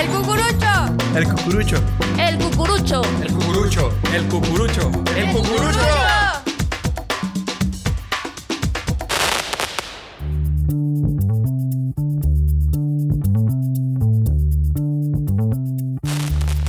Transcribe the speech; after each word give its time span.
El 0.00 0.08
cucurucho. 0.08 0.56
El 1.14 1.28
cucurucho. 1.28 1.82
El 2.18 2.38
cucurucho. 2.38 3.02
El 3.22 3.32
cucurucho. 3.32 3.92
El 4.14 4.28
cucurucho. 4.28 4.90
El 5.16 5.32
cucurucho. 5.32 5.80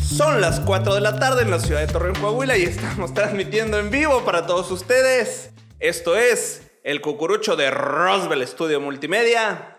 Son 0.02 0.42
las 0.42 0.60
4 0.62 0.96
de 0.96 1.02
la 1.02 1.20
tarde 1.20 1.44
en 1.44 1.52
la 1.52 1.60
ciudad 1.60 1.82
de 1.82 1.88
Torreón, 1.88 2.16
Coahuila 2.16 2.58
y 2.58 2.64
estamos 2.64 3.14
transmitiendo 3.16 3.80
en 3.80 3.90
vivo 3.90 4.24
para 4.26 4.46
todos 4.46 4.72
ustedes. 4.72 5.52
Esto 5.80 6.16
es 6.16 6.61
el 6.84 7.02
cucurucho 7.02 7.56
de 7.56 7.72
Roswell 7.72 8.46
Studio 8.48 8.82
Multimedia. 8.82 9.78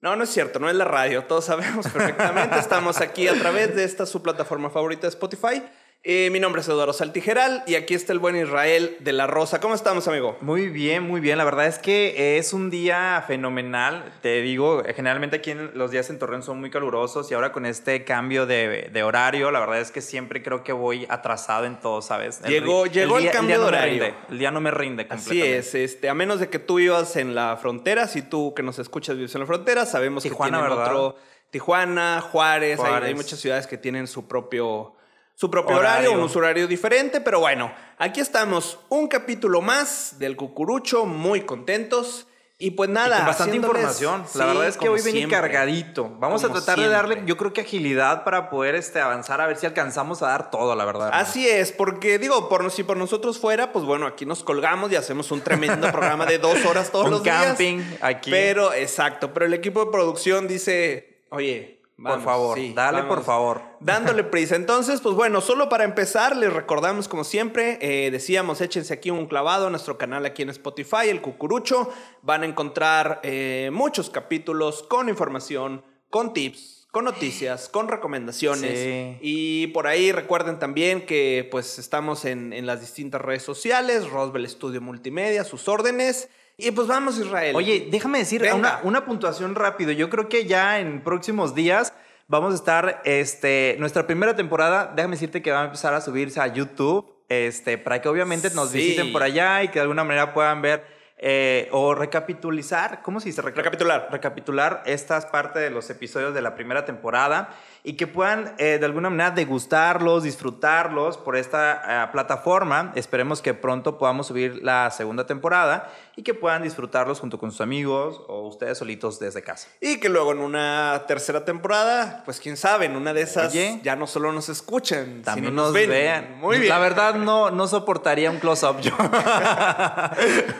No, 0.00 0.16
no 0.16 0.24
es 0.24 0.30
cierto, 0.30 0.58
no 0.58 0.70
es 0.70 0.76
la 0.76 0.86
radio, 0.86 1.24
todos 1.24 1.44
sabemos 1.44 1.86
perfectamente. 1.88 2.58
Estamos 2.58 3.00
aquí 3.00 3.28
a 3.28 3.34
través 3.34 3.76
de 3.76 3.84
esta 3.84 4.06
su 4.06 4.22
plataforma 4.22 4.70
favorita 4.70 5.06
Spotify. 5.06 5.62
Eh, 6.02 6.30
mi 6.30 6.40
nombre 6.40 6.62
es 6.62 6.68
Eduardo 6.68 6.94
Saltijeral 6.94 7.62
y 7.66 7.74
aquí 7.74 7.92
está 7.92 8.14
el 8.14 8.18
buen 8.18 8.34
Israel 8.34 8.96
de 9.00 9.12
la 9.12 9.26
Rosa. 9.26 9.60
¿Cómo 9.60 9.74
estamos, 9.74 10.08
amigo? 10.08 10.34
Muy 10.40 10.70
bien, 10.70 11.02
muy 11.02 11.20
bien. 11.20 11.36
La 11.36 11.44
verdad 11.44 11.66
es 11.66 11.78
que 11.78 12.38
es 12.38 12.54
un 12.54 12.70
día 12.70 13.22
fenomenal. 13.26 14.10
Te 14.22 14.40
digo, 14.40 14.82
generalmente 14.96 15.36
aquí 15.36 15.50
en 15.50 15.72
los 15.74 15.90
días 15.90 16.08
en 16.08 16.18
Torreón 16.18 16.42
son 16.42 16.58
muy 16.58 16.70
calurosos 16.70 17.30
y 17.30 17.34
ahora 17.34 17.52
con 17.52 17.66
este 17.66 18.02
cambio 18.04 18.46
de, 18.46 18.88
de 18.90 19.02
horario, 19.02 19.50
la 19.50 19.60
verdad 19.60 19.78
es 19.78 19.90
que 19.90 20.00
siempre 20.00 20.42
creo 20.42 20.64
que 20.64 20.72
voy 20.72 21.06
atrasado 21.10 21.66
en 21.66 21.78
todo, 21.78 22.00
¿sabes? 22.00 22.40
Llegó- 22.44 22.86
llegó 22.86 23.18
el 23.18 23.24
día- 23.24 23.32
cambio 23.32 23.56
día 23.58 23.66
de 23.66 23.70
no 23.70 23.76
horario. 23.76 24.04
rinde, 24.04 24.14
el 24.30 24.38
día 24.38 24.50
no 24.50 24.60
me 24.62 24.70
rinde 24.70 25.02
Así 25.02 25.08
completamente. 25.28 25.58
es, 25.58 25.74
este, 25.74 26.08
a 26.08 26.14
menos 26.14 26.40
de 26.40 26.48
que 26.48 26.58
tú 26.58 26.76
vivas 26.76 27.14
en 27.16 27.34
la 27.34 27.58
frontera, 27.58 28.08
si 28.08 28.22
tú 28.22 28.54
que 28.54 28.62
nos 28.62 28.78
escuchas 28.78 29.16
vives 29.16 29.34
en 29.34 29.42
la 29.42 29.46
frontera, 29.46 29.84
sabemos 29.84 30.22
Tijuana, 30.22 30.60
que 30.60 30.62
tienen 30.64 30.78
¿verdad? 30.78 30.94
otro 30.96 31.16
Tijuana, 31.50 32.22
Juárez, 32.22 32.80
hay- 32.80 33.14
muchas 33.14 33.38
ciudades 33.38 33.66
que 33.66 33.76
tienen 33.76 34.06
su 34.06 34.26
propio 34.26 34.94
su 35.40 35.50
propio 35.50 35.76
Horario. 35.76 36.10
horario, 36.10 36.12
un 36.18 36.24
uso 36.24 36.38
horario 36.38 36.68
diferente, 36.68 37.18
pero 37.22 37.40
bueno, 37.40 37.72
aquí 37.96 38.20
estamos, 38.20 38.78
un 38.90 39.08
capítulo 39.08 39.62
más 39.62 40.18
del 40.18 40.36
Cucurucho, 40.36 41.06
muy 41.06 41.40
contentos 41.40 42.26
y 42.58 42.72
pues 42.72 42.90
Y 42.90 42.92
nada, 42.92 43.16
con 43.16 43.26
bastante 43.28 43.56
información. 43.56 44.26
Sí, 44.30 44.36
la 44.36 44.44
verdad 44.44 44.68
es 44.68 44.76
que 44.76 44.90
hoy 44.90 45.00
viene 45.00 45.20
siempre. 45.20 45.38
cargadito. 45.38 46.10
Vamos 46.18 46.44
a 46.44 46.50
tratar 46.50 46.78
de 46.78 46.88
darle, 46.88 47.14
siempre. 47.14 47.30
yo 47.30 47.38
creo 47.38 47.54
que 47.54 47.62
agilidad 47.62 48.22
para 48.22 48.50
poder 48.50 48.74
este, 48.74 49.00
avanzar, 49.00 49.40
a 49.40 49.46
ver 49.46 49.56
si 49.56 49.64
alcanzamos 49.64 50.20
a 50.20 50.26
dar 50.26 50.50
todo, 50.50 50.76
la 50.76 50.84
verdad. 50.84 51.08
Así 51.14 51.48
es, 51.48 51.72
porque 51.72 52.18
digo, 52.18 52.50
por, 52.50 52.70
si 52.70 52.82
por 52.82 52.98
nosotros 52.98 53.38
fuera, 53.38 53.72
pues 53.72 53.86
bueno, 53.86 54.06
aquí 54.06 54.26
nos 54.26 54.44
colgamos 54.44 54.92
y 54.92 54.96
hacemos 54.96 55.30
un 55.30 55.40
tremendo 55.40 55.90
programa 55.90 56.26
de 56.26 56.36
dos 56.36 56.62
horas 56.66 56.92
todos 56.92 57.06
Un 57.06 57.12
los 57.12 57.22
días. 57.22 57.46
camping 57.46 57.78
aquí. 58.02 58.30
Pero, 58.30 58.74
exacto, 58.74 59.32
pero 59.32 59.46
el 59.46 59.54
equipo 59.54 59.86
de 59.86 59.90
producción 59.90 60.46
dice, 60.46 61.22
oye, 61.30 61.79
vamos, 62.02 62.18
por 62.18 62.24
favor, 62.24 62.58
sí, 62.58 62.72
dale 62.74 63.02
vamos". 63.02 63.16
por 63.16 63.24
favor. 63.24 63.62
Dándole 63.80 64.24
prisa. 64.24 64.56
Entonces, 64.56 65.00
pues 65.00 65.14
bueno, 65.14 65.40
solo 65.40 65.68
para 65.68 65.84
empezar, 65.84 66.36
les 66.36 66.52
recordamos 66.52 67.08
como 67.08 67.24
siempre, 67.24 67.78
eh, 67.80 68.10
decíamos, 68.10 68.60
échense 68.60 68.92
aquí 68.94 69.10
un 69.10 69.26
clavado 69.26 69.66
a 69.66 69.70
nuestro 69.70 69.98
canal 69.98 70.26
aquí 70.26 70.42
en 70.42 70.50
Spotify, 70.50 71.08
el 71.08 71.20
Cucurucho. 71.20 71.90
Van 72.22 72.42
a 72.42 72.46
encontrar 72.46 73.20
eh, 73.22 73.70
muchos 73.72 74.10
capítulos 74.10 74.82
con 74.82 75.08
información, 75.08 75.84
con 76.08 76.32
tips, 76.32 76.88
con 76.90 77.04
noticias, 77.04 77.68
con 77.68 77.88
recomendaciones. 77.88 78.78
Sí. 78.78 79.18
Y 79.20 79.66
por 79.68 79.86
ahí 79.86 80.10
recuerden 80.12 80.58
también 80.58 81.06
que 81.06 81.48
pues 81.50 81.78
estamos 81.78 82.24
en, 82.24 82.52
en 82.52 82.66
las 82.66 82.80
distintas 82.80 83.20
redes 83.20 83.42
sociales, 83.42 84.10
Roswell 84.10 84.48
Studio 84.48 84.80
Multimedia, 84.80 85.44
sus 85.44 85.68
órdenes. 85.68 86.28
Y 86.60 86.70
pues 86.72 86.86
vamos, 86.86 87.18
Israel. 87.18 87.54
Oye, 87.56 87.88
déjame 87.90 88.18
decir 88.18 88.42
una, 88.54 88.80
una 88.82 89.04
puntuación 89.04 89.54
rápido. 89.54 89.92
Yo 89.92 90.10
creo 90.10 90.28
que 90.28 90.46
ya 90.46 90.78
en 90.78 91.00
próximos 91.02 91.54
días 91.54 91.92
vamos 92.28 92.52
a 92.52 92.56
estar, 92.56 93.02
este, 93.04 93.76
nuestra 93.78 94.06
primera 94.06 94.36
temporada, 94.36 94.92
déjame 94.94 95.16
decirte 95.16 95.42
que 95.42 95.50
va 95.50 95.62
a 95.62 95.64
empezar 95.64 95.94
a 95.94 96.00
subirse 96.00 96.40
a 96.40 96.46
YouTube, 96.46 97.06
este, 97.28 97.78
para 97.78 98.00
que 98.00 98.08
obviamente 98.08 98.50
nos 98.50 98.70
Sí. 98.70 98.78
visiten 98.78 99.12
por 99.12 99.22
allá 99.22 99.62
y 99.62 99.68
que 99.68 99.74
de 99.74 99.80
alguna 99.82 100.04
manera 100.04 100.32
puedan 100.34 100.62
ver 100.62 101.00
eh, 101.22 101.68
o 101.72 101.94
recapitulizar, 101.94 103.02
¿cómo 103.02 103.20
se 103.20 103.26
dice? 103.28 103.42
Reca- 103.42 103.56
Recapitular. 103.58 104.08
Recapitular 104.10 104.82
estas 104.86 105.26
partes 105.26 105.60
de 105.62 105.68
los 105.68 105.90
episodios 105.90 106.32
de 106.32 106.40
la 106.40 106.54
primera 106.54 106.86
temporada 106.86 107.50
y 107.82 107.94
que 107.94 108.06
puedan 108.06 108.54
eh, 108.58 108.76
de 108.78 108.84
alguna 108.86 109.08
manera 109.10 109.30
degustarlos, 109.30 110.22
disfrutarlos 110.22 111.16
por 111.16 111.36
esta 111.36 112.04
eh, 112.04 112.08
plataforma. 112.12 112.92
Esperemos 112.94 113.40
que 113.40 113.54
pronto 113.54 113.98
podamos 113.98 114.26
subir 114.26 114.60
la 114.62 114.90
segunda 114.90 115.26
temporada 115.26 115.90
y 116.16 116.22
que 116.22 116.34
puedan 116.34 116.62
disfrutarlos 116.62 117.20
junto 117.20 117.38
con 117.38 117.50
sus 117.50 117.60
amigos 117.62 118.22
o 118.28 118.46
ustedes 118.46 118.76
solitos 118.78 119.18
desde 119.18 119.42
casa. 119.42 119.68
Y 119.80 119.98
que 119.98 120.08
luego 120.08 120.32
en 120.32 120.40
una 120.40 121.04
tercera 121.06 121.44
temporada, 121.44 122.22
pues 122.24 122.40
quién 122.40 122.56
sabe, 122.56 122.86
en 122.86 122.96
una 122.96 123.14
de 123.14 123.22
esas 123.22 123.50
Oye. 123.52 123.80
ya 123.82 123.96
no 123.96 124.06
solo 124.06 124.30
nos 124.32 124.48
escuchan, 124.48 125.22
También 125.22 125.52
sino 125.52 125.62
nos 125.62 125.72
ven. 125.72 125.88
vean. 125.88 126.38
Muy 126.38 126.58
bien. 126.58 126.68
La 126.68 126.78
verdad 126.78 127.14
no, 127.14 127.50
no 127.50 127.66
soportaría 127.66 128.30
un 128.30 128.38
close-up 128.38 128.80
yo. 128.80 128.92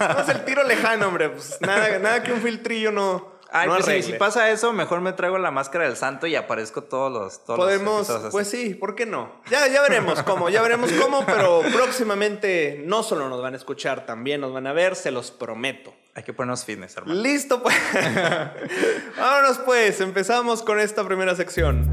No 0.01 0.21
es 0.21 0.29
el 0.29 0.45
tiro 0.45 0.63
lejano, 0.65 1.09
hombre. 1.09 1.29
Pues 1.31 1.59
nada, 1.61 1.99
nada 1.99 2.23
que 2.23 2.33
un 2.33 2.41
filtrillo 2.41 2.91
no. 2.93 3.30
Ay, 3.53 3.69
no 3.69 3.79
pues 3.79 4.05
si, 4.05 4.13
pasa 4.13 4.51
eso, 4.51 4.73
mejor 4.73 5.01
me 5.01 5.13
traigo 5.13 5.39
la 5.39 5.51
máscara 5.51 5.85
del 5.85 5.97
santo 5.97 6.27
y 6.27 6.37
aparezco 6.37 6.85
todos 6.85 7.13
los... 7.13 7.45
Todos 7.45 7.59
los 7.59 7.67
Podemos, 7.67 8.29
pues 8.31 8.49
sí, 8.49 8.75
¿por 8.75 8.95
qué 8.95 9.07
no? 9.07 9.33
Ya, 9.51 9.67
ya 9.67 9.83
veremos 9.83 10.23
cómo, 10.25 10.49
ya 10.49 10.63
veremos 10.63 10.93
cómo, 10.93 11.25
pero 11.27 11.63
próximamente 11.73 12.83
no 12.87 13.03
solo 13.03 13.29
nos 13.29 13.43
van 13.43 13.55
a 13.55 13.57
escuchar, 13.57 14.07
también 14.07 14.41
nos 14.41 14.53
van 14.53 14.67
a 14.67 14.73
ver, 14.73 14.95
se 14.95 15.11
los 15.11 15.31
prometo. 15.31 15.93
Hay 16.15 16.23
que 16.25 16.33
ponernos 16.33 16.65
fitness, 16.65 16.97
hermano. 16.97 17.21
Listo, 17.21 17.63
pues. 17.63 17.77
Vámonos, 19.17 19.59
pues. 19.59 20.01
Empezamos 20.01 20.63
con 20.63 20.81
esta 20.81 21.05
primera 21.05 21.37
sección. 21.37 21.89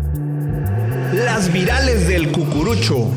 Las 1.13 1.53
virales 1.53 2.07
del 2.07 2.31
cucurucho. 2.31 3.11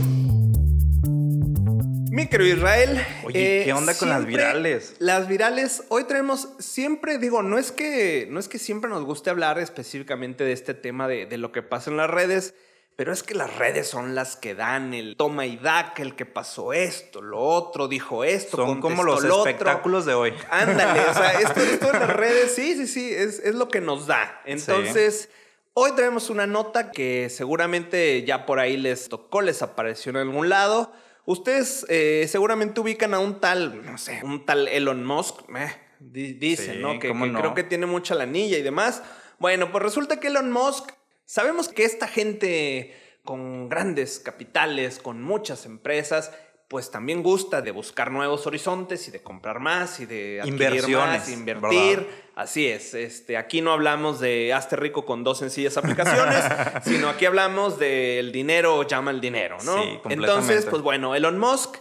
Mi 2.12 2.26
querido 2.26 2.56
Israel. 2.56 2.98
eh, 2.98 3.06
Oye, 3.25 3.62
¿qué 3.65 3.72
onda 3.72 3.94
con 3.97 4.09
las 4.09 4.26
virales? 4.26 4.97
Las 4.98 5.28
virales, 5.28 5.84
hoy 5.91 6.04
traemos 6.04 6.48
siempre, 6.59 7.19
digo, 7.19 7.43
no 7.43 7.56
es 7.56 7.71
que, 7.71 8.26
no 8.31 8.41
es 8.41 8.48
que 8.48 8.59
siempre 8.59 8.91
nos 8.91 9.04
guste 9.04 9.31
hablar 9.31 9.60
específicamente 9.60 10.43
de 10.43 10.53
este 10.53 10.75
tema 10.75 11.06
de, 11.06 11.26
de 11.26 11.38
lo 11.38 11.53
que 11.53 11.62
pasa 11.62 11.88
en 11.91 11.97
las 11.97 12.10
redes, 12.10 12.54
pero 12.97 13.12
es 13.12 13.22
que 13.22 13.34
las 13.34 13.56
redes 13.56 13.87
son 13.87 14.16
las 14.16 14.34
que 14.34 14.56
dan 14.56 14.93
el 14.93 15.16
toma 15.16 15.47
y 15.47 15.56
daca, 15.56 16.03
el 16.03 16.16
que 16.16 16.26
pasó 16.26 16.72
esto, 16.72 17.22
lo 17.22 17.38
otro, 17.38 17.87
dijo 17.87 18.25
esto, 18.25 18.56
Son 18.56 18.81
como 18.81 19.04
los 19.04 19.22
lo 19.22 19.37
otro. 19.38 19.49
espectáculos 19.49 20.04
de 20.04 20.15
hoy. 20.15 20.34
Ándale, 20.50 21.00
o 21.00 21.15
sea, 21.15 21.32
esto, 21.41 21.60
esto 21.60 21.94
en 21.94 22.00
las 22.00 22.10
redes, 22.16 22.54
sí, 22.56 22.75
sí, 22.75 22.88
sí, 22.88 23.15
es, 23.15 23.38
es 23.38 23.54
lo 23.54 23.69
que 23.69 23.81
nos 23.81 24.09
da. 24.09 24.43
Entonces, 24.47 25.28
hoy 25.75 25.93
traemos 25.94 26.28
una 26.28 26.49
nota 26.49 26.91
que 26.91 27.28
seguramente 27.31 28.25
ya 28.25 28.47
por 28.47 28.59
ahí 28.59 28.76
les 28.76 29.09
tocó, 29.09 29.43
les 29.43 29.62
apareció 29.62 30.10
en 30.10 30.16
algún 30.16 30.49
lado. 30.49 30.93
Ustedes 31.30 31.86
eh, 31.88 32.26
seguramente 32.28 32.80
ubican 32.80 33.14
a 33.14 33.20
un 33.20 33.38
tal, 33.41 33.84
no 33.86 33.98
sé, 33.98 34.20
un 34.24 34.44
tal 34.44 34.66
Elon 34.66 35.04
Musk, 35.04 35.42
eh, 35.56 35.68
di- 36.00 36.32
dicen, 36.32 36.74
Sí, 36.74 36.80
¿no? 36.82 36.98
Que, 36.98 37.08
cómo 37.08 37.24
que 37.26 37.30
no. 37.30 37.38
creo 37.38 37.54
que 37.54 37.62
tiene 37.62 37.86
mucha 37.86 38.14
lanilla 38.16 38.58
y 38.58 38.62
demás. 38.62 39.02
Bueno, 39.38 39.70
pues 39.70 39.82
resulta 39.84 40.19
que 40.19 40.26
Elon 40.26 40.50
Musk, 40.50 40.90
sabemos 41.24 41.69
que 41.69 41.84
esta 41.84 42.08
gente 42.08 42.94
con 43.24 43.69
grandes 43.69 44.19
capitales, 44.19 44.98
con 44.98 45.22
muchas 45.22 45.66
empresas, 45.66 46.32
pues 46.70 46.88
también 46.92 47.20
gusta 47.25 47.62
de 47.62 47.72
buscar 47.72 48.12
nuevos 48.12 48.47
horizontes 48.47 49.08
y 49.08 49.10
de 49.10 49.20
comprar 49.25 49.58
más 49.58 49.98
y 49.98 50.06
de 50.06 50.41
adquirir 50.41 50.69
Inversiones, 50.69 51.19
más, 51.22 51.28
invertir. 51.28 51.97
¿verdad? 51.97 52.12
Así 52.36 52.69
es, 52.69 52.94
este, 52.94 53.36
aquí 53.36 53.60
no 53.60 53.72
hablamos 53.72 54.20
de 54.20 54.53
hazte 54.54 54.76
rico 54.76 55.04
con 55.04 55.25
dos 55.25 55.38
sencillas 55.38 55.76
aplicaciones, 55.76 56.44
sino 56.84 57.08
aquí 57.08 57.26
hablamos 57.26 57.76
del 57.81 58.31
dinero 58.31 58.84
llama 58.86 59.10
el 59.10 59.20
dinero, 59.20 59.56
¿no? 59.64 59.82
Sí, 59.82 59.88
completamente. 60.00 60.12
Entonces, 60.14 60.66
pues 60.66 60.81
bueno, 60.81 61.16
Elon 61.16 61.41
Musk 61.41 61.78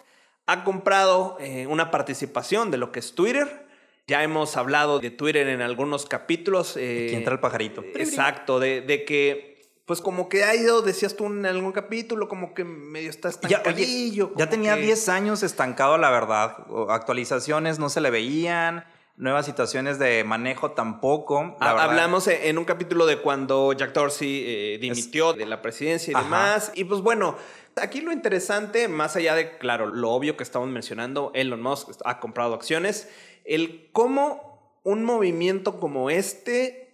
ha 0.47 0.63
comprado 0.63 1.37
eh, 1.39 1.67
una 1.67 1.91
participación 1.91 2.71
de 2.71 2.77
lo 2.77 2.91
que 2.91 2.97
es 2.99 3.13
Twitter. 3.13 3.67
Ya 4.07 4.23
hemos 4.23 4.57
hablado 4.57 4.97
de 4.99 5.11
Twitter 5.11 5.47
en 5.49 5.61
algunos 5.61 6.07
capítulos. 6.07 6.75
eh, 6.77 7.05
Aquí 7.09 7.15
entra 7.15 7.33
el 7.35 7.39
pajarito. 7.39 7.83
Exacto, 7.93 8.59
de, 8.59 8.81
de 8.81 9.05
que, 9.05 9.58
pues 9.89 10.01
como 10.01 10.29
que 10.29 10.43
ha 10.43 10.53
ido, 10.53 10.83
decías 10.83 11.15
tú 11.15 11.25
en 11.25 11.47
algún 11.47 11.71
capítulo, 11.71 12.29
como 12.29 12.53
que 12.53 12.63
medio 12.63 13.09
está 13.09 13.31
Ya, 13.31 13.37
oye, 13.47 13.55
estancadillo. 13.55 14.31
ya 14.35 14.47
tenía 14.47 14.75
que- 14.75 14.81
10 14.83 15.09
años 15.09 15.41
estancado, 15.41 15.97
la 15.97 16.11
verdad. 16.11 16.57
Actualizaciones 16.89 17.79
no 17.79 17.89
se 17.89 17.99
le 17.99 18.11
veían, 18.11 18.85
nuevas 19.17 19.47
situaciones 19.47 19.97
de 19.97 20.23
manejo 20.23 20.73
tampoco. 20.73 21.57
La. 21.59 21.71
Hablamos 21.71 22.27
en 22.27 22.59
un 22.59 22.65
capítulo 22.65 23.07
de 23.07 23.17
cuando 23.17 23.73
Jack 23.73 23.93
Dorsey 23.93 24.43
eh, 24.45 24.77
dimitió 24.79 25.33
de 25.33 25.47
la 25.47 25.63
presidencia 25.63 26.11
y 26.11 26.13
Ajá. 26.13 26.23
demás. 26.23 26.71
Y 26.75 26.83
pues 26.83 27.01
bueno, 27.01 27.35
aquí 27.75 28.01
lo 28.01 28.11
interesante, 28.11 28.87
más 28.89 29.15
allá 29.15 29.33
de, 29.33 29.57
claro, 29.57 29.87
lo 29.87 30.11
obvio 30.11 30.37
que 30.37 30.43
estamos 30.43 30.69
mencionando, 30.69 31.31
Elon 31.33 31.63
Musk 31.63 31.89
ha 32.05 32.19
comprado 32.19 32.53
acciones, 32.53 33.09
el 33.43 33.89
cómo 33.91 34.77
un 34.83 35.03
movimiento 35.03 35.79
como 35.79 36.11
este 36.11 36.88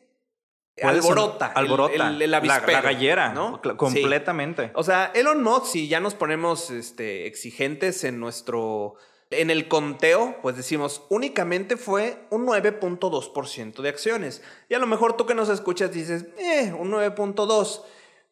Alborota. 0.81 1.47
el- 1.51 1.57
alborota. 1.57 2.09
El, 2.09 2.21
el 2.21 2.31
la, 2.31 2.37
avispero, 2.37 2.71
la 2.71 2.81
gallera, 2.81 3.33
¿no? 3.33 3.61
Sí. 3.63 3.69
Completamente. 3.77 4.71
O 4.75 4.83
sea, 4.83 5.11
Elon 5.15 5.41
Musk, 5.41 5.67
si 5.67 5.87
ya 5.87 5.99
nos 5.99 6.15
ponemos 6.15 6.69
este, 6.69 7.27
exigentes 7.27 8.03
en 8.03 8.19
nuestro 8.19 8.95
En 9.31 9.49
el 9.49 9.67
conteo, 9.67 10.37
pues 10.41 10.55
decimos, 10.55 11.01
únicamente 11.09 11.77
fue 11.77 12.27
un 12.29 12.45
9.2% 12.45 13.81
de 13.81 13.89
acciones. 13.89 14.43
Y 14.69 14.75
a 14.75 14.79
lo 14.79 14.85
mejor 14.87 15.17
tú 15.17 15.25
que 15.25 15.33
nos 15.33 15.49
escuchas 15.49 15.91
dices, 15.91 16.25
eh, 16.37 16.71
un 16.77 16.91
9.2%. 16.91 17.81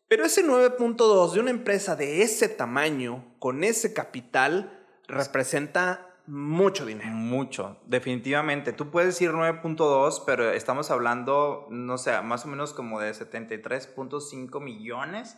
Pero 0.08 0.26
ese 0.26 0.46
9.2 0.46 1.32
de 1.32 1.40
una 1.40 1.50
empresa 1.50 1.96
de 1.96 2.22
ese 2.22 2.48
tamaño, 2.48 3.26
con 3.40 3.64
ese 3.64 3.94
capital, 3.94 4.86
representa 5.08 6.13
mucho 6.26 6.86
dinero. 6.86 7.10
Mucho, 7.12 7.78
definitivamente. 7.86 8.72
Tú 8.74 8.90
puedes 8.92 9.10
decir 9.16 9.32
9.2, 9.32 10.24
pero 10.26 10.52
estamos 10.52 10.90
hablando, 10.92 11.68
no 11.70 11.98
sé, 11.98 12.22
más 12.22 12.46
o 12.46 12.48
menos 12.48 12.74
como 12.74 13.00
de 13.00 13.12
73.5 13.14 14.62
millones. 14.62 15.38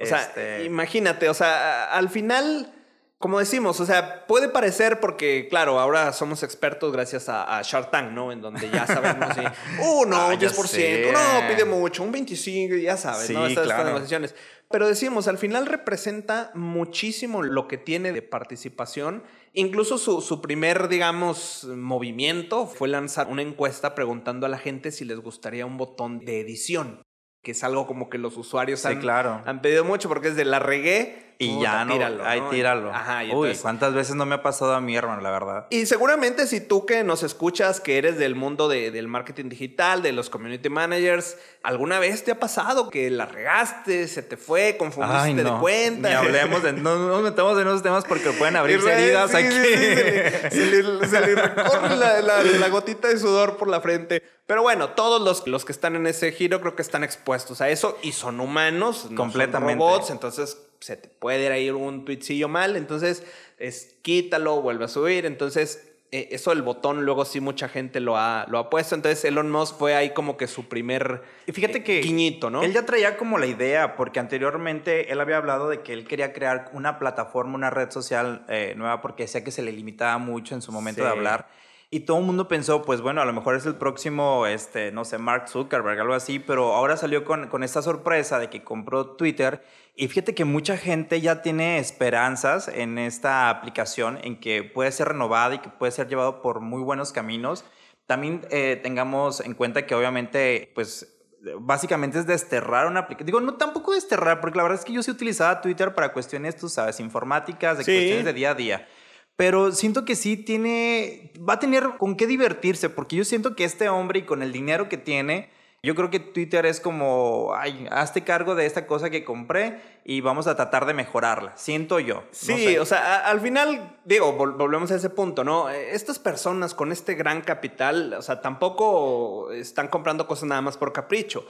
O 0.00 0.06
sea, 0.06 0.22
Este, 0.22 0.64
imagínate, 0.64 1.28
o 1.28 1.34
sea, 1.34 1.90
al 1.92 2.10
final, 2.10 2.72
como 3.18 3.38
decimos, 3.38 3.80
o 3.80 3.86
sea, 3.86 4.26
puede 4.26 4.48
parecer 4.50 5.00
porque, 5.00 5.48
claro, 5.48 5.80
ahora 5.80 6.12
somos 6.12 6.42
expertos 6.42 6.92
gracias 6.92 7.28
a, 7.30 7.58
a 7.58 7.62
Shark 7.62 7.90
Tank, 7.90 8.12
¿no? 8.12 8.30
En 8.30 8.42
donde 8.42 8.68
ya 8.70 8.86
sabemos 8.86 9.34
si, 9.34 9.40
uh, 9.82 10.04
no, 10.06 10.16
Ah, 10.16 10.26
un 10.28 10.38
ya 10.38 10.48
10%, 10.50 10.66
sé. 10.66 11.12
no, 11.12 11.48
pide 11.48 11.64
mucho, 11.64 12.02
un 12.02 12.12
25%, 12.12 12.80
ya 12.82 12.96
sabes, 12.98 13.30
¿no? 13.30 13.46
Sí, 13.46 13.52
Estas, 13.52 13.64
estas 13.64 13.66
claro. 13.66 13.84
negociaciones. 13.84 14.34
Pero 14.70 14.88
decimos, 14.88 15.28
al 15.28 15.38
final 15.38 15.66
representa 15.66 16.50
muchísimo 16.54 17.42
lo 17.42 17.68
que 17.68 17.78
tiene 17.78 18.12
de 18.12 18.22
participación. 18.22 19.22
Incluso 19.52 19.96
su, 19.96 20.20
su 20.20 20.40
primer, 20.40 20.88
digamos, 20.88 21.64
movimiento 21.64 22.66
fue 22.66 22.88
lanzar 22.88 23.28
una 23.28 23.42
encuesta 23.42 23.94
preguntando 23.94 24.44
a 24.44 24.48
la 24.48 24.58
gente 24.58 24.90
si 24.90 25.04
les 25.04 25.20
gustaría 25.20 25.66
un 25.66 25.78
botón 25.78 26.18
de 26.24 26.40
edición, 26.40 27.02
que 27.42 27.52
es 27.52 27.62
algo 27.62 27.86
como 27.86 28.10
que 28.10 28.18
los 28.18 28.36
usuarios 28.36 28.80
Sí, 28.80 28.88
han, 28.88 29.00
claro. 29.00 29.40
han 29.46 29.62
pedido 29.62 29.84
mucho 29.84 30.08
porque 30.08 30.28
es 30.28 30.36
de 30.36 30.44
la 30.44 30.58
regué 30.58 31.25
Y 31.38 31.50
puta, 31.56 31.62
ya 31.64 31.84
no, 31.84 31.92
tíralo, 31.92 32.24
ahí 32.24 32.40
¿no? 32.40 32.48
tíralo. 32.48 32.94
Ajá, 32.94 33.22
y 33.24 33.26
Uy, 33.26 33.32
entonces- 33.32 33.60
¿cuántas 33.60 33.92
veces 33.92 34.14
no 34.16 34.24
me 34.24 34.36
ha 34.36 34.42
pasado 34.42 34.72
a 34.74 34.80
mí, 34.80 34.96
hermano, 34.96 35.20
la 35.20 35.30
verdad? 35.30 35.66
y 35.68 35.84
seguramente 35.84 36.46
si 36.46 36.60
tú 36.62 36.86
que 36.86 37.04
nos 37.04 37.22
escuchas, 37.22 37.80
que 37.80 37.98
eres 37.98 38.16
del 38.18 38.34
mundo 38.34 38.68
de- 38.68 38.90
del 38.90 39.06
marketing 39.06 39.50
digital, 39.50 40.02
de 40.02 40.12
los 40.12 40.30
community 40.30 40.70
managers, 40.70 41.36
¿alguna 41.62 41.98
vez 41.98 42.24
te 42.24 42.30
ha 42.30 42.40
pasado 42.40 42.88
que 42.88 43.10
la 43.10 43.26
regaste, 43.26 44.08
se 44.08 44.22
te 44.22 44.38
fue, 44.38 44.76
confundiste 44.78 45.18
Ay, 45.18 45.34
de 45.34 45.42
no. 45.44 45.60
cuenta? 45.60 46.08
Ni 46.08 46.14
hablemos 46.14 46.62
de, 46.62 46.72
no, 46.72 46.96
no 46.96 47.08
nos 47.08 47.22
metamos 47.22 47.60
en 47.60 47.66
esos 47.68 47.82
temas 47.82 48.04
porque 48.06 48.30
pueden 48.30 48.54
re- 48.64 48.72
heridas 48.74 49.30
sí, 49.30 49.36
aquí. 49.36 49.50
sí, 49.50 49.60
sí, 49.62 49.70
se, 49.70 50.04
le, 50.04 50.50
se 50.50 50.66
le- 50.90 51.06
se 51.08 51.20
le 51.20 51.34
recorre 51.34 51.96
la, 51.96 52.22
la- 52.22 52.42
la 52.42 52.68
gotita 52.68 53.08
de 53.08 53.18
sudor 53.18 53.58
por 53.58 53.68
la 53.68 53.80
frente. 53.82 54.22
Pero 54.46 54.62
bueno, 54.62 54.90
todos 54.90 55.20
los, 55.20 55.46
los 55.46 55.64
que 55.64 55.72
están 55.72 55.96
en 55.96 56.06
ese 56.06 56.32
giro 56.32 56.60
creo 56.60 56.76
que 56.76 56.82
están 56.82 57.02
expuestos 57.04 57.60
a 57.60 57.68
eso 57.68 57.98
y 58.02 58.12
son 58.12 58.38
humanos, 58.40 59.08
no 59.10 59.16
Completamente. 59.16 59.72
son 59.82 59.90
robots, 59.90 60.10
entonces 60.10 60.56
se 60.86 60.96
te 60.96 61.08
puede 61.08 61.46
ir 61.46 61.50
ahí 61.50 61.68
un 61.68 62.04
tweetcillo 62.04 62.48
mal, 62.48 62.76
entonces 62.76 63.24
es 63.58 63.96
quítalo, 64.02 64.62
vuelve 64.62 64.84
a 64.84 64.88
subir, 64.88 65.26
entonces 65.26 65.92
eh, 66.12 66.28
eso 66.30 66.50
del 66.50 66.62
botón 66.62 67.04
luego 67.04 67.24
sí 67.24 67.40
mucha 67.40 67.68
gente 67.68 67.98
lo 67.98 68.16
ha, 68.16 68.46
lo 68.48 68.58
ha 68.58 68.70
puesto, 68.70 68.94
entonces 68.94 69.24
Elon 69.24 69.50
Musk 69.50 69.78
fue 69.78 69.96
ahí 69.96 70.10
como 70.10 70.36
que 70.36 70.46
su 70.46 70.68
primer 70.68 71.22
Y 71.48 71.50
fíjate 71.50 71.78
eh, 71.78 71.82
que 71.82 72.00
guiñito, 72.02 72.50
¿no? 72.50 72.62
él 72.62 72.72
ya 72.72 72.86
traía 72.86 73.16
como 73.16 73.36
la 73.36 73.46
idea, 73.46 73.96
porque 73.96 74.20
anteriormente 74.20 75.10
él 75.10 75.20
había 75.20 75.38
hablado 75.38 75.68
de 75.68 75.80
que 75.80 75.92
él 75.92 76.06
quería 76.06 76.32
crear 76.32 76.70
una 76.72 77.00
plataforma, 77.00 77.56
una 77.56 77.70
red 77.70 77.90
social 77.90 78.44
eh, 78.48 78.74
nueva, 78.76 79.02
porque 79.02 79.24
decía 79.24 79.42
que 79.42 79.50
se 79.50 79.62
le 79.62 79.72
limitaba 79.72 80.18
mucho 80.18 80.54
en 80.54 80.62
su 80.62 80.70
momento 80.70 81.02
de 81.02 81.08
hablar. 81.08 81.48
Y 81.88 82.00
todo 82.00 82.18
el 82.18 82.24
mundo 82.24 82.48
pensó, 82.48 82.82
pues 82.82 83.00
bueno, 83.00 83.20
a 83.20 83.24
lo 83.24 83.32
mejor 83.32 83.54
es 83.54 83.64
el 83.64 83.76
próximo, 83.76 84.46
este, 84.46 84.90
no 84.90 85.04
sé, 85.04 85.18
Mark 85.18 85.48
Zuckerberg, 85.48 86.00
algo 86.00 86.14
así, 86.14 86.40
pero 86.40 86.74
ahora 86.74 86.96
salió 86.96 87.24
con, 87.24 87.46
con 87.48 87.62
esta 87.62 87.80
sorpresa 87.80 88.40
de 88.40 88.50
que 88.50 88.64
compró 88.64 89.06
Twitter. 89.16 89.64
Y 89.94 90.08
fíjate 90.08 90.34
que 90.34 90.44
mucha 90.44 90.76
gente 90.76 91.20
ya 91.20 91.42
tiene 91.42 91.78
esperanzas 91.78 92.66
en 92.68 92.98
esta 92.98 93.50
aplicación, 93.50 94.18
en 94.22 94.40
que 94.40 94.64
puede 94.64 94.90
ser 94.90 95.08
renovada 95.08 95.54
y 95.54 95.58
que 95.60 95.68
puede 95.68 95.92
ser 95.92 96.08
llevado 96.08 96.42
por 96.42 96.60
muy 96.60 96.82
buenos 96.82 97.12
caminos. 97.12 97.64
También 98.06 98.42
eh, 98.50 98.80
tengamos 98.82 99.40
en 99.40 99.54
cuenta 99.54 99.86
que 99.86 99.94
obviamente, 99.94 100.72
pues 100.74 101.12
básicamente 101.60 102.18
es 102.18 102.26
desterrar 102.26 102.88
una 102.88 103.00
aplicación. 103.00 103.26
Digo, 103.26 103.40
no 103.40 103.54
tampoco 103.54 103.92
desterrar, 103.92 104.40
porque 104.40 104.56
la 104.56 104.64
verdad 104.64 104.78
es 104.80 104.84
que 104.84 104.92
yo 104.92 105.02
sí 105.04 105.12
utilizaba 105.12 105.60
Twitter 105.60 105.94
para 105.94 106.12
cuestiones, 106.12 106.56
tú 106.56 106.68
sabes, 106.68 106.98
informáticas, 106.98 107.78
de 107.78 107.84
Sí. 107.84 107.92
cuestiones 107.92 108.24
de 108.24 108.32
día 108.32 108.50
a 108.50 108.54
día. 108.54 108.88
Pero 109.36 109.72
siento 109.72 110.04
que 110.04 110.16
sí 110.16 110.36
tiene, 110.36 111.32
va 111.46 111.54
a 111.54 111.58
tener 111.58 111.84
con 111.98 112.16
qué 112.16 112.26
divertirse, 112.26 112.88
porque 112.88 113.16
yo 113.16 113.24
siento 113.24 113.54
que 113.54 113.64
este 113.64 113.88
hombre 113.88 114.20
y 114.20 114.22
con 114.22 114.42
el 114.42 114.50
dinero 114.52 114.88
que 114.88 114.96
tiene, 114.96 115.50
yo 115.82 115.94
creo 115.94 116.10
que 116.10 116.18
Twitter 116.20 116.64
es 116.66 116.80
como, 116.80 117.52
ay, 117.54 117.86
hazte 117.90 118.24
cargo 118.24 118.54
de 118.54 118.64
esta 118.66 118.86
cosa 118.86 119.10
que 119.10 119.24
compré 119.24 119.80
y 120.04 120.20
vamos 120.22 120.46
a 120.46 120.56
tratar 120.56 120.86
de 120.86 120.94
mejorarla. 120.94 121.52
Siento 121.56 122.00
yo. 122.00 122.14
no 122.16 122.22
Sí, 122.32 122.64
sé. 122.64 122.80
o 122.80 122.86
sea, 122.86 123.16
a- 123.16 123.30
al 123.30 123.40
final, 123.40 123.98
digo, 124.04 124.36
vol- 124.36 124.56
volvemos 124.56 124.90
a 124.90 124.96
ese 124.96 125.10
punto, 125.10 125.44
¿no? 125.44 125.68
Estas 125.68 126.18
personas 126.18 126.74
con 126.74 126.90
este 126.90 127.14
gran 127.14 127.42
capital, 127.42 128.14
o 128.14 128.22
sea, 128.22 128.40
tampoco 128.40 129.52
están 129.52 129.88
comprando 129.88 130.26
cosas 130.26 130.48
nada 130.48 130.62
más 130.62 130.76
por 130.78 130.92
capricho. 130.92 131.46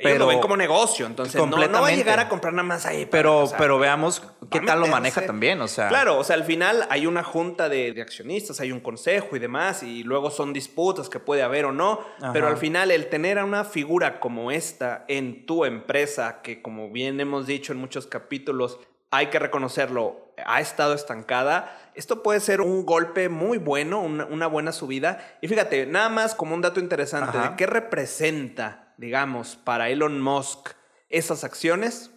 Ellos 0.00 0.12
Pero- 0.12 0.18
lo 0.18 0.26
ven 0.28 0.40
como 0.40 0.56
negocio, 0.56 1.06
entonces 1.06 1.34
no, 1.34 1.46
no 1.46 1.80
va 1.82 1.88
a 1.88 1.92
llegar 1.92 2.20
a 2.20 2.28
comprar 2.28 2.52
nada 2.54 2.62
más 2.66 2.86
ahí. 2.86 3.06
pero, 3.06 3.40
o 3.40 3.46
sea, 3.46 3.58
pero 3.58 3.78
veamos 3.78 4.22
qué 4.50 4.60
tal 4.60 4.80
lo 4.80 4.86
maneja 4.86 5.26
también, 5.26 5.60
o 5.60 5.68
sea. 5.68 5.88
Claro, 5.88 6.18
o 6.18 6.24
sea, 6.24 6.36
al 6.36 6.44
final 6.44 6.86
hay 6.90 7.06
una 7.06 7.24
junta 7.24 7.68
de, 7.68 7.92
de 7.92 8.00
accionistas, 8.02 8.60
hay 8.60 8.70
un 8.72 8.80
consejo 8.80 9.34
y 9.34 9.38
demás, 9.38 9.82
y 9.82 10.04
luego 10.04 10.30
son 10.30 10.52
disputas 10.52 11.08
que 11.08 11.18
puede 11.20 11.42
haber 11.42 11.64
o 11.64 11.72
no, 11.72 12.00
Ajá. 12.22 12.32
pero 12.32 12.46
al 12.46 12.56
final 12.56 12.90
el 12.90 13.08
tener 13.08 13.38
a 13.38 13.44
una 13.44 13.64
figura 13.64 14.20
como 14.20 14.50
esta 14.50 15.04
en 15.08 15.46
tu 15.46 15.64
empresa, 15.64 16.40
que 16.42 16.62
como 16.62 16.90
bien 16.90 17.20
hemos 17.20 17.46
dicho 17.46 17.72
en 17.72 17.78
muchos 17.78 18.06
capítulos, 18.06 18.78
hay 19.10 19.28
que 19.28 19.38
reconocerlo, 19.38 20.32
ha 20.44 20.60
estado 20.60 20.92
estancada, 20.94 21.90
esto 21.94 22.22
puede 22.22 22.40
ser 22.40 22.60
un 22.60 22.84
golpe 22.84 23.28
muy 23.28 23.58
bueno, 23.58 24.00
una, 24.00 24.26
una 24.26 24.46
buena 24.46 24.70
subida. 24.70 25.36
Y 25.40 25.48
fíjate, 25.48 25.86
nada 25.86 26.10
más 26.10 26.34
como 26.34 26.54
un 26.54 26.60
dato 26.60 26.78
interesante, 26.78 27.36
Ajá. 27.38 27.48
¿de 27.50 27.56
qué 27.56 27.66
representa, 27.66 28.87
digamos, 28.98 29.56
para 29.56 29.88
Elon 29.88 30.20
Musk 30.20 30.70
esas 31.08 31.44
acciones? 31.44 32.10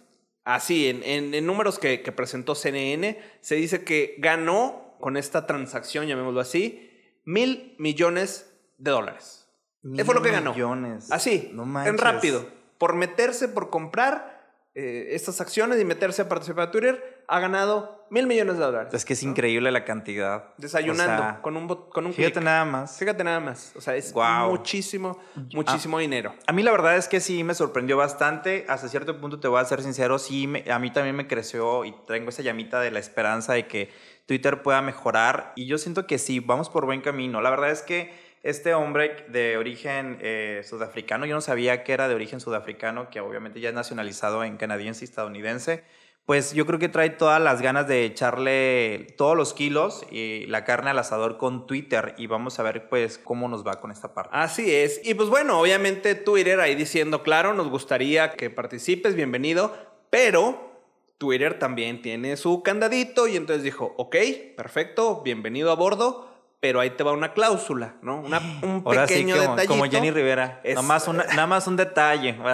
Así, 0.44 0.88
en, 0.88 1.02
en- 1.04 1.34
en 1.34 1.46
números 1.46 1.78
que, 1.78 2.02
que 2.02 2.12
presentó 2.12 2.54
CNN, 2.54 3.18
se 3.40 3.54
dice 3.54 3.84
que 3.84 4.16
ganó 4.18 4.96
con 5.00 5.16
esta 5.16 5.46
transacción, 5.46 6.06
llamémoslo 6.06 6.40
así, 6.40 6.90
mil 7.24 7.74
millones 7.78 8.52
de 8.78 8.90
dólares. 8.90 9.48
¿Qué 9.96 10.04
fue 10.04 10.14
lo 10.14 10.22
que 10.22 10.30
ganó? 10.30 10.52
Millones. 10.52 11.10
Así, 11.10 11.50
No 11.54 11.62
en 11.86 11.98
rápido. 11.98 12.46
Por 12.78 12.94
meterse, 12.94 13.48
por 13.48 13.70
comprar 13.70 14.40
eh, 14.74 15.08
estas 15.10 15.40
acciones 15.40 15.80
y 15.80 15.84
meterse 15.84 16.22
a 16.22 16.28
participar 16.28 16.66
de 16.66 16.72
Twitter, 16.72 17.24
ha 17.28 17.40
ganado 17.40 18.01
mil 18.12 18.26
millones 18.26 18.58
de 18.58 18.64
dólares. 18.64 18.92
Es 18.94 19.04
que 19.04 19.14
es 19.14 19.22
increíble 19.22 19.70
la 19.72 19.84
cantidad. 19.84 20.44
Desayunando 20.58 21.14
O 21.22 21.26
sea, 21.26 21.40
con 21.42 21.56
un, 21.56 21.66
con 21.66 22.06
un 22.06 22.12
Fíjate 22.12 22.40
nada 22.40 22.64
más. 22.64 22.98
Fíjate 22.98 23.24
nada 23.24 23.40
más. 23.40 23.72
O 23.74 23.80
sea, 23.80 23.96
es 23.96 24.12
muchísimo, 24.48 25.18
muchísimo 25.54 25.98
dinero. 25.98 26.34
A 26.46 26.52
mí 26.52 26.62
la 26.62 26.70
verdad 26.72 26.96
es 26.96 27.08
que 27.08 27.20
sí 27.20 27.42
me 27.42 27.54
sorprendió 27.54 27.96
bastante. 27.96 28.66
Hasta 28.68 28.88
cierto 28.88 29.18
punto 29.20 29.40
te 29.40 29.48
voy 29.48 29.60
a 29.60 29.64
ser 29.64 29.82
sincero, 29.82 30.18
sí, 30.18 30.46
me- 30.46 30.64
a 30.70 30.78
mí 30.78 30.90
también 30.92 31.16
me 31.16 31.26
creció 31.26 31.84
y 31.84 31.92
tengo 32.06 32.28
esa 32.28 32.42
llamita 32.42 32.80
de 32.80 32.90
la 32.90 32.98
esperanza 32.98 33.54
de 33.54 33.66
que 33.66 33.90
Twitter 34.26 34.62
pueda 34.62 34.82
mejorar. 34.82 35.52
Y 35.56 35.66
yo 35.66 35.78
siento 35.78 36.06
que 36.06 36.18
sí, 36.18 36.38
vamos 36.40 36.68
por 36.68 36.84
buen 36.84 37.00
camino. 37.00 37.40
La 37.40 37.50
verdad 37.50 37.70
es 37.70 37.82
que 37.82 38.12
este 38.42 38.74
hombre 38.74 39.24
de 39.28 39.56
origen 39.56 40.18
eh, 40.20 40.62
sudafricano, 40.68 41.24
yo 41.26 41.34
no 41.34 41.40
sabía 41.40 41.82
que 41.84 41.92
era 41.92 42.08
de 42.08 42.14
origen 42.14 42.40
sudafricano, 42.40 43.08
que 43.08 43.20
obviamente 43.20 43.60
ya 43.60 43.70
es 43.70 43.74
nacionalizado 43.74 44.44
en 44.44 44.56
canadiense 44.58 45.04
y 45.04 45.08
estadounidense. 45.08 45.84
Pues 46.24 46.52
yo 46.52 46.66
creo 46.66 46.78
que 46.78 46.88
trae 46.88 47.10
todas 47.10 47.42
las 47.42 47.60
ganas 47.60 47.88
de 47.88 48.04
echarle 48.04 49.08
todos 49.18 49.36
los 49.36 49.52
kilos 49.54 50.06
y 50.10 50.46
la 50.46 50.64
carne 50.64 50.90
al 50.90 50.98
asador 50.98 51.36
con 51.36 51.66
Twitter 51.66 52.14
y 52.16 52.28
vamos 52.28 52.60
a 52.60 52.62
ver 52.62 52.88
pues 52.88 53.18
cómo 53.18 53.48
nos 53.48 53.66
va 53.66 53.80
con 53.80 53.90
esta 53.90 54.14
parte. 54.14 54.30
Así 54.32 54.72
es. 54.72 55.00
Y 55.04 55.14
pues 55.14 55.28
bueno, 55.28 55.60
obviamente 55.60 56.14
Twitter 56.14 56.60
ahí 56.60 56.76
diciendo, 56.76 57.24
claro, 57.24 57.54
nos 57.54 57.68
gustaría 57.68 58.32
que 58.32 58.50
participes, 58.50 59.16
bienvenido, 59.16 59.76
pero 60.10 60.70
Twitter 61.18 61.58
también 61.58 62.02
tiene 62.02 62.36
su 62.36 62.62
candadito 62.62 63.26
y 63.26 63.36
entonces 63.36 63.64
dijo, 63.64 63.94
ok, 63.96 64.16
perfecto, 64.56 65.22
bienvenido 65.22 65.72
a 65.72 65.76
bordo, 65.76 66.31
pero 66.62 66.78
ahí 66.78 66.90
te 66.90 67.02
va 67.02 67.10
una 67.10 67.32
cláusula, 67.32 67.96
¿no? 68.02 68.20
Una, 68.20 68.38
un 68.62 68.82
Ahora 68.86 69.08
sí, 69.08 69.14
pequeño 69.14 69.34
como, 69.34 69.50
detallito. 69.50 69.74
como 69.74 69.90
Jenny 69.90 70.12
Rivera. 70.12 70.60
Es- 70.62 70.76
Nada, 70.76 70.86
más 70.86 71.08
una- 71.08 71.24
nada 71.24 71.46
más 71.48 71.66
un 71.66 71.74
detalle. 71.76 72.34
No, 72.34 72.44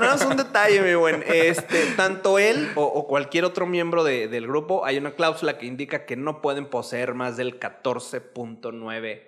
no 0.00 0.14
es 0.14 0.24
un 0.24 0.38
detalle, 0.38 0.80
mi 0.80 0.94
buen. 0.94 1.22
Este, 1.26 1.84
tanto 1.96 2.38
él 2.38 2.72
o, 2.76 2.82
o 2.84 3.06
cualquier 3.06 3.44
otro 3.44 3.66
miembro 3.66 4.04
de- 4.04 4.26
del 4.26 4.46
grupo, 4.46 4.86
hay 4.86 4.96
una 4.96 5.10
cláusula 5.10 5.58
que 5.58 5.66
indica 5.66 6.06
que 6.06 6.16
no 6.16 6.40
pueden 6.40 6.64
poseer 6.64 7.12
más 7.12 7.36
del 7.36 7.60
14.9% 7.60 9.18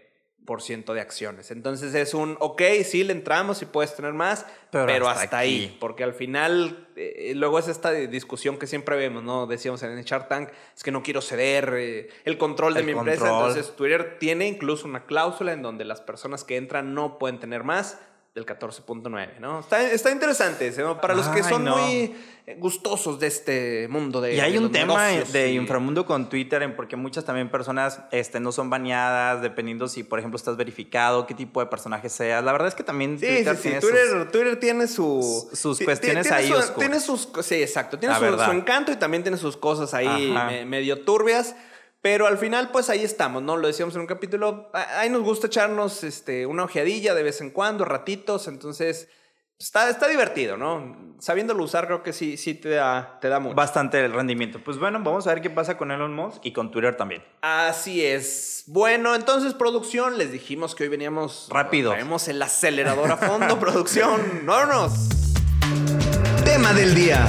de 0.47 1.01
acciones. 1.01 1.53
Entonces 1.53 1.95
es 1.95 2.13
un, 2.13 2.37
ok, 2.41 2.63
sí, 2.85 3.05
le 3.05 3.13
entramos 3.13 3.63
y 3.63 3.67
puedes 3.67 3.95
tener 3.95 4.13
más, 4.13 4.45
pero, 4.73 4.87
Pero 4.87 5.09
hasta, 5.09 5.25
hasta 5.25 5.39
ahí. 5.39 5.77
Porque 5.79 6.03
al 6.03 6.13
final, 6.13 6.89
eh, 6.97 7.33
luego 7.37 7.59
es 7.59 7.69
esta 7.69 7.93
discusión 7.93 8.59
que 8.59 8.67
siempre 8.67 8.97
vemos, 8.97 9.23
¿no? 9.23 9.47
Decíamos 9.47 9.83
en 9.85 9.97
el 9.97 10.05
Shark 10.05 10.29
Tank, 10.29 10.51
es 10.77 10.83
que 10.83 10.91
no 10.91 11.05
quiero 11.05 11.21
ceder 11.21 11.73
eh, 11.77 12.09
el 12.25 12.37
control 12.37 12.75
de 12.75 12.81
El 12.81 12.87
mi 12.87 12.93
empresa. 12.93 13.27
Entonces 13.27 13.77
Twitter 13.77 14.17
tiene 14.19 14.49
incluso 14.49 14.89
una 14.89 15.07
cláusula 15.07 15.53
en 15.53 15.63
donde 15.63 15.85
las 15.85 16.01
personas 16.01 16.43
que 16.43 16.57
entran 16.57 16.95
no 16.95 17.19
pueden 17.19 17.39
tener 17.39 17.63
más 17.63 17.99
del 18.35 18.47
14.9, 18.47 19.41
¿no? 19.41 19.59
Está, 19.61 19.83
está 19.91 20.11
interesante, 20.13 20.73
¿no? 20.79 21.01
Para 21.01 21.15
los 21.15 21.27
que 21.29 21.41
Ay, 21.43 21.49
son 21.49 21.65
no. 21.65 21.77
muy 21.77 22.15
gustosos 22.59 23.19
de 23.19 23.27
este 23.27 23.89
mundo 23.89 24.21
de 24.21 24.35
Y 24.37 24.41
hay 24.41 24.53
de 24.53 24.59
un 24.61 24.71
tema 24.73 25.09
negocios 25.09 25.33
de 25.33 25.53
inframundo 25.53 26.07
con 26.07 26.29
Twitter, 26.29 26.63
en 26.63 26.77
porque 26.77 26.95
muchas 26.97 27.25
también 27.25 27.51
personas 27.51 28.01
este, 28.13 28.39
no 28.39 28.53
son 28.53 28.71
baneadas, 28.71 29.43
dependiendo 29.43 29.89
si, 29.89 30.05
por 30.05 30.21
ejemplo, 30.21 30.37
estás 30.37 30.57
verificado, 30.57 31.27
qué 31.27 31.35
tipo 31.35 31.59
de 31.61 31.67
personaje 31.67 32.09
seas. 32.09 32.45
La 32.45 32.53
verdad 32.53 32.69
es 32.69 32.75
que 32.77 32.85
también 32.85 33.19
Sí, 33.19 33.27
Twitter 33.27 33.57
sí, 33.57 33.63
tiene 33.63 33.81
Twitter, 33.81 34.07
sus- 34.11 34.31
Twitter 34.33 34.61
tiene 34.61 34.87
su, 34.87 35.51
sus 35.53 35.79
ti- 35.79 35.85
cuestiones 35.85 36.23
tiene 36.23 36.37
ahí 36.37 36.49
su-. 36.53 36.73
Tiene 36.79 37.01
sus, 37.01 37.29
sí, 37.43 37.57
exacto. 37.63 37.99
Tiene 37.99 38.15
su, 38.17 38.51
encanto 38.53 38.93
y 38.93 38.97
también 38.97 39.23
tiene 39.25 39.39
sus 39.39 39.57
cosas 39.57 39.93
ahí 39.93 40.33
me- 40.33 40.65
medio 40.65 41.03
turbias. 41.03 41.57
Pero 42.03 42.27
al 42.27 42.39
final, 42.39 42.71
pues 42.71 42.89
ahí 42.89 43.05
estamos, 43.05 43.43
¿no? 43.43 43.57
Lo 43.59 43.67
decíamos 43.67 43.95
en 43.95 44.01
un 44.01 44.07
capítulo. 44.07 44.71
a- 44.73 45.01
Ahí 45.01 45.11
nos 45.11 45.23
gusta 45.23 45.49
echarnos 45.49 46.03
este, 46.03 46.47
una 46.47 46.65
ojeadilla 46.65 47.15
de 47.15 47.23
vez 47.23 47.41
en 47.43 47.51
cuando, 47.51 47.85
ratitos. 47.85 48.49
Entonces, 48.49 49.09
está, 49.59 49.91
está 49.91 50.09
divertido, 50.09 50.57
¿no? 50.57 51.15
Sabiéndolo 51.21 51.63
usar, 51.63 51.87
creo 51.87 52.03
que 52.03 52.15
sí, 52.15 52.39
sí 52.39 52.55
te 52.55 52.71
da, 52.71 53.19
te 53.21 53.29
da 53.29 53.39
mucho. 53.39 53.55
bastante 53.55 54.03
el 54.03 54.15
rendimiento. 54.15 54.59
Pues 54.65 54.79
bueno, 54.79 54.99
vamos 55.03 55.27
a 55.27 55.35
ver 55.35 55.43
qué 55.43 55.51
pasa 55.51 55.77
con 55.77 55.91
Elon 55.91 56.15
Musk 56.15 56.39
y 56.47 56.55
con 56.55 56.71
Twitter 56.71 56.97
también. 56.97 57.23
Así 57.43 58.03
es. 58.03 58.65
Bueno, 58.67 59.15
entonces, 59.15 59.53
producción, 59.53 60.17
les 60.17 60.33
dijimos 60.33 60.75
que 60.75 60.85
hoy 60.85 60.89
veníamos. 60.89 61.49
Rápido. 61.51 61.91
Traemos 61.91 62.27
el 62.29 62.41
acelerador 62.41 63.13
a 63.13 63.19
fondo, 63.19 63.59
producción. 63.61 64.47
¡Vámonos! 64.47 65.11
Tema 66.47 66.73
del 66.73 66.95
día. 66.95 67.27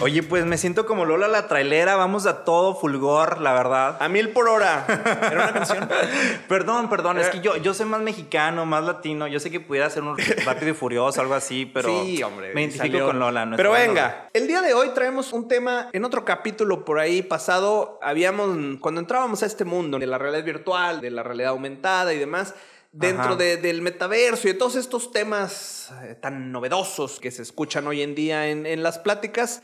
Oye, 0.00 0.22
pues 0.22 0.44
me 0.44 0.56
siento 0.58 0.86
como 0.86 1.04
Lola 1.04 1.26
la 1.26 1.48
trailera, 1.48 1.96
vamos 1.96 2.26
a 2.26 2.44
todo 2.44 2.76
fulgor, 2.76 3.40
la 3.40 3.52
verdad. 3.52 3.96
A 4.00 4.08
mil 4.08 4.30
por 4.30 4.48
hora. 4.48 4.84
¿Era 4.88 5.42
una 5.42 5.52
canción? 5.52 5.88
Perdón, 6.48 6.88
perdón, 6.88 7.18
es 7.18 7.28
que 7.30 7.40
yo, 7.40 7.56
yo 7.56 7.74
soy 7.74 7.86
más 7.86 8.00
mexicano, 8.00 8.64
más 8.64 8.84
latino. 8.84 9.26
Yo 9.26 9.40
sé 9.40 9.50
que 9.50 9.58
pudiera 9.58 9.90
ser 9.90 10.04
un 10.04 10.16
rápido 10.46 10.70
y 10.70 10.74
furioso, 10.74 11.20
algo 11.20 11.34
así, 11.34 11.66
pero 11.66 11.88
sí, 12.04 12.22
hombre. 12.22 12.54
me 12.54 12.62
identifico 12.62 12.92
salió. 12.92 13.06
con 13.06 13.18
Lola. 13.18 13.48
Pero 13.56 13.70
Lola. 13.70 13.80
venga, 13.86 14.28
el 14.34 14.46
día 14.46 14.62
de 14.62 14.72
hoy 14.72 14.90
traemos 14.94 15.32
un 15.32 15.48
tema 15.48 15.88
en 15.92 16.04
otro 16.04 16.24
capítulo 16.24 16.84
por 16.84 17.00
ahí 17.00 17.22
pasado. 17.22 17.98
Habíamos, 18.00 18.78
cuando 18.80 19.00
entrábamos 19.00 19.42
a 19.42 19.46
este 19.46 19.64
mundo 19.64 19.98
de 19.98 20.06
la 20.06 20.16
realidad 20.18 20.44
virtual, 20.44 21.00
de 21.00 21.10
la 21.10 21.24
realidad 21.24 21.50
aumentada 21.50 22.14
y 22.14 22.18
demás, 22.18 22.54
dentro 22.92 23.34
de- 23.34 23.56
del 23.56 23.82
metaverso 23.82 24.46
y 24.48 24.52
de 24.52 24.58
todos 24.58 24.76
estos 24.76 25.10
temas 25.10 25.92
eh, 26.04 26.14
tan 26.14 26.52
novedosos 26.52 27.18
que 27.18 27.32
se 27.32 27.42
escuchan 27.42 27.84
hoy 27.88 28.02
en 28.02 28.14
día 28.14 28.46
en, 28.46 28.64
en 28.64 28.84
las 28.84 28.98
pláticas. 29.00 29.62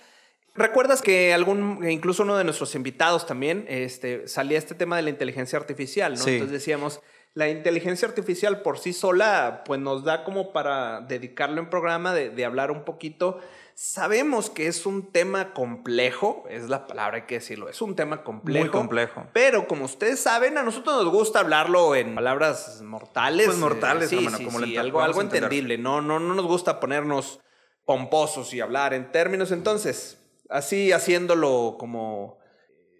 ¿Recuerdas 0.54 1.02
que 1.02 1.34
algún, 1.34 1.88
incluso 1.88 2.22
uno 2.22 2.36
de 2.36 2.44
nuestros 2.44 2.74
invitados 2.76 3.26
también, 3.26 3.66
este, 3.68 4.28
salía 4.28 4.56
este 4.56 4.74
tema 4.74 4.96
de 4.96 5.02
la 5.02 5.10
inteligencia 5.10 5.58
artificial, 5.58 6.12
¿no? 6.12 6.18
Sí. 6.18 6.34
Entonces 6.34 6.52
decíamos, 6.52 7.00
la 7.34 7.48
inteligencia 7.48 8.06
artificial 8.06 8.62
por 8.62 8.78
sí 8.78 8.92
sola, 8.92 9.64
pues 9.66 9.80
nos 9.80 10.04
da 10.04 10.22
como 10.22 10.52
para 10.52 11.00
dedicarlo 11.00 11.60
en 11.60 11.68
programa, 11.68 12.14
de, 12.14 12.30
de 12.30 12.44
hablar 12.44 12.70
un 12.70 12.84
poquito. 12.84 13.40
Sabemos 13.74 14.50
que 14.50 14.68
es 14.68 14.86
un 14.86 15.10
tema 15.10 15.52
complejo, 15.52 16.44
es 16.48 16.68
la 16.68 16.86
palabra, 16.86 17.16
hay 17.16 17.22
que 17.22 17.34
decirlo, 17.34 17.68
es 17.68 17.82
un 17.82 17.96
tema 17.96 18.22
complejo. 18.22 18.64
Muy 18.64 18.70
complejo. 18.70 19.26
Pero 19.32 19.66
como 19.66 19.86
ustedes 19.86 20.20
saben, 20.20 20.56
a 20.56 20.62
nosotros 20.62 21.02
nos 21.02 21.12
gusta 21.12 21.40
hablarlo 21.40 21.96
en 21.96 22.14
palabras 22.14 22.80
mortales. 22.82 23.46
Pues 23.46 23.58
mortales, 23.58 24.10
sí, 24.10 24.18
hermano, 24.18 24.38
sí, 24.38 24.44
como 24.44 24.60
sí, 24.60 24.76
algo, 24.76 25.00
algo 25.00 25.20
entendible. 25.20 25.76
No, 25.78 26.00
no, 26.00 26.20
no 26.20 26.34
nos 26.34 26.46
gusta 26.46 26.78
ponernos 26.78 27.40
pomposos 27.84 28.54
y 28.54 28.60
hablar 28.60 28.94
en 28.94 29.10
términos. 29.10 29.50
Entonces, 29.50 30.23
así 30.50 30.92
haciéndolo 30.92 31.76
como, 31.78 32.38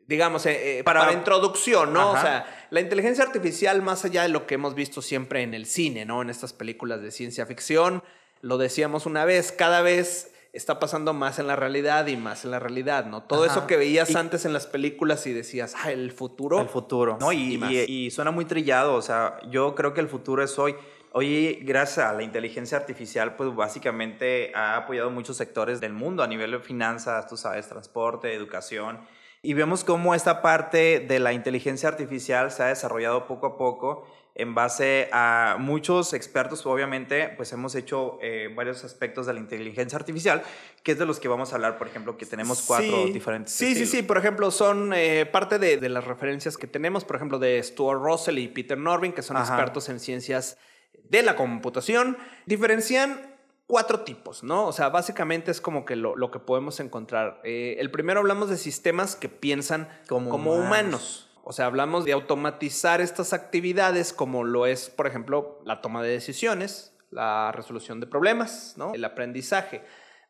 digamos, 0.07 0.47
eh, 0.47 0.79
eh, 0.79 0.85
para, 0.85 1.01
Para- 1.01 1.13
introducción, 1.13 1.93
¿no? 1.93 2.13
O 2.13 2.17
sea, 2.21 2.67
la 2.71 2.81
inteligencia 2.81 3.25
artificial, 3.25 3.83
más 3.83 4.05
allá 4.05 4.23
de 4.23 4.29
lo 4.29 4.47
que 4.47 4.55
hemos 4.55 4.75
visto 4.75 5.03
siempre 5.03 5.43
en 5.43 5.55
el 5.55 5.67
cine, 5.67 6.05
¿no? 6.05 6.23
En 6.23 6.31
estas 6.31 6.53
películas 6.53 7.01
de 7.03 7.11
ciencia 7.11 7.47
ficción, 7.47 8.03
lo 8.41 8.59
decíamos 8.59 9.07
una 9.07 9.25
vez, 9.25 9.53
cada 9.53 9.81
vez 9.81 10.31
está 10.53 10.79
pasando 10.79 11.13
más 11.15 11.39
en 11.41 11.49
la 11.49 11.57
realidad 11.57 12.07
y 12.07 12.17
más 12.17 12.45
en 12.45 12.53
la 12.53 12.61
realidad, 12.61 13.07
¿no? 13.07 13.25
Todo 13.25 13.43
Ajá. 13.45 13.53
eso 13.53 13.67
que 13.67 13.77
veías 13.77 14.11
Y- 14.11 14.17
antes 14.17 14.45
en 14.45 14.53
las 14.53 14.67
películas 14.69 15.27
y 15.27 15.33
decías, 15.33 15.75
ah, 15.83 15.91
el 15.91 16.13
futuro. 16.13 16.61
El 16.61 16.69
futuro. 16.69 17.17
No, 17.21 17.33
y- 17.33 17.59
y 17.89 18.11
suena 18.13 18.31
muy 18.31 18.45
trillado. 18.45 18.95
O 18.95 19.03
sea, 19.03 19.39
yo 19.51 19.75
creo 19.75 19.95
que 19.95 20.01
el 20.01 20.09
futuro 20.09 20.45
es 20.45 20.57
hoy. 20.59 20.77
Hoy, 21.17 21.61
gracias 21.63 22.05
a 22.05 22.13
la 22.13 22.25
inteligencia 22.25 22.77
artificial, 22.77 23.37
pues 23.37 23.55
básicamente 23.55 24.51
ha 24.53 24.77
apoyado 24.77 25.11
muchos 25.13 25.37
sectores 25.37 25.81
del 25.81 25.93
mundo 25.93 26.25
a 26.25 26.27
nivel 26.27 26.51
de 26.51 26.59
finanzas, 26.59 27.29
tú 27.29 27.37
sabes, 27.37 27.69
transporte, 27.69 28.35
educación. 28.35 28.99
Y 29.41 29.55
vemos 29.55 29.85
cómo 29.85 30.17
esta 30.17 30.43
parte 30.43 30.99
de 30.99 31.21
la 31.21 31.33
inteligencia 31.33 31.89
artificial 31.89 32.51
se 32.51 32.65
ha 32.65 32.67
desarrollado 32.67 33.29
poco 33.29 33.47
a 33.47 33.57
poco 33.57 34.09
en 34.35 34.57
base 34.57 35.09
a 35.13 35.55
muchos 35.61 36.15
expertos, 36.15 36.67
obviamente, 36.67 37.29
pues 37.37 37.53
hemos 37.53 37.77
hecho 37.77 38.19
eh, 38.21 38.53
varios 38.53 38.83
aspectos 38.83 39.27
de 39.27 39.35
la 39.35 39.39
inteligencia 39.39 39.97
artificial, 39.97 40.43
que 40.83 40.91
es 40.91 40.99
de 40.99 41.07
los 41.07 41.21
que 41.21 41.29
vamos 41.29 41.53
a 41.53 41.55
hablar, 41.55 41.79
por 41.79 41.87
ejemplo, 41.87 42.17
que 42.17 42.27
tenemos 42.27 42.63
cuatro 42.63 43.05
Sí, 43.07 43.13
diferentes. 43.13 43.53
Sí, 43.53 43.67
sí, 43.67 43.71
estilos. 43.85 43.91
sí. 43.91 44.03
Por 44.03 44.19
ejemplo, 44.19 44.51
son 44.51 44.93
eh, 44.93 45.27
parte 45.31 45.61
de, 45.61 45.77
de 45.77 45.89
las 45.89 46.03
referencias 46.03 46.57
que 46.57 46.67
tenemos, 46.67 47.05
por 47.05 47.15
ejemplo, 47.15 47.39
de 47.39 47.63
Stuart 47.63 48.01
Russell 48.03 48.39
y 48.39 48.49
Peter 48.49 48.77
Norvin, 48.77 49.13
que 49.13 49.23
son 49.23 49.37
Ajá. 49.37 49.55
expertos 49.55 49.89
en 49.89 50.01
ciencias 50.01 50.59
de 51.05 51.23
la 51.23 51.37
computación. 51.37 52.17
Diferencian 52.47 53.35
cuatro 53.67 54.01
tipos, 54.01 54.43
¿no? 54.43 54.67
O 54.67 54.73
sea, 54.73 54.89
básicamente 54.89 55.51
es 55.51 55.61
como 55.61 55.85
que 55.85 55.97
lo, 55.97 56.17
lo 56.17 56.31
que 56.31 56.39
podemos 56.39 56.81
encontrar. 56.81 57.41
Eh, 57.45 57.77
el 57.79 57.91
primero 57.91 58.21
hablamos 58.21 58.51
de 58.51 58.57
sistemas 58.57 59.17
que 59.17 59.29
piensan 59.29 59.89
Como 60.09 60.31
como, 60.31 60.53
humanos. 60.53 60.67
humanos. 60.67 61.31
O 61.45 61.53
sea, 61.53 61.67
hablamos 61.67 62.05
de 62.05 62.13
automatizar 62.13 63.01
estas 63.01 63.33
actividades 63.33 64.13
como 64.13 64.45
lo 64.45 64.67
es, 64.67 64.89
por 64.89 65.07
ejemplo, 65.07 65.61
la 65.65 65.83
toma 65.83 66.03
de 66.03 66.09
decisiones, 66.11 66.95
la 67.11 67.53
resolución 67.53 68.01
de 68.01 68.07
problemas, 68.07 68.75
¿no? 68.79 68.95
El 68.95 69.05
aprendizaje. 69.05 69.85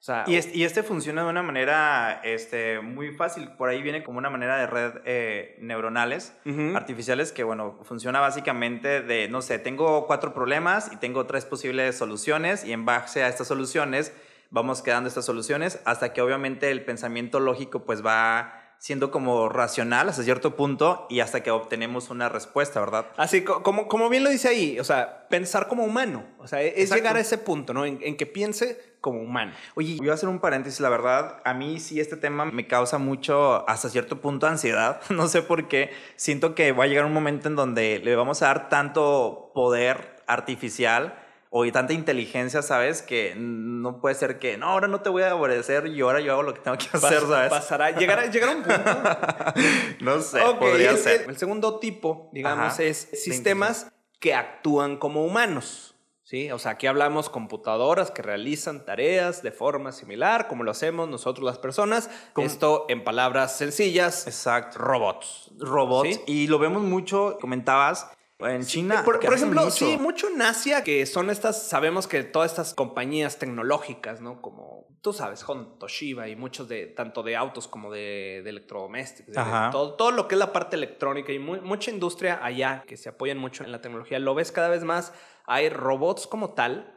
O 0.04 0.06
sea, 0.06 0.24
Y, 0.26 0.36
es- 0.36 0.54
y 0.54 0.64
este 0.64 0.82
funciona 0.82 1.22
de 1.24 1.30
una 1.30 1.42
manera 1.42 2.20
este, 2.24 2.78
muy 2.80 3.12
fácil. 3.14 3.48
Por 3.52 3.70
ahí 3.70 3.80
viene 3.80 4.04
como 4.04 4.18
una 4.18 4.28
manera 4.28 4.58
de 4.58 4.66
red 4.66 4.92
eh, 5.06 5.56
neuronales 5.60 6.36
artificiales 6.76 7.32
que, 7.32 7.42
bueno, 7.42 7.78
funciona 7.84 8.20
básicamente 8.20 9.00
de, 9.00 9.28
no 9.30 9.40
sé, 9.40 9.58
tengo 9.58 10.06
cuatro 10.06 10.34
problemas 10.34 10.92
y 10.92 10.96
tengo 10.96 11.24
tres 11.24 11.46
posibles 11.46 11.96
soluciones 11.96 12.66
y 12.66 12.72
en 12.72 12.84
base 12.84 13.22
a 13.22 13.28
estas 13.28 13.48
soluciones 13.48 14.12
vamos 14.50 14.82
quedando 14.82 15.08
estas 15.08 15.24
soluciones 15.24 15.80
hasta 15.86 16.12
que 16.12 16.20
obviamente 16.20 16.70
el 16.70 16.84
pensamiento 16.84 17.40
lógico 17.40 17.86
pues 17.86 18.04
va 18.04 18.60
siendo 18.84 19.10
como 19.10 19.48
racional 19.48 20.10
hasta 20.10 20.22
cierto 20.24 20.56
punto 20.56 21.06
y 21.08 21.20
hasta 21.20 21.42
que 21.42 21.50
obtenemos 21.50 22.10
una 22.10 22.28
respuesta, 22.28 22.80
¿verdad? 22.80 23.06
Así 23.16 23.42
co- 23.42 23.62
como, 23.62 23.88
como 23.88 24.10
bien 24.10 24.24
lo 24.24 24.28
dice 24.28 24.48
ahí, 24.48 24.78
o 24.78 24.84
sea, 24.84 25.26
pensar 25.30 25.68
como 25.68 25.84
humano. 25.84 26.22
O 26.36 26.46
sea, 26.46 26.60
es 26.60 26.74
Exacto. 26.76 26.96
llegar 26.96 27.16
a 27.16 27.20
ese 27.20 27.38
punto, 27.38 27.72
¿no? 27.72 27.86
En, 27.86 27.98
en 28.02 28.14
que 28.18 28.26
piense 28.26 28.96
como 29.00 29.22
humano. 29.22 29.52
Oye, 29.74 29.96
voy 29.96 30.10
a 30.10 30.12
hacer 30.12 30.28
un 30.28 30.38
paréntesis, 30.38 30.80
la 30.80 30.90
verdad, 30.90 31.40
a 31.46 31.54
mí 31.54 31.80
sí 31.80 31.98
este 31.98 32.18
tema 32.18 32.44
me 32.44 32.66
causa 32.66 32.98
mucho, 32.98 33.66
hasta 33.66 33.88
cierto 33.88 34.20
punto, 34.20 34.46
ansiedad. 34.46 35.00
No 35.08 35.28
sé 35.28 35.40
por 35.40 35.66
qué. 35.66 35.90
Siento 36.16 36.54
que 36.54 36.72
va 36.72 36.84
a 36.84 36.86
llegar 36.86 37.06
un 37.06 37.14
momento 37.14 37.48
en 37.48 37.56
donde 37.56 38.00
le 38.04 38.14
vamos 38.16 38.42
a 38.42 38.48
dar 38.48 38.68
tanto 38.68 39.50
poder 39.54 40.22
artificial 40.26 41.23
o 41.56 41.64
y 41.64 41.70
tanta 41.70 41.92
inteligencia, 41.92 42.62
¿sabes? 42.62 43.00
Que 43.00 43.34
no 43.36 44.00
puede 44.00 44.16
ser 44.16 44.40
que, 44.40 44.56
no, 44.58 44.66
ahora 44.66 44.88
no 44.88 45.02
te 45.02 45.08
voy 45.08 45.22
a 45.22 45.36
obedecer 45.36 45.86
y 45.86 46.00
ahora 46.00 46.18
yo 46.20 46.32
hago 46.32 46.42
lo 46.42 46.52
que 46.52 46.58
tengo 46.58 46.76
que 46.76 46.86
hacer, 46.92 47.20
Pas- 47.22 47.28
¿sabes? 47.28 47.50
Pasará, 47.50 47.90
llegará, 47.92 48.26
llegará 48.26 48.56
un 48.56 48.62
punto. 48.64 48.82
no 50.00 50.20
sé, 50.20 50.40
Ok, 50.42 50.58
podría 50.58 50.90
el, 50.90 50.98
ser. 50.98 51.26
el- 51.28 51.38
segundo 51.38 51.78
tipo, 51.78 52.28
digamos, 52.32 52.72
Ajá. 52.74 52.82
es 52.82 53.08
sistemas 53.22 53.86
que 54.18 54.34
actúan 54.34 54.96
como 54.96 55.24
humanos. 55.24 55.92
¿Sí? 56.26 56.50
O 56.50 56.58
sea, 56.58 56.72
aquí 56.72 56.86
hablamos 56.86 57.28
computadoras 57.28 58.10
que 58.10 58.22
realizan 58.22 58.86
tareas 58.86 59.42
de 59.42 59.52
forma 59.52 59.92
similar, 59.92 60.48
como 60.48 60.64
lo 60.64 60.70
hacemos 60.70 61.06
nosotros 61.06 61.44
las 61.44 61.58
personas. 61.58 62.08
Como- 62.32 62.46
Esto 62.46 62.86
en 62.88 63.04
palabras 63.04 63.58
sencillas, 63.58 64.26
Exacto. 64.26 64.78
robots. 64.78 65.52
Robots. 65.58 66.08
¿Sí? 66.08 66.20
Y 66.26 66.46
lo 66.48 66.58
vemos 66.58 66.82
mucho, 66.82 67.36
comentabas, 67.42 68.10
en 68.52 68.64
China. 68.64 69.02
Por, 69.04 69.16
ejemplo, 69.34 69.62
mucho. 69.62 69.70
sí, 69.72 69.96
mucho 69.98 70.28
en 70.28 70.42
Asia, 70.42 70.84
que 70.84 71.04
son 71.06 71.30
estas, 71.30 71.66
sabemos 71.68 72.06
que 72.06 72.22
todas 72.24 72.50
estas 72.50 72.74
compañías 72.74 73.38
tecnológicas, 73.38 74.20
¿no? 74.20 74.40
Como 74.42 74.86
tú 75.00 75.12
sabes, 75.12 75.46
Honda, 75.46 75.78
Toshiba 75.78 76.28
y 76.28 76.36
muchos 76.36 76.66
de, 76.68 76.86
tanto 76.86 77.22
de 77.22 77.36
autos 77.36 77.68
como 77.68 77.92
de, 77.92 78.40
de 78.42 78.50
electrodomésticos, 78.50 79.34
de- 79.34 79.40
todo, 79.70 79.94
todo 79.94 80.10
lo 80.12 80.28
que 80.28 80.34
es 80.34 80.38
la 80.38 80.52
parte 80.52 80.76
electrónica 80.76 81.30
y 81.32 81.38
mu- 81.38 81.60
mucha 81.60 81.90
industria 81.90 82.40
allá 82.42 82.82
que 82.86 82.96
se 82.96 83.10
apoyan 83.10 83.36
mucho 83.38 83.64
en 83.64 83.72
la 83.72 83.80
tecnología, 83.82 84.18
lo 84.18 84.34
ves 84.34 84.50
cada 84.50 84.68
vez 84.68 84.82
más, 84.82 85.12
hay 85.46 85.68
robots 85.68 86.26
como 86.26 86.54
tal 86.54 86.93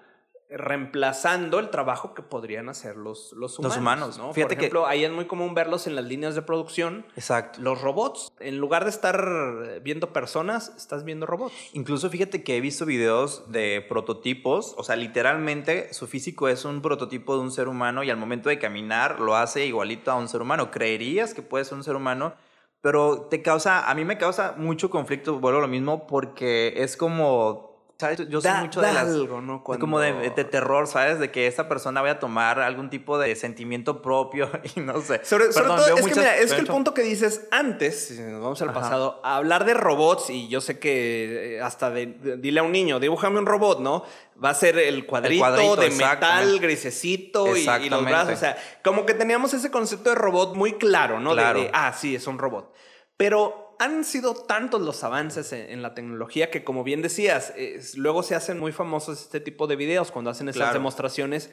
reemplazando 0.50 1.60
el 1.60 1.70
trabajo 1.70 2.13
que 2.13 2.22
podrían 2.22 2.70
hacer 2.70 2.96
los, 2.96 3.34
los 3.34 3.58
humanos. 3.60 3.77
humanos. 3.77 4.18
¿no? 4.18 4.34
Fíjate 4.34 4.56
Por 4.56 4.60
que- 4.60 4.66
ejemplo, 4.66 4.88
ahí 4.88 5.04
es 5.04 5.12
muy 5.12 5.25
común 5.25 5.54
verlos 5.54 5.88
en 5.88 5.96
las 5.96 6.06
líneas 6.06 6.36
de 6.36 6.42
producción. 6.42 7.06
Exacto. 7.16 7.60
Los 7.62 7.82
robots, 7.82 8.32
en 8.39 8.58
lugar 8.58 8.84
de 8.84 8.89
estar 8.89 9.82
viendo 9.84 10.13
personas, 10.13 10.74
estás 10.77 11.04
viendo 11.04 11.25
robots. 11.25 11.54
Incluso 11.74 12.10
fíjate 12.10 12.44
que 12.44 12.58
he 12.58 12.62
visto 12.62 12.86
videos 12.86 13.51
de 13.51 13.86
prototipos, 13.88 14.74
o 14.77 14.84
sea, 14.84 14.96
literalmente 14.96 15.94
su 15.94 16.08
físico 16.08 16.48
es 16.48 16.66
un 16.66 16.82
prototipo 16.82 17.36
de 17.36 17.42
un 17.42 17.51
ser 17.51 17.68
humano 17.68 18.04
y 18.04 18.10
al 18.10 18.18
momento 18.18 18.50
de 18.50 18.60
caminar 18.60 19.20
lo 19.20 19.36
hace 19.36 19.66
igualito 19.66 20.12
a 20.12 20.16
un 20.16 20.27
ser 20.27 20.42
humano. 20.42 20.72
Creerías 20.72 21.34
que 21.34 21.42
puede 21.42 21.66
ser 21.66 21.74
un 21.77 21.84
ser 21.84 21.96
humano, 21.96 22.34
pero 22.82 23.24
te 23.30 23.42
causa, 23.42 23.89
a 23.89 23.96
mí 23.96 24.06
me 24.06 24.18
causa 24.18 24.54
mucho 24.58 24.89
conflicto, 24.89 25.39
vuelvo 25.39 25.60
a 25.60 25.62
lo 25.63 25.68
mismo, 25.68 26.08
porque 26.08 26.74
es 26.77 26.96
como 26.96 27.67
¿Sabes? 28.00 28.30
Yo 28.30 28.42
soy 28.42 28.51
Da- 28.51 28.62
mucho 28.62 28.80
de 28.80 28.94
las... 28.94 29.08
algo, 29.08 29.42
¿no? 29.42 29.63
Como 29.63 30.00
de, 30.00 30.30
terror, 30.30 30.86
¿sabes? 30.86 31.18
De 31.18 31.32
que 31.32 31.48
esta 31.48 31.68
persona 31.68 32.00
vaya 32.01 32.13
a 32.13 32.20
tomar 32.20 32.60
algún 32.60 32.92
tipo 32.92 33.18
de 33.18 33.36
sentimiento 33.36 34.04
propio 34.04 34.51
y 34.75 34.82
no 34.82 35.01
sé. 35.01 35.22
Sobre, 35.25 35.48
todo, 35.48 35.88
es 35.98 36.06
que 36.06 36.16
mira, 36.16 36.38
es 36.38 36.54
que 36.54 36.60
el 36.62 36.68
punto 36.68 36.94
que 36.94 37.01
dices 37.01 37.48
antes, 37.50 38.10
si 38.10 38.22
nos 38.22 38.39
vamos 38.39 38.62
al 38.62 38.70
Ajá. 38.70 38.80
pasado, 38.82 39.20
a 39.24 39.38
hablar 39.38 39.66
de 39.66 39.74
robots, 39.74 40.30
y 40.30 40.48
yo 40.48 40.62
sé 40.62 40.77
que 40.77 41.56
eh, 41.56 41.62
hasta 41.62 41.89
de, 41.89 42.06
de- 42.06 42.38
dile 42.38 42.60
a 42.60 42.63
un 42.63 42.72
niño, 42.72 43.00
dibújame 43.00 43.39
un 43.39 43.48
robot, 43.48 43.80
¿no? 43.80 44.04
Va 44.44 44.51
a 44.51 44.54
ser 44.54 44.77
el 44.77 45.08
cuadrito, 45.08 45.42
cuadrito, 45.42 45.75
de 45.77 45.89
metal 45.89 46.60
grisecito 46.60 47.58
y, 47.58 47.68
y 47.68 47.89
los 47.89 48.06
brazos. 48.06 48.34
O 48.36 48.38
sea, 48.38 48.56
como 48.84 49.08
que 49.08 49.16
teníamos 49.16 49.56
ese 49.56 49.72
concepto 49.72 50.12
de 50.12 50.16
robot 50.16 50.54
muy 50.56 50.74
claro, 50.74 51.20
¿no? 51.20 51.32
Claro. 51.34 51.62
De, 51.62 51.72
ah, 51.74 51.92
sí, 51.98 52.13
es 52.13 52.27
un 52.27 52.38
robot. 52.38 52.72
Pero 53.18 53.67
han 53.79 54.03
sido 54.03 54.34
tantos 54.36 54.81
los 54.81 55.03
avances 55.03 55.51
en, 55.53 55.69
en 55.69 55.81
la 55.81 55.93
tecnología 55.93 56.50
que, 56.51 56.63
como 56.63 56.84
bien 56.84 57.01
decías, 57.01 57.53
es- 57.55 57.96
luego 57.98 58.24
se 58.24 58.36
hacen 58.36 58.60
muy 58.60 58.72
famosos 58.72 59.22
este 59.22 59.39
tipo 59.39 59.67
de 59.67 59.75
videos 59.75 60.12
cuando 60.12 60.31
hacen 60.31 60.50
esas 60.50 60.57
Claro. 60.62 60.74
demostraciones 60.74 61.51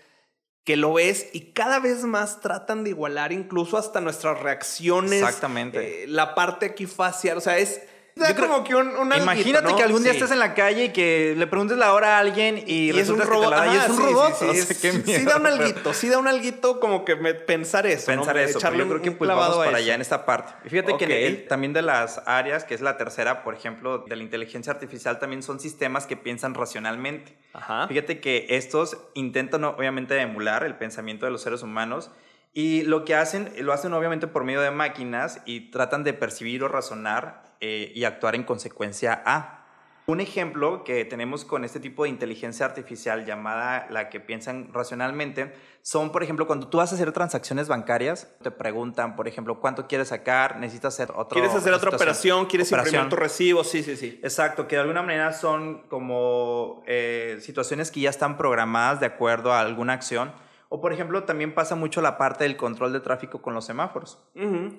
que 0.64 0.76
lo 0.76 0.94
ves 0.94 1.28
y 1.34 1.52
cada 1.52 1.78
vez 1.78 2.04
más 2.04 2.40
tratan 2.40 2.84
de 2.84 2.90
igualar 2.90 3.32
incluso 3.32 3.76
hasta 3.76 4.00
nuestras 4.00 4.40
reacciones. 4.40 5.22
Exactamente. 5.22 6.04
eh, 6.04 6.06
la 6.06 6.34
parte 6.34 6.66
aquí 6.66 6.86
facial, 6.86 7.36
o 7.36 7.40
sea, 7.42 7.58
es 7.58 7.82
Yo 8.16 8.24
creo- 8.34 8.48
como 8.48 8.62
que 8.62 8.76
un, 8.76 8.88
un 8.88 9.12
alguito, 9.12 9.22
Imagínate 9.22 9.70
¿no? 9.70 9.76
que 9.76 9.82
algún 9.82 10.02
día 10.04 10.12
Sí. 10.12 10.18
estés 10.18 10.30
en 10.30 10.38
la 10.38 10.54
calle 10.54 10.84
y 10.84 10.88
que 10.90 11.34
le 11.36 11.46
preguntes 11.48 11.76
la 11.76 11.92
hora 11.94 12.16
a 12.16 12.20
alguien 12.20 12.58
y, 12.58 12.90
Y 12.92 12.98
es 13.00 13.08
un 13.08 13.18
resulta 13.18 13.24
que 13.24 13.28
te 13.28 13.34
robot. 13.34 13.50
la 13.50 13.56
da 13.56 13.74
y 13.74 13.76
es 13.76 13.88
un 13.88 13.96
sí, 13.96 14.02
robot. 14.02 14.34
sí, 14.38 14.44
O 14.44 14.54
sea, 14.54 14.66
qué 14.80 14.92
sí 14.92 15.02
miedo, 15.04 15.30
da 15.30 15.36
un 15.38 15.46
alguito, 15.46 15.92
sí 15.94 16.08
da 16.08 16.18
un 16.18 16.28
alguito 16.28 16.78
como 16.78 17.04
que 17.04 17.16
me 17.16 17.34
pensar 17.34 17.86
eso. 17.88 18.12
¿no? 18.12 18.18
pensar 18.18 18.36
eso, 18.38 18.46
pero 18.46 18.58
Echarle 18.60 18.78
yo 18.84 18.88
creo 18.88 19.02
que 19.02 19.10
pues 19.10 19.28
vamos 19.28 19.56
para 19.56 19.70
eso. 19.70 19.76
allá 19.78 19.94
en 19.96 20.00
esta 20.00 20.24
parte. 20.24 20.52
Y 20.64 20.68
fíjate 20.70 20.96
que 20.96 21.04
Ok. 21.06 21.10
el- 21.10 21.48
también 21.48 21.72
de 21.72 21.82
las 21.82 22.22
áreas, 22.26 22.62
que 22.64 22.74
es 22.74 22.80
la 22.80 22.96
tercera, 22.96 23.42
por 23.42 23.54
ejemplo, 23.54 23.98
de 23.98 24.14
la 24.14 24.22
inteligencia 24.22 24.72
artificial, 24.72 25.18
también 25.18 25.42
son 25.42 25.58
sistemas 25.58 26.06
que 26.06 26.16
piensan 26.16 26.54
racionalmente. 26.54 27.36
Ajá. 27.52 27.88
Fíjate 27.88 28.20
que 28.20 28.46
estos 28.50 28.96
intentan 29.14 29.64
obviamente 29.64 30.16
emular 30.20 30.62
el 30.62 30.76
pensamiento 30.76 31.26
de 31.26 31.32
los 31.32 31.42
seres 31.42 31.62
humanos 31.62 32.12
y 32.52 32.82
lo 32.82 33.04
que 33.04 33.16
hacen, 33.16 33.52
lo 33.58 33.72
hacen 33.72 33.92
obviamente 33.92 34.28
por 34.28 34.44
medio 34.44 34.60
de 34.60 34.70
máquinas 34.70 35.40
y 35.44 35.72
tratan 35.72 36.04
de 36.04 36.12
percibir 36.12 36.62
o 36.62 36.68
razonar 36.68 37.42
eh, 37.66 37.90
y 37.94 38.04
actuar 38.04 38.34
en 38.34 38.42
consecuencia 38.42 39.22
a. 39.24 39.64
Un 40.04 40.20
ejemplo 40.20 40.84
que 40.84 41.06
tenemos 41.06 41.46
con 41.46 41.64
este 41.64 41.80
tipo 41.80 42.02
de 42.02 42.10
inteligencia 42.10 42.66
artificial 42.66 43.24
llamada 43.24 43.86
la 43.88 44.10
que 44.10 44.20
piensan 44.20 44.68
racionalmente 44.70 45.54
son, 45.80 46.12
por 46.12 46.22
ejemplo, 46.22 46.46
cuando 46.46 46.68
tú 46.68 46.76
vas 46.76 46.92
a 46.92 46.96
hacer 46.96 47.10
transacciones 47.12 47.66
bancarias, 47.66 48.28
te 48.42 48.50
preguntan, 48.50 49.16
por 49.16 49.28
ejemplo, 49.28 49.60
cuánto 49.60 49.88
quieres 49.88 50.08
sacar, 50.08 50.58
necesitas 50.58 50.92
hacer 50.92 51.10
otra 51.16 51.40
¿Quieres 51.40 51.54
hacer 51.54 51.72
otra 51.72 51.88
operación? 51.88 52.44
¿Quieres 52.44 52.68
Operación. 52.68 53.04
imprimir 53.04 53.10
tu 53.10 53.16
recibo? 53.16 53.64
Sí, 53.64 53.82
sí, 53.82 53.96
sí. 53.96 54.20
Exacto, 54.22 54.68
que 54.68 54.76
de 54.76 54.82
alguna 54.82 55.00
manera 55.00 55.32
son 55.32 55.84
como 55.88 56.82
eh, 56.86 57.38
situaciones 57.40 57.90
que 57.90 58.00
ya 58.00 58.10
están 58.10 58.36
programadas 58.36 59.00
de 59.00 59.06
acuerdo 59.06 59.54
a 59.54 59.60
alguna 59.60 59.94
acción. 59.94 60.32
O 60.74 60.80
por 60.80 60.92
ejemplo, 60.92 61.22
también 61.22 61.54
pasa 61.54 61.76
mucho 61.76 62.02
la 62.02 62.18
parte 62.18 62.42
del 62.42 62.56
control 62.56 62.92
de 62.92 62.98
tráfico 62.98 63.40
con 63.40 63.54
los 63.54 63.64
semáforos. 63.64 64.18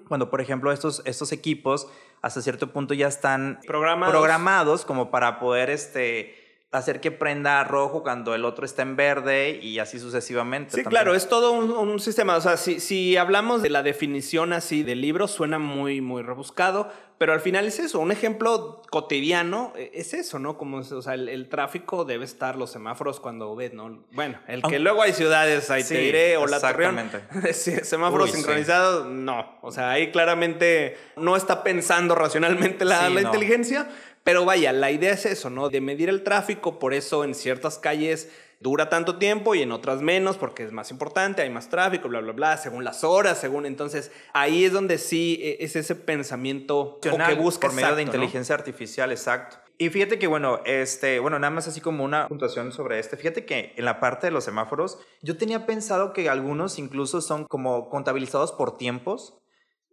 Cuando, 0.10 0.30
por 0.30 0.42
ejemplo, 0.42 0.74
estos, 0.74 1.02
estos 1.06 1.32
equipos 1.32 1.88
hasta 2.22 2.42
cierto 2.42 2.74
punto 2.74 2.94
ya 2.94 3.08
están 3.08 3.62
Programados. 3.66 4.12
programados 4.12 4.84
como 4.84 5.10
para 5.10 5.40
poder 5.40 5.70
este, 5.70 6.36
hacer 6.72 7.00
que 7.00 7.12
prenda 7.12 7.64
rojo 7.64 8.04
cuando 8.04 8.36
el 8.36 8.44
otro 8.44 8.66
está 8.66 8.82
en 8.82 8.96
verde 8.96 9.60
y 9.62 9.80
así 9.80 10.00
sucesivamente. 10.00 10.72
Sí, 10.72 10.84
también. 10.84 10.90
claro, 10.90 11.16
es 11.16 11.30
todo 11.30 11.52
un, 11.52 11.72
un 11.72 12.00
sistema. 12.00 12.36
O 12.36 12.42
sea, 12.42 12.58
si, 12.58 12.80
si 12.80 13.16
hablamos 13.18 13.62
de 13.62 13.70
la 13.70 13.82
definición 13.82 14.52
así 14.52 14.84
del 14.84 15.00
libro, 15.02 15.28
suena 15.28 15.58
muy, 15.58 16.02
muy 16.02 16.22
rebuscado, 16.22 16.92
pero 17.18 17.32
al 17.32 17.40
final 17.40 17.66
es 17.66 17.80
eso. 17.80 18.00
Un 18.00 18.12
ejemplo 18.12 18.82
cotidiano 18.90 19.72
eh, 19.78 19.92
es 19.94 20.14
eso, 20.14 20.38
¿no? 20.38 20.58
Como, 20.58 20.80
o 20.80 21.02
sea, 21.02 21.14
el, 21.14 21.30
el 21.30 21.48
tráfico 21.48 22.04
debe 22.04 22.26
estar, 22.26 22.58
los 22.58 22.72
semáforos 22.72 23.22
cuando 23.22 23.56
ves, 23.56 23.74
¿no? 23.74 24.04
Bueno, 24.12 24.38
el 24.48 24.62
que 24.62 24.80
luego 24.80 25.02
hay 25.02 25.14
ciudades, 25.14 25.70
ahí 25.72 25.84
te 25.84 25.88
Sí, 25.88 25.96
diré, 25.98 26.36
o 26.36 26.46
la 26.46 26.58
exactamente. 26.58 27.22
Sí, 27.54 27.72
semáforos 27.84 28.26
Uy, 28.28 28.32
sí. 28.32 28.38
sincronizados, 28.38 29.06
no. 29.08 29.60
O 29.62 29.72
sea, 29.72 29.92
ahí 29.92 30.12
claramente 30.12 30.98
no 31.16 31.38
está 31.38 31.64
pensando 31.64 32.16
racionalmente 32.16 32.84
la, 32.84 33.10
la 33.10 33.22
no. 33.22 33.28
inteligencia. 33.28 33.88
Pero 34.26 34.44
vaya, 34.44 34.74
la 34.74 34.90
idea 34.90 35.14
es 35.14 35.28
eso, 35.28 35.52
¿no? 35.52 35.70
De 35.70 35.82
medir 35.82 36.10
el 36.10 36.24
tráfico, 36.24 36.80
por 36.80 36.96
eso 36.96 37.24
en 37.24 37.36
ciertas 37.36 37.78
calles 37.78 38.32
dura 38.60 38.90
tanto 38.90 39.20
tiempo 39.20 39.54
y 39.54 39.62
en 39.62 39.72
otras 39.72 40.02
menos 40.02 40.38
porque 40.38 40.64
es 40.64 40.72
más 40.72 40.90
importante, 40.90 41.44
hay 41.44 41.52
más 41.52 41.70
tráfico, 41.70 42.10
bla, 42.10 42.22
bla, 42.22 42.34
bla, 42.34 42.58
según 42.58 42.84
las 42.84 43.04
horas, 43.04 43.38
según 43.40 43.68
entonces 43.68 44.12
ahí 44.34 44.66
es 44.66 44.74
donde 44.74 44.98
sí 44.98 45.38
eh, 45.44 45.58
es 45.60 45.76
ese 45.76 45.94
pensamiento 45.94 46.80
o 46.80 47.00
que 47.00 47.36
busca 47.36 47.68
por 47.68 47.76
medio 47.76 47.96
de 47.96 48.02
inteligencia 48.02 48.56
artificial, 48.56 49.12
exacto. 49.12 49.58
Y 49.78 49.90
fíjate 49.90 50.18
que, 50.18 50.26
bueno, 50.26 50.62
este, 50.66 51.20
bueno, 51.20 51.38
nada 51.38 51.52
más 51.52 51.68
así 51.68 51.80
como 51.80 52.04
una 52.04 52.28
puntuación 52.28 52.72
sobre 52.72 52.98
este. 52.98 53.18
Fíjate 53.18 53.46
que 53.46 53.74
en 53.76 53.86
la 53.86 54.00
parte 54.00 54.26
de 54.26 54.32
los 54.32 54.46
semáforos, 54.46 54.98
yo 55.22 55.38
tenía 55.38 55.68
pensado 55.68 56.14
que 56.14 56.30
algunos 56.30 56.80
incluso 56.80 57.22
son 57.22 57.46
como 57.46 57.90
contabilizados 57.90 58.54
por 58.54 58.78
tiempos. 58.78 59.38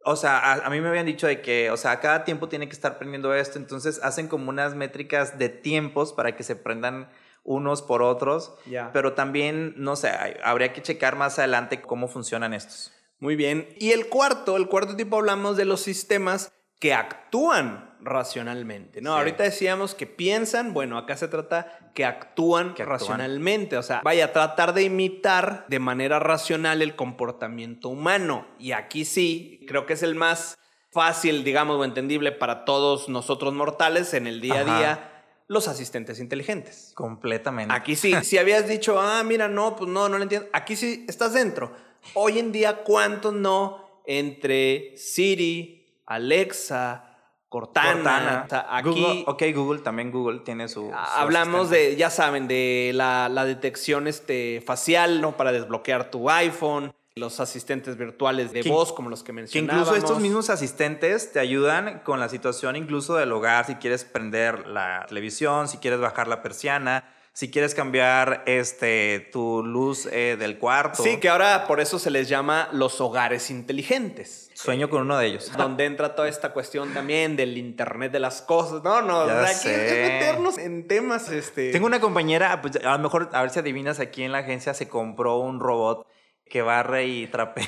O 0.05 0.17
sea, 0.17 0.39
a, 0.39 0.53
a 0.67 0.71
mí 0.71 0.81
me 0.81 0.89
habían 0.89 1.07
dicho 1.07 1.27
de 1.27 1.41
que, 1.43 1.71
o 1.71 1.77
sea, 1.77 2.01
cada 2.01 2.25
tiempo 2.25 2.49
tiene 2.49 2.67
que 2.67 2.73
estar 2.75 2.99
prendiendo 2.99 3.35
esto, 3.35 3.59
entonces 3.59 4.01
hacen 4.03 4.29
como 4.29 4.49
unas 4.51 4.75
métricas 4.75 5.39
de 5.39 5.49
tiempos 5.49 6.13
para 6.13 6.35
que 6.37 6.43
se 6.43 6.57
prendan 6.57 7.09
unos 7.45 7.83
por 7.83 8.03
otros. 8.03 8.55
Ya. 8.67 8.91
Pero 8.93 9.15
también, 9.15 9.75
no 9.77 9.97
sé, 9.97 10.09
hay- 10.11 10.37
habría 10.45 10.73
que 10.73 10.83
checar 10.83 11.17
más 11.17 11.39
adelante 11.39 11.81
cómo 11.83 12.09
funcionan 12.09 12.55
estos. 12.55 12.93
Muy 13.19 13.37
bien. 13.37 13.69
Y 13.79 13.93
el 13.93 14.09
cuarto, 14.09 14.57
el 14.57 14.69
cuarto 14.69 14.97
tipo 14.97 15.17
hablamos 15.17 15.57
de 15.57 15.65
los 15.65 15.81
sistemas 15.81 16.53
que 16.81 16.93
actúan 16.95 17.92
racionalmente, 18.05 19.01
¿no? 19.01 19.13
Sí. 19.13 19.19
Ahorita 19.19 19.45
decíamos 19.45 19.95
que 19.95 20.07
piensan, 20.07 20.75
bueno, 20.75 20.99
acá 20.99 21.17
se 21.17 21.29
trata 21.29 21.91
que 21.95 22.05
actúan, 22.05 22.75
Que 22.75 22.83
actúan. 22.83 22.99
racionalmente, 23.01 23.77
o 23.77 23.83
sea, 23.83 24.01
vaya, 24.05 24.33
tratar 24.33 24.75
de 24.75 24.83
imitar 24.83 25.67
de 25.69 25.79
manera 25.79 26.19
racional 26.19 26.83
el 26.83 26.97
comportamiento 26.97 27.89
humano. 27.89 28.47
Y 28.59 28.73
aquí 28.73 29.05
sí, 29.05 29.65
creo 29.69 29.87
que 29.87 29.95
es 29.95 30.03
el 30.03 30.15
más 30.15 30.59
fácil, 30.91 31.45
digamos, 31.45 31.79
o 31.79 31.85
entendible 31.85 32.33
para 32.33 32.65
todos 32.65 33.09
nosotros 33.09 33.55
mortales 33.55 34.15
en 34.15 34.27
el 34.27 34.41
día 34.41 34.61
a 34.61 34.65
día, 34.65 35.09
los 35.49 35.69
asistentes 35.69 36.21
inteligentes. 36.21 36.93
Completamente. 36.95 37.75
Aquí 37.75 37.97
sí, 37.97 38.15
si 38.23 38.39
habías 38.39 38.69
dicho, 38.69 39.01
ah, 39.01 39.23
mira, 39.25 39.49
no, 39.49 39.77
pues 39.77 39.91
no, 39.91 40.09
no 40.09 40.17
lo 40.19 40.23
entiendo. 40.23 40.49
Aquí 40.53 40.77
sí 40.77 41.05
estás 41.09 41.33
dentro. 41.33 41.73
Hoy 42.15 42.39
en 42.39 42.53
día, 42.53 42.83
¿cuántos 42.85 43.33
no 43.33 44.03
entre 44.07 44.97
Siri, 44.97 46.01
Alexa, 46.07 47.12
Cortana? 47.53 47.93
Cortana. 47.93 48.43
O 48.47 48.49
sea, 48.49 48.67
aquí 48.71 48.89
Google, 48.89 49.25
ok, 49.27 49.43
Google 49.55 49.81
también 49.83 50.11
Google 50.11 50.41
tiene 50.41 50.69
su. 50.69 50.89
su 50.89 50.93
hablamos 50.95 51.69
de, 51.69 51.95
ya 51.97 52.09
saben, 52.09 52.49
de 52.49 52.93
la, 52.95 53.29
la 53.29 53.45
detección 53.45 54.09
este, 54.09 54.63
facial, 54.67 55.21
¿no? 55.21 55.37
Para 55.37 55.53
desbloquear 55.53 56.11
tu 56.11 56.31
iPhone, 56.31 56.93
los 57.15 57.41
asistentes 57.41 57.99
virtuales 57.99 58.53
de 58.53 58.63
Que- 58.63 58.71
voz, 58.71 58.93
como 58.95 59.11
los 59.11 59.21
que 59.23 59.27
Que 59.27 59.33
mencionábamos. 59.35 59.89
incluso 59.89 60.07
estos 60.07 60.21
mismos 60.23 60.49
asistentes 60.49 61.31
te 61.31 61.41
ayudan 61.41 62.01
con 62.05 62.19
la 62.21 62.31
situación 62.31 62.75
incluso 62.75 63.17
del 63.17 63.31
hogar, 63.33 63.67
si 63.67 63.75
quieres 63.75 64.05
prender 64.05 64.67
la 64.67 65.05
televisión, 65.09 65.69
si 65.69 65.77
quieres 65.77 66.01
bajar 66.01 66.27
la 66.29 66.41
persiana, 66.43 67.05
si 67.35 67.51
quieres 67.51 67.75
cambiar 67.75 68.43
este, 68.47 69.29
tu 69.33 69.65
luz 69.65 70.07
eh, 70.13 70.37
del 70.39 70.59
cuarto. 70.59 71.03
Sí, 71.03 71.17
que 71.19 71.29
ahora 71.31 71.67
por 71.67 71.81
eso 71.81 71.99
se 71.99 72.11
les 72.11 72.29
llama 72.29 72.69
los 72.73 73.01
hogares 73.01 73.51
inteligentes. 73.51 74.51
Sueño 74.55 74.91
con 74.91 75.03
uno 75.03 75.17
de 75.19 75.27
ellos. 75.29 75.51
donde 75.57 75.87
entra 75.87 76.15
toda 76.15 76.29
esta 76.29 76.53
cuestión 76.53 76.93
también 76.93 77.35
del 77.37 77.57
internet 77.57 78.13
de 78.13 78.21
las 78.21 78.43
cosas. 78.43 78.83
No, 78.85 79.01
no, 79.03 79.27
Ya 79.27 79.43
aquí 79.45 79.51
es- 79.51 79.67
es 79.67 79.91
sé. 79.91 80.03
meternos 80.13 80.59
en 80.59 80.87
temas, 80.87 81.31
este. 81.31 81.73
Tengo 81.73 81.87
una 81.87 82.01
compañera, 82.01 82.61
pues 82.61 82.77
a 82.77 82.93
lo 82.93 82.99
mejor, 82.99 83.31
a 83.33 83.41
ver 83.41 83.51
si 83.51 83.59
adivinas, 83.61 83.99
aquí 83.99 84.23
en 84.23 84.33
la 84.33 84.39
agencia 84.39 84.75
se 84.75 84.89
compró 84.89 85.39
un 85.39 85.59
robot 85.59 86.07
que 86.53 86.61
barre 86.61 87.07
y 87.07 87.27
trapea. 87.29 87.67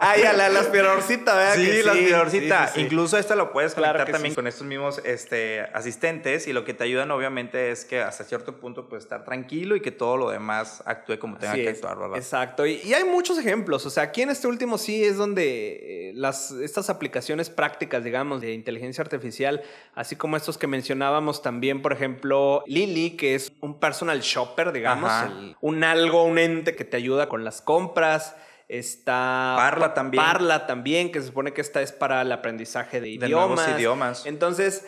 Ay, 0.00 0.22
a 0.22 0.32
la, 0.32 0.48
la 0.48 0.60
aspiradorcita, 0.60 1.34
¿verdad? 1.36 1.54
Sí, 1.56 1.66
Que 1.66 1.82
la 1.82 1.92
aspiradorcita. 1.92 2.66
sí, 2.68 2.72
sí, 2.72 2.80
sí. 2.80 2.86
Incluso 2.86 3.18
esta 3.18 3.36
lo 3.36 3.52
puedes 3.52 3.74
conectar 3.74 4.10
también 4.10 4.34
con 4.34 4.46
estos 4.46 4.66
mismos 4.66 5.02
este, 5.04 5.60
asistentes 5.74 6.46
y 6.48 6.54
lo 6.54 6.64
que 6.64 6.72
te 6.72 6.84
ayudan 6.84 7.10
obviamente 7.10 7.70
es 7.70 7.84
que 7.84 8.00
hasta 8.00 8.24
cierto 8.24 8.56
punto 8.58 8.88
pues 8.88 9.02
estar 9.04 9.24
tranquilo 9.24 9.76
y 9.76 9.80
que 9.82 9.90
todo 9.90 10.16
lo 10.16 10.30
demás 10.30 10.82
actúe 10.86 11.18
como 11.18 11.36
tenga 11.36 11.52
que 11.54 11.68
actuar, 11.68 11.98
¿verdad? 11.98 12.16
Exacto. 12.16 12.64
Y, 12.66 12.80
y 12.82 12.94
hay 12.94 13.04
muchos 13.04 13.38
ejemplos. 13.38 13.84
O 13.84 13.90
sea, 13.90 14.04
aquí 14.04 14.22
en 14.22 14.30
este 14.30 14.46
último 14.48 14.78
sí 14.78 15.04
es 15.04 15.18
donde 15.18 16.08
eh, 16.08 16.12
las, 16.14 16.52
estas 16.52 16.88
aplicaciones 16.88 17.50
prácticas, 17.50 18.04
digamos, 18.04 18.40
de 18.40 18.52
inteligencia 18.54 19.02
artificial, 19.02 19.62
así 19.94 20.16
como 20.16 20.38
estos 20.38 20.56
que 20.56 20.66
mencionábamos 20.66 21.42
también, 21.42 21.82
por 21.82 21.92
ejemplo, 21.92 22.64
Lily, 22.66 23.16
que 23.18 23.34
es 23.34 23.52
un 23.60 23.78
personal 23.78 24.20
shopper, 24.22 24.72
digamos, 24.72 25.12
el- 25.26 25.56
un 25.60 25.84
algo, 25.84 26.24
un 26.24 26.38
ente 26.38 26.74
que 26.74 26.84
te 26.84 26.96
ayuda 26.96 27.28
con 27.28 27.44
las 27.44 27.60
compras. 27.66 28.34
Está 28.68 29.54
Parla 29.58 29.92
también. 29.94 30.24
Parla 30.24 30.66
también, 30.66 31.12
que 31.12 31.20
se 31.20 31.26
supone 31.26 31.52
que 31.52 31.60
esta 31.60 31.82
es 31.82 31.92
para 31.92 32.22
el 32.22 32.32
aprendizaje 32.32 33.00
de 33.00 33.18
De 33.18 33.28
nuevos 33.28 33.60
idiomas. 33.60 33.76
idiomas. 33.78 34.26
Entonces, 34.26 34.84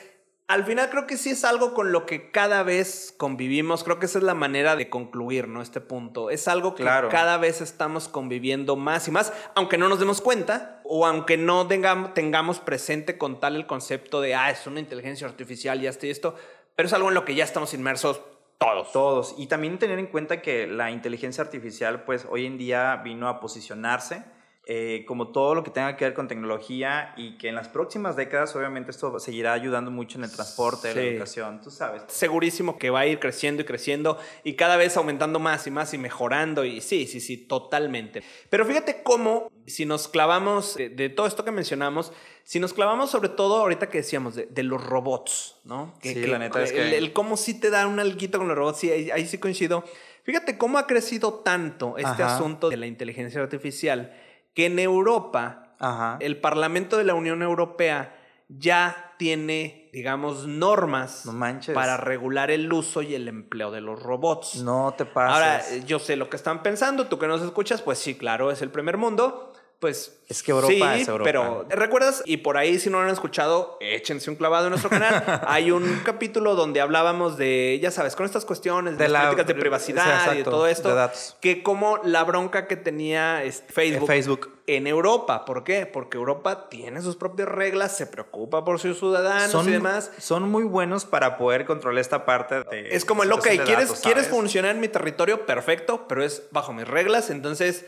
al 0.49 0.65
final 0.65 0.89
creo 0.91 1.07
que 1.07 1.17
sí 1.17 1.31
es 1.31 1.45
algo 1.45 1.75
con 1.75 1.93
lo 1.93 2.07
que 2.07 2.31
cada 2.33 2.63
vez 2.65 3.15
convivimos. 3.17 3.85
Creo 3.85 3.99
que 4.01 4.07
esa 4.07 4.19
es 4.19 4.25
la 4.25 4.35
manera 4.35 4.75
de 4.75 4.89
concluir, 4.91 5.47
¿no? 5.47 5.63
Este 5.63 5.81
punto. 5.81 6.31
Es 6.31 6.49
algo 6.49 6.75
que 6.75 6.83
Claro. 6.83 7.09
cada 7.11 7.37
vez 7.37 7.61
estamos 7.61 8.09
conviviendo 8.09 8.75
más 8.75 9.07
y 9.07 9.11
más, 9.13 9.33
aunque 9.55 9.79
no 9.79 9.89
nos 9.89 10.01
demos 10.01 10.21
cuenta 10.21 10.81
o 10.85 11.07
aunque 11.07 11.37
no 11.37 11.67
tengamos, 11.69 12.15
tengamos 12.15 12.59
presente 12.61 13.17
con 13.19 13.39
tal 13.39 13.55
el 13.57 13.67
concepto 13.67 14.21
de, 14.21 14.35
ah, 14.35 14.51
es 14.51 14.67
una 14.67 14.81
inteligencia 14.81 15.27
artificial 15.29 15.81
y 15.83 15.87
esto 15.87 16.07
y 16.07 16.11
esto. 16.11 16.35
pero 16.75 16.87
es 16.87 16.93
algo 16.95 17.09
en 17.09 17.15
lo 17.15 17.25
que 17.25 17.35
ya 17.35 17.45
estamos 17.45 17.75
inmersos 17.75 18.21
todos. 18.59 18.93
Todos. 18.93 19.35
Y 19.39 19.47
también 19.47 19.79
tener 19.79 19.99
en 19.99 20.07
cuenta 20.07 20.43
que 20.43 20.67
la 20.67 20.91
inteligencia 20.91 21.43
artificial, 21.43 22.05
pues 22.05 22.27
hoy 22.29 22.47
en 22.47 22.59
día 22.59 22.97
vino 22.97 23.29
a 23.29 23.41
posicionarse 23.41 24.25
eh, 24.71 25.05
como 25.07 25.29
todo 25.29 25.55
lo 25.55 25.65
que 25.65 25.71
tenga 25.71 25.97
que 25.97 26.05
ver 26.05 26.13
con 26.13 26.29
tecnología 26.29 27.15
y 27.17 27.39
que 27.39 27.49
en 27.49 27.55
las 27.55 27.69
próximas 27.69 28.17
décadas, 28.17 28.55
obviamente, 28.55 28.91
esto 28.91 29.19
seguirá 29.19 29.55
ayudando 29.55 29.91
mucho 29.91 30.19
en 30.19 30.25
el 30.25 30.31
transporte, 30.31 30.89
la 30.95 31.01
Sí. 31.01 31.09
educación, 31.09 31.63
tú 31.63 31.71
sabes. 31.71 32.03
Segurísimo 32.09 32.77
que 32.79 32.91
va 32.91 33.01
a 33.01 33.07
ir 33.07 33.19
creciendo 33.19 33.63
y 33.63 33.65
creciendo 33.65 34.19
y 34.45 34.57
cada 34.57 34.77
vez 34.77 34.99
aumentando 34.99 35.39
más 35.39 35.67
y 35.67 35.71
más 35.71 35.95
y 35.95 35.99
mejorando. 35.99 36.67
Y 36.67 36.83
sí, 36.83 37.07
sí, 37.07 37.21
sí, 37.23 37.39
totalmente. 37.39 38.23
Pero 38.51 38.67
fíjate 38.67 39.03
cómo, 39.03 39.51
si 39.67 39.87
nos 39.87 40.07
clavamos 40.07 40.75
de, 40.77 40.91
de 40.91 41.09
todo 41.09 41.27
esto 41.27 41.47
que 41.47 41.51
mencionamos, 41.51 42.13
si 42.45 42.61
nos 42.61 42.75
clavamos 42.75 43.11
sobre 43.11 43.31
todo 43.31 43.57
ahorita 43.57 43.89
que 43.89 43.99
decíamos 43.99 44.35
de, 44.35 44.45
de 44.51 44.63
los 44.65 44.85
robots, 44.85 45.57
¿no? 45.65 45.95
Sí, 46.03 46.15
la 46.27 46.39
neta 46.39 46.63
es 46.63 46.73
el, 46.73 46.91
que- 46.91 46.99
el 46.99 47.13
cómo 47.15 47.39
sí 47.39 47.59
te 47.59 47.71
da 47.71 47.87
un 47.87 48.01
alguito 48.01 48.37
con 48.37 48.49
los 48.49 48.57
robots, 48.59 48.81
sí, 48.81 48.91
ahí, 48.91 49.11
ahí 49.11 49.27
sí 49.27 49.39
coincido. 49.39 49.83
Fíjate 50.25 50.59
cómo 50.59 50.77
ha 50.77 50.87
crecido 50.87 51.33
tanto 51.43 51.97
este 51.97 52.23
Ajá. 52.23 52.35
asunto 52.35 52.69
de 52.69 52.77
la 52.77 52.87
inteligencia 52.87 53.41
artificial 53.41 54.15
que 54.59 54.67
en 54.67 54.81
Europa 54.81 55.77
Ajá. 55.79 56.17
el 56.19 56.41
Parlamento 56.41 56.97
de 56.97 57.05
la 57.05 57.15
Unión 57.15 57.43
Europea 57.43 58.19
ya 58.49 59.15
tiene, 59.17 59.89
digamos, 59.93 60.49
normas 60.49 61.27
No 61.27 61.61
para 61.73 61.97
regular 61.97 62.51
el 62.51 62.73
uso 62.73 63.03
y 63.03 63.15
el 63.15 63.29
empleo 63.29 63.71
de 63.71 63.81
los 63.81 64.03
robots. 64.03 64.57
No 64.57 64.97
te 64.99 65.05
pases. 65.05 65.33
Ahora, 65.33 65.85
yo 65.87 66.01
sé 66.01 66.17
lo 66.17 66.29
que 66.29 66.37
están 66.37 66.65
pensando, 66.65 67.07
tú 67.07 67.21
que 67.21 67.29
nos 67.29 67.41
escuchas, 67.41 67.83
pues 67.83 68.01
sí, 68.01 68.17
claro, 68.17 68.51
es 68.51 68.61
el 68.61 68.71
primer 68.71 68.97
mundo. 68.97 69.53
Pues 69.81 70.19
Es 70.29 70.43
que 70.43 70.51
Europa 70.51 70.95
sí, 70.97 71.03
es 71.03 71.07
Europa. 71.09 71.25
pero 71.25 71.67
¿recuerdas? 71.71 72.23
Y 72.25 72.39
por 72.39 72.57
ahí, 72.57 72.81
si 72.81 72.91
no 72.91 72.99
lo 72.99 73.05
han 73.05 73.13
escuchado, 73.13 73.79
échense 73.81 74.29
un 74.29 74.35
clavado 74.35 74.65
en 74.67 74.71
nuestro 74.71 74.91
canal. 74.91 75.23
Hay 75.47 75.71
un 75.71 76.01
capítulo 76.05 76.57
donde 76.57 76.81
hablábamos 76.81 77.37
de, 77.37 77.79
ya 77.81 77.93
sabes, 77.93 78.17
con 78.17 78.27
estas 78.27 78.45
cuestiones 78.45 78.99
de, 78.99 79.05
De 79.05 79.09
las 79.09 79.13
la- 79.23 79.29
políticas 79.29 79.47
de 79.47 79.55
sí, 79.55 79.61
privacidad 79.61 80.33
y 80.35 80.39
de 80.39 80.43
todo 80.45 80.67
esto, 80.67 80.89
de 80.89 80.95
datos. 80.97 81.37
que 81.41 81.63
como 81.63 81.99
la 82.03 82.25
bronca 82.25 82.67
que 82.67 82.75
tenía 82.77 83.41
Facebook, 83.69 84.09
Facebook. 84.09 84.51
en 84.67 84.89
Europa. 84.89 85.45
¿Por 85.45 85.63
qué? 85.63 85.87
Porque 85.87 86.19
Europa 86.19 86.69
tiene 86.69 87.01
sus 87.01 87.15
propias 87.15 87.49
reglas, 87.49 87.97
se 87.97 88.07
preocupa 88.09 88.65
por 88.65 88.81
sus 88.81 88.99
ciudadanos 88.99 89.65
y 89.69 89.71
demás. 89.71 90.11
son 90.19 90.51
muy 90.51 90.65
buenos 90.65 91.05
para 91.05 91.37
poder 91.39 91.65
controlar 91.67 92.01
esta 92.01 92.27
parte 92.27 92.65
de... 92.65 92.97
Es 92.97 93.05
como 93.05 93.23
el, 93.23 93.31
ok, 93.31 93.45
de 93.45 93.63
¿quieres, 93.63 93.89
datos, 93.91 94.01
¿quieres 94.03 94.27
funcionar 94.27 94.73
en 94.73 94.81
mi 94.81 94.89
territorio? 94.89 95.47
Perfecto, 95.47 96.07
pero 96.09 96.25
es 96.25 96.43
bajo 96.51 96.73
mis 96.73 96.87
reglas. 96.89 97.31
Entonces, 97.31 97.85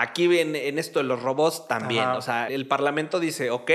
aquí 0.00 0.38
en, 0.38 0.56
en 0.56 0.78
esto 0.78 0.98
de 1.00 1.04
los 1.04 1.22
robots 1.22 1.66
también. 1.68 2.04
Ajá. 2.04 2.16
O 2.18 2.22
sea, 2.22 2.46
el 2.48 2.66
Parlamento 2.66 3.20
dice, 3.20 3.50
ok, 3.50 3.70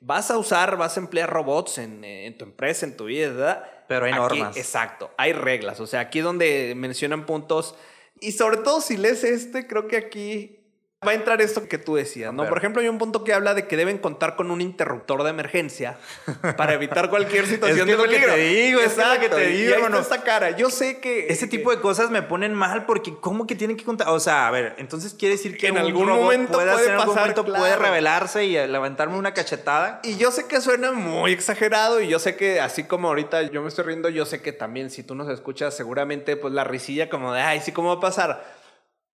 vas 0.00 0.30
a 0.30 0.38
usar, 0.38 0.76
vas 0.76 0.96
a 0.96 1.00
emplear 1.00 1.28
robots 1.30 1.78
en, 1.78 2.04
en 2.04 2.36
tu 2.38 2.44
empresa, 2.44 2.86
en 2.86 2.96
tu 2.96 3.06
vida, 3.06 3.28
¿verdad? 3.30 3.64
Pero 3.88 4.06
hay 4.06 4.12
Aquí- 4.12 4.20
normas. 4.20 4.56
Exacto, 4.56 5.10
hay 5.16 5.32
reglas. 5.32 5.80
O 5.80 5.86
sea, 5.86 6.00
aquí 6.00 6.20
donde 6.20 6.74
mencionan 6.76 7.26
puntos. 7.26 7.74
Y 8.20 8.32
sobre 8.32 8.58
todo 8.58 8.80
si 8.80 8.96
lees 8.96 9.24
este, 9.24 9.66
creo 9.66 9.88
que 9.88 9.96
aquí 9.96 10.59
va 11.06 11.12
a 11.12 11.14
entrar 11.14 11.40
esto 11.40 11.66
que 11.66 11.78
tú 11.78 11.94
decías, 11.94 12.34
¿no? 12.34 12.46
Por 12.46 12.58
ejemplo, 12.58 12.82
hay 12.82 12.88
un 12.88 12.98
punto 12.98 13.24
que 13.24 13.32
habla 13.32 13.54
de 13.54 13.66
que 13.66 13.78
deben 13.78 13.96
contar 13.96 14.36
con 14.36 14.50
un 14.50 14.60
interruptor 14.60 15.22
de 15.22 15.30
emergencia 15.30 15.96
para 16.58 16.74
evitar 16.74 17.08
cualquier 17.08 17.46
situación 17.46 17.86
que 17.88 17.92
de 17.92 17.92
es 17.92 17.98
lo 17.98 18.04
que 18.04 18.10
peligro. 18.10 18.34
te 18.34 18.40
digo, 18.40 18.80
es 18.80 18.92
que 18.92 19.24
es 19.24 19.30
te 19.30 19.46
digo, 19.46 19.74
hermano. 19.76 19.98
esta 19.98 20.22
cara. 20.22 20.50
Yo 20.50 20.68
sé 20.68 21.00
que 21.00 21.28
Ese 21.28 21.46
tipo 21.46 21.70
de 21.70 21.80
cosas 21.80 22.10
me 22.10 22.20
ponen 22.20 22.52
mal 22.52 22.84
porque 22.84 23.14
¿cómo 23.18 23.46
que 23.46 23.54
tienen 23.54 23.78
que 23.78 23.84
contar? 23.84 24.10
O 24.10 24.20
sea, 24.20 24.46
a 24.46 24.50
ver, 24.50 24.74
entonces 24.76 25.14
quiere 25.14 25.36
decir 25.36 25.56
que 25.56 25.68
En 25.68 25.76
un 25.76 25.78
algún 25.78 26.06
robot 26.06 26.22
momento 26.22 26.52
puede 26.52 26.70
hacer, 26.70 26.84
en 26.84 26.90
algún 26.92 27.06
pasar, 27.06 27.22
momento 27.22 27.44
claro. 27.46 27.60
puede 27.60 27.76
revelarse 27.76 28.44
y 28.44 28.66
levantarme 28.66 29.16
una 29.16 29.32
cachetada. 29.32 30.00
Y 30.04 30.18
yo 30.18 30.30
sé 30.30 30.48
que 30.48 30.60
suena 30.60 30.92
muy 30.92 31.32
exagerado 31.32 32.02
y 32.02 32.08
yo 32.08 32.18
sé 32.18 32.36
que 32.36 32.60
así 32.60 32.84
como 32.84 33.08
ahorita 33.08 33.40
yo 33.44 33.62
me 33.62 33.68
estoy 33.68 33.86
riendo, 33.86 34.10
yo 34.10 34.26
sé 34.26 34.42
que 34.42 34.52
también 34.52 34.90
si 34.90 35.02
tú 35.02 35.14
nos 35.14 35.30
escuchas 35.30 35.74
seguramente 35.74 36.36
pues 36.36 36.52
la 36.52 36.64
risilla 36.64 37.08
como 37.08 37.32
de, 37.32 37.40
ay, 37.40 37.62
sí, 37.62 37.72
¿cómo 37.72 37.88
va 37.88 37.94
a 37.94 38.00
pasar? 38.00 38.60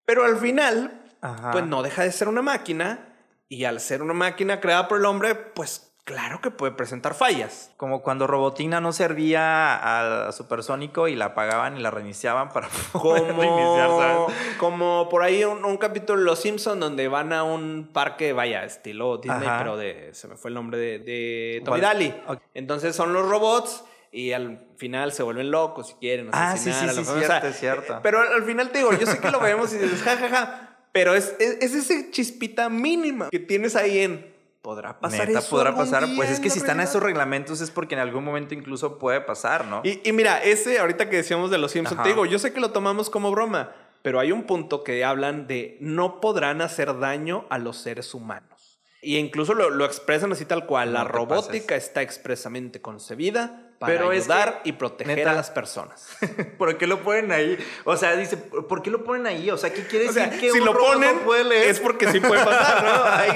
Pero 0.05 0.25
al 0.25 0.37
final, 0.38 1.06
Ajá. 1.27 1.51
pues 1.53 1.65
no 1.67 1.83
deja 1.83 2.03
de 2.03 2.12
ser 2.12 2.29
una 2.29 2.43
máquina 2.43 3.15
y 3.49 3.65
al 3.65 3.81
ser 3.81 4.03
una 4.03 4.15
máquina 4.15 4.61
creada 4.61 4.89
por 4.89 4.99
el 4.99 5.05
hombre, 5.07 5.35
pues 5.35 5.93
claro 6.05 6.41
que 6.41 6.51
puede 6.53 6.73
presentar 6.73 7.15
fallas. 7.15 7.71
Como 7.77 8.03
cuando 8.03 8.27
Robotina 8.29 8.81
no 8.81 8.93
servía 8.93 9.75
a, 9.75 10.29
a 10.29 10.33
Supersónico 10.33 11.09
y 11.09 11.17
la 11.17 11.27
apagaban 11.27 11.77
y 11.77 11.81
la 11.81 11.91
reiniciaban 11.91 12.51
para 12.51 12.69
poder 12.93 13.25
reiniciar, 13.35 13.89
Como, 13.89 14.01
¿sabes? 14.01 14.37
como 14.59 15.09
por 15.09 15.23
ahí 15.23 15.43
un, 15.45 15.65
un 15.65 15.77
capítulo 15.79 16.19
de 16.21 16.25
Los 16.25 16.41
Simpsons 16.41 16.79
donde 16.81 17.09
van 17.09 17.33
a 17.33 17.43
un 17.45 17.91
parque, 17.93 18.33
vaya, 18.33 18.65
estilo 18.65 19.19
Disney, 19.19 19.47
Ajá. 19.49 19.59
pero 19.59 19.77
de, 19.77 20.11
se 20.15 20.29
me 20.29 20.37
fue 20.37 20.51
el 20.51 20.55
nombre 20.55 20.79
de, 20.79 20.99
de 21.01 21.62
Tommy. 21.65 21.81
Daly. 21.81 22.15
Ok. 22.29 22.41
Entonces 22.55 22.95
son 22.95 23.12
los 23.12 23.29
robots 23.29 23.85
y 24.12 24.33
al 24.33 24.65
final 24.77 25.12
se 25.12 25.23
vuelven 25.25 25.51
locos 25.51 25.89
si 25.89 25.95
quieren 25.95 26.31
Ah, 26.33 26.57
sí, 26.57 26.73
sí, 26.73 26.89
sí, 26.89 27.05
cierto, 27.05 27.47
es 27.49 27.59
cierto. 27.59 27.95
eh, 27.95 28.01
Pero 28.03 28.21
al, 28.21 28.29
al 28.33 28.45
final 28.45 28.71
te 28.71 28.79
digo, 28.79 28.93
yo 28.93 29.07
sé 29.07 29.19
que 29.19 29.31
lo 29.31 29.41
vemos 29.41 29.73
y 29.73 29.79
dices, 29.79 30.03
ja, 30.03 30.17
ja, 30.17 30.29
ja, 30.29 30.66
pero 30.97 31.15
es, 31.15 31.35
es, 31.39 31.59
es 31.61 31.75
ese 31.75 32.11
chispita 32.11 32.71
mínima 32.71 33.29
que 33.29 33.39
tienes 33.39 33.77
ahí 33.77 33.99
en, 33.99 34.35
¿podrá 34.63 34.99
pasar 34.99 35.29
Neta, 35.29 35.41
eso 35.41 35.51
podrá 35.51 35.77
pasar. 35.77 36.07
Pues 36.17 36.31
es 36.31 36.41
que 36.41 36.49
si 36.49 36.59
están 36.59 36.79
realidad? 36.79 36.91
esos 36.91 37.03
reglamentos 37.03 37.61
es 37.61 37.71
porque 37.71 37.97
en 37.97 38.01
algún 38.01 38.25
momento 38.25 38.55
incluso 38.55 38.99
puede 38.99 39.21
pasar, 39.21 39.67
¿no? 39.67 39.83
Y, 39.85 40.01
y 40.09 40.13
mira, 40.13 40.43
ese 40.43 40.79
ahorita 40.79 41.11
que 41.11 41.17
decíamos 41.17 41.51
de 41.51 41.59
los 41.59 41.73
Simpsons, 41.73 42.03
te 42.03 42.09
digo, 42.09 42.25
yo 42.25 42.39
sé 42.39 42.55
que 42.55 42.61
lo 42.61 42.71
tomamos 42.71 43.11
como 43.11 43.31
broma, 43.31 43.77
pero 44.01 44.21
hay 44.21 44.33
un 44.33 44.45
punto 44.45 44.85
que 44.85 45.05
hablan 45.05 45.47
de 45.47 45.77
no 45.83 46.19
podrán 46.19 46.63
hacer 46.63 46.99
daño 46.99 47.45
a 47.51 47.59
los 47.59 47.77
seres 47.77 48.15
humanos. 48.15 48.81
Y 49.03 49.19
incluso 49.19 49.53
lo, 49.53 49.69
lo 49.69 49.85
expresan 49.85 50.33
así 50.33 50.47
tal 50.47 50.65
cual. 50.65 50.95
No 50.95 51.01
la 51.01 51.05
robótica 51.05 51.77
está 51.77 52.01
expresamente 52.01 52.81
concebida 52.81 53.66
para 53.79 53.93
Pero 53.93 54.12
es 54.12 54.23
ayudar 54.25 54.62
que, 54.62 54.71
y 54.71 54.73
proteger 54.73 55.17
neta, 55.19 55.31
a 55.33 55.35
las 55.35 55.51
personas. 55.51 56.09
¿Por 56.59 56.79
qué 56.79 56.87
lo 56.87 57.03
ponen 57.03 57.31
ahí? 57.33 57.59
O 57.85 57.97
sea, 57.97 58.17
dice, 58.17 58.37
¿por 58.37 58.83
qué 58.83 58.91
lo 58.91 59.05
ponen 59.05 59.27
ahí? 59.27 59.51
O 59.51 59.57
sea, 59.59 59.73
¿qué 59.73 59.87
quiere 59.87 60.09
O 60.09 60.12
decir 60.12 60.31
sea, 60.31 60.39
que 60.41 60.51
si 60.51 60.59
un 60.61 60.65
lo 60.67 60.73
robot 60.73 60.95
ponen 60.95 61.17
no 61.17 61.23
puede 61.23 61.45
leer? 61.45 61.69
es 61.69 61.81
porque 61.81 62.11
sí 62.11 62.21
puede 62.21 62.45
pasar, 62.45 62.83
¿no? 62.83 63.05
Ahí 63.05 63.31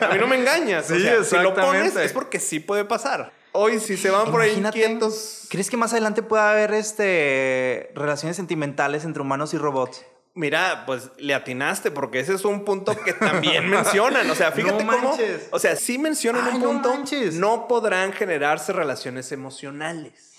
a 0.00 0.08
mí 0.12 0.18
no 0.18 0.26
me 0.26 0.36
engañas. 0.36 0.90
o 0.90 0.94
Sí, 0.94 1.00
sea, 1.02 1.24
si 1.24 1.36
lo 1.36 1.54
pones 1.54 1.64
exactamente. 1.64 2.04
es 2.04 2.12
porque 2.12 2.40
sí 2.40 2.60
puede 2.60 2.84
pasar. 2.84 3.32
Hoy 3.52 3.80
si 3.80 3.96
se 3.96 4.10
van 4.10 4.30
por 4.30 4.42
ahí 4.42 4.52
inquietos... 4.58 5.46
¿Crees 5.48 5.70
que 5.70 5.78
más 5.78 5.92
adelante 5.92 6.22
pueda 6.22 6.50
haber 6.50 6.74
este 6.74 7.90
relaciones 7.94 8.36
sentimentales 8.36 9.04
entre 9.04 9.22
humanos 9.22 9.54
y 9.54 9.58
robots? 9.58 10.04
Mira, 10.36 10.84
pues 10.84 11.10
le 11.16 11.32
atinaste 11.34 11.90
porque 11.90 12.20
ese 12.20 12.34
es 12.34 12.44
un 12.44 12.62
punto 12.64 12.94
que 12.94 13.14
también 13.14 13.68
mencionan. 13.70 14.30
O 14.30 14.34
sea, 14.34 14.52
fíjate 14.52 14.84
No 14.84 14.92
cómo. 14.92 15.18
O 15.50 15.58
sea, 15.58 15.74
sí 15.76 15.96
mencionan 15.98 16.44
Ay, 16.44 16.56
un 16.56 16.82
punto. 16.82 16.94
No 17.32 17.66
podrán 17.66 18.12
generarse 18.12 18.74
relaciones 18.74 19.32
emocionales. 19.32 20.34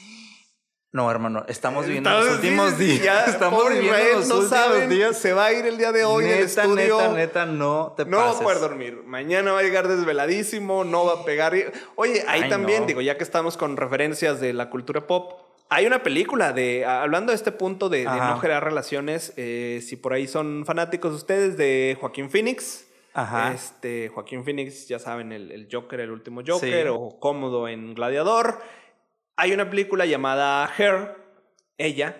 No, 0.93 1.11
hermano, 1.11 1.43
estamos 1.47 1.85
viviendo 1.85 2.09
los 2.09 2.35
últimos 2.35 2.73
sí, 2.77 2.85
días. 2.85 3.03
ya, 3.03 3.25
estamos 3.27 3.59
pobre 3.61 3.75
viviendo 3.79 3.97
Israel, 3.99 4.17
los 4.19 4.27
no 4.29 4.35
últimos 4.35 4.49
saben, 4.63 4.89
días. 4.89 5.17
Se 5.17 5.33
va 5.33 5.45
a 5.45 5.53
ir 5.53 5.65
el 5.65 5.77
día 5.77 5.91
de 5.91 6.05
hoy 6.05 6.25
neta, 6.25 6.39
estudio. 6.63 6.97
neta, 6.97 7.13
neta, 7.13 7.45
no 7.45 7.93
te 7.97 8.05
no 8.05 8.17
va 8.17 8.29
a 8.31 8.39
poder 8.39 8.59
dormir. 8.59 9.01
Mañana 9.05 9.51
va 9.51 9.59
a 9.59 9.63
llegar 9.63 9.87
desveladísimo, 9.87 10.83
no 10.85 11.05
va 11.05 11.21
a 11.21 11.25
pegar. 11.25 11.53
Oye, 11.95 12.23
ahí 12.27 12.43
Ay, 12.43 12.49
también, 12.49 12.81
no. 12.81 12.87
digo, 12.87 13.01
ya 13.01 13.17
que 13.17 13.23
estamos 13.23 13.57
con 13.57 13.77
referencias 13.77 14.39
de 14.39 14.53
la 14.53 14.69
cultura 14.69 15.07
pop, 15.07 15.46
hay 15.69 15.85
una 15.85 16.03
película 16.03 16.53
de, 16.53 16.85
hablando 16.85 17.31
de 17.31 17.35
este 17.35 17.51
punto 17.51 17.89
de, 17.89 17.99
de 17.99 18.05
no 18.05 18.39
generar 18.39 18.63
relaciones, 18.63 19.33
eh, 19.37 19.79
si 19.85 19.95
por 19.95 20.13
ahí 20.13 20.27
son 20.27 20.63
fanáticos 20.65 21.13
ustedes 21.13 21.57
de 21.57 21.97
Joaquín 21.99 22.29
Phoenix. 22.29 22.87
Ajá. 23.13 23.51
Este, 23.53 24.09
Joaquín 24.09 24.43
Phoenix, 24.45 24.87
ya 24.87 24.99
saben, 24.99 25.31
el, 25.31 25.51
el 25.51 25.67
Joker, 25.71 25.99
el 25.99 26.11
último 26.11 26.41
Joker, 26.45 26.83
Sí. 26.87 26.93
o 26.93 27.19
cómodo 27.19 27.67
en 27.67 27.95
Gladiador. 27.95 28.59
Hay 29.35 29.53
una 29.53 29.69
película 29.69 30.05
llamada 30.05 30.71
Her, 30.77 31.15
ella, 31.77 32.15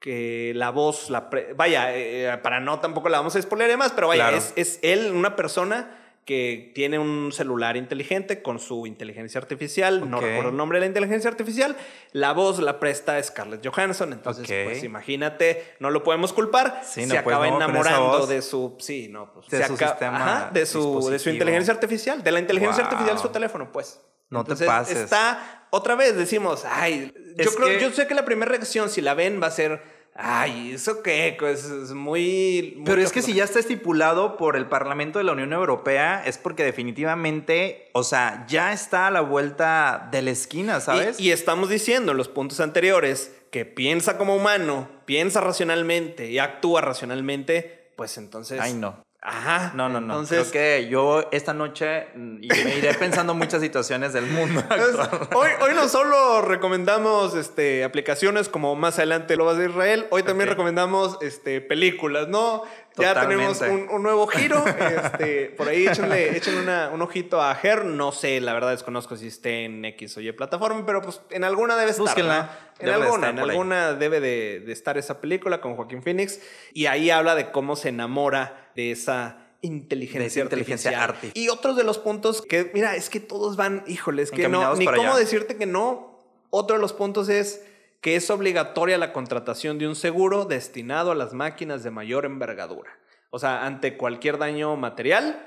que 0.00 0.52
la 0.56 0.70
voz, 0.70 1.08
la 1.10 1.30
pre- 1.30 1.52
vaya, 1.52 1.94
eh, 1.96 2.36
para 2.42 2.58
no 2.60 2.80
tampoco 2.80 3.08
la 3.08 3.18
vamos 3.18 3.36
a 3.36 3.42
spoiler 3.42 3.76
más, 3.76 3.92
pero 3.92 4.08
vaya, 4.08 4.24
Claro. 4.24 4.36
es, 4.38 4.52
es 4.56 4.78
él, 4.82 5.12
una 5.12 5.36
persona 5.36 5.99
que 6.24 6.70
tiene 6.74 6.98
un 6.98 7.32
celular 7.32 7.76
inteligente 7.76 8.40
con 8.42 8.60
su 8.60 8.86
inteligencia 8.86 9.40
artificial, 9.40 10.08
no 10.08 10.18
Ok. 10.18 10.22
recuerdo 10.24 10.50
el 10.50 10.56
nombre 10.56 10.76
de 10.76 10.80
la 10.80 10.86
inteligencia 10.86 11.28
artificial, 11.30 11.76
la 12.12 12.32
voz 12.32 12.60
la 12.60 12.78
presta 12.78 13.20
Scarlett 13.22 13.66
Johansson, 13.66 14.12
entonces 14.12 14.46
pues 14.64 14.84
imagínate, 14.84 15.74
no 15.80 15.90
lo 15.90 16.04
podemos 16.04 16.32
culpar, 16.32 16.82
Sí, 16.84 17.02
se 17.06 17.14
no, 17.16 17.22
pues, 17.24 17.34
acaba 17.34 17.48
no, 17.50 17.56
enamorando 17.56 18.26
de 18.26 18.42
su, 18.42 18.76
sí, 18.78 19.08
no, 19.08 19.32
pues, 19.32 19.48
De 19.48 19.58
se 19.58 19.66
su 19.66 19.74
acaba- 19.74 19.90
sistema 19.92 20.16
ajá, 20.38 20.50
de 20.52 20.66
su, 20.66 20.78
de 20.78 20.84
su 20.84 20.98
dispositivo. 20.98 21.32
inteligencia 21.32 21.74
artificial, 21.74 22.22
de 22.22 22.30
la 22.32 22.38
inteligencia 22.38 22.82
Wow. 22.84 22.90
artificial 22.92 23.16
de 23.16 23.22
su 23.22 23.28
teléfono, 23.30 23.72
pues. 23.72 24.00
No 24.28 24.44
te 24.44 24.52
Entonces, 24.52 24.66
pases. 24.68 24.98
Está, 24.98 25.66
otra 25.70 25.96
vez 25.96 26.16
decimos, 26.16 26.64
ay, 26.64 27.12
yo, 27.36 27.44
Es 27.50 27.56
creo, 27.56 27.66
que- 27.66 27.80
yo 27.80 27.90
sé 27.90 28.06
que 28.06 28.14
la 28.14 28.24
primera 28.24 28.48
reacción, 28.50 28.88
si 28.88 29.00
la 29.00 29.14
ven, 29.14 29.42
va 29.42 29.48
a 29.48 29.50
ser, 29.50 29.82
ay, 30.14 30.72
¿eso 30.74 31.02
qué? 31.02 31.36
Pues 31.38 31.64
es 31.64 31.92
muy... 31.92 32.82
Pero 32.84 33.00
es 33.00 33.12
que 33.12 33.22
si 33.22 33.32
capaz". 33.32 33.36
ya 33.36 33.44
está 33.44 33.58
estipulado 33.58 34.36
por 34.36 34.56
el 34.56 34.66
Parlamento 34.66 35.18
de 35.18 35.24
la 35.24 35.32
Unión 35.32 35.52
Europea, 35.52 36.22
es 36.24 36.38
porque 36.38 36.64
definitivamente, 36.64 37.90
o 37.92 38.02
sea, 38.02 38.44
ya 38.48 38.72
está 38.72 39.06
a 39.06 39.10
la 39.10 39.20
vuelta 39.20 40.08
de 40.10 40.22
la 40.22 40.30
esquina, 40.30 40.80
¿sabes? 40.80 41.18
Y, 41.20 41.28
y 41.28 41.32
estamos 41.32 41.68
diciendo 41.68 42.12
en 42.12 42.18
los 42.18 42.28
puntos 42.28 42.60
anteriores 42.60 43.34
que 43.50 43.64
piensa 43.64 44.16
como 44.16 44.36
humano, 44.36 44.88
piensa 45.06 45.40
racionalmente 45.40 46.30
y 46.30 46.38
actúa 46.38 46.80
racionalmente, 46.80 47.92
pues 47.96 48.16
entonces... 48.18 48.60
Ay, 48.60 48.74
no. 48.74 49.02
Ajá. 49.22 49.72
No, 49.74 49.88
no, 49.90 50.00
no. 50.00 50.14
Entonces, 50.14 50.48
Creo 50.50 50.52
que 50.52 50.88
yo 50.88 51.28
esta 51.30 51.52
noche 51.52 52.06
mm, 52.14 52.38
me 52.64 52.76
iré 52.78 52.94
pensando 52.94 53.34
muchas 53.34 53.60
situaciones 53.60 54.14
del 54.14 54.26
mundo. 54.26 54.60
Actual. 54.70 55.28
hoy, 55.34 55.50
hoy 55.60 55.74
no 55.74 55.88
solo 55.88 56.40
recomendamos 56.40 57.34
este, 57.34 57.84
aplicaciones 57.84 58.48
como 58.48 58.74
más 58.76 58.96
adelante 58.96 59.36
lo 59.36 59.44
vas 59.44 59.58
de 59.58 59.68
Israel, 59.68 60.06
hoy 60.10 60.22
también 60.22 60.48
recomendamos 60.48 61.18
este, 61.20 61.60
películas, 61.60 62.28
¿no? 62.28 62.62
Ya 62.96 63.18
tenemos 63.18 63.60
un, 63.62 63.88
un 63.90 64.02
nuevo 64.02 64.26
giro. 64.26 64.62
este, 64.66 65.46
por 65.56 65.68
ahí 65.68 65.86
échenle, 65.86 66.36
échenle 66.36 66.60
una- 66.62 66.90
un 66.92 67.00
ojito 67.00 67.40
a 67.40 67.56
Her. 67.62 67.84
No 67.84 68.12
sé, 68.12 68.40
la 68.40 68.52
verdad 68.52 68.70
desconozco 68.70 69.16
si 69.16 69.28
esté 69.28 69.64
en 69.64 69.84
X 69.84 70.16
o 70.16 70.20
Y 70.20 70.32
plataforma, 70.32 70.84
pero 70.84 71.00
pues 71.00 71.20
en 71.30 71.44
alguna 71.44 71.76
debe 71.76 71.92
estar. 71.92 72.04
Búsquenla. 72.06 72.42
¿no? 72.42 72.70
En 72.80 72.86
Debe 72.86 73.02
alguna, 73.04 73.28
en 73.30 73.38
alguna 73.38 73.92
debe 73.94 74.20
de, 74.20 74.60
de 74.60 74.72
estar 74.72 74.96
esa 74.98 75.20
película 75.20 75.60
con 75.60 75.76
Joaquín 75.76 76.02
Phoenix. 76.02 76.40
Y 76.74 76.86
ahí 76.86 77.10
habla 77.10 77.34
de 77.34 77.50
cómo 77.52 77.76
se 77.76 77.90
enamora 77.90 78.69
de 78.74 78.90
esa 78.92 79.46
inteligencia, 79.62 80.20
De 80.20 80.26
esa 80.26 80.40
inteligencia 80.40 80.90
artificial. 81.02 81.30
arti. 81.32 81.40
Y 81.40 81.48
otros 81.48 81.76
de 81.76 81.84
los 81.84 81.98
puntos 81.98 82.42
que, 82.42 82.70
mira, 82.74 82.96
es 82.96 83.10
que 83.10 83.20
todos 83.20 83.56
van, 83.56 83.84
híjole, 83.86 84.22
es 84.22 84.30
que 84.30 84.48
no, 84.48 84.74
ni 84.76 84.86
cómo 84.86 85.00
allá. 85.02 85.16
decirte 85.16 85.56
que 85.56 85.66
no. 85.66 86.18
Otro 86.50 86.76
de 86.76 86.82
los 86.82 86.92
puntos 86.92 87.28
es 87.28 87.64
que 88.00 88.16
es 88.16 88.30
obligatoria 88.30 88.96
la 88.98 89.12
contratación 89.12 89.78
de 89.78 89.86
un 89.86 89.94
seguro 89.94 90.46
destinado 90.46 91.10
a 91.10 91.14
las 91.14 91.34
máquinas 91.34 91.82
de 91.82 91.90
mayor 91.90 92.24
envergadura. 92.24 92.90
O 93.30 93.38
sea, 93.38 93.66
ante 93.66 93.96
cualquier 93.96 94.38
daño 94.38 94.74
material, 94.76 95.46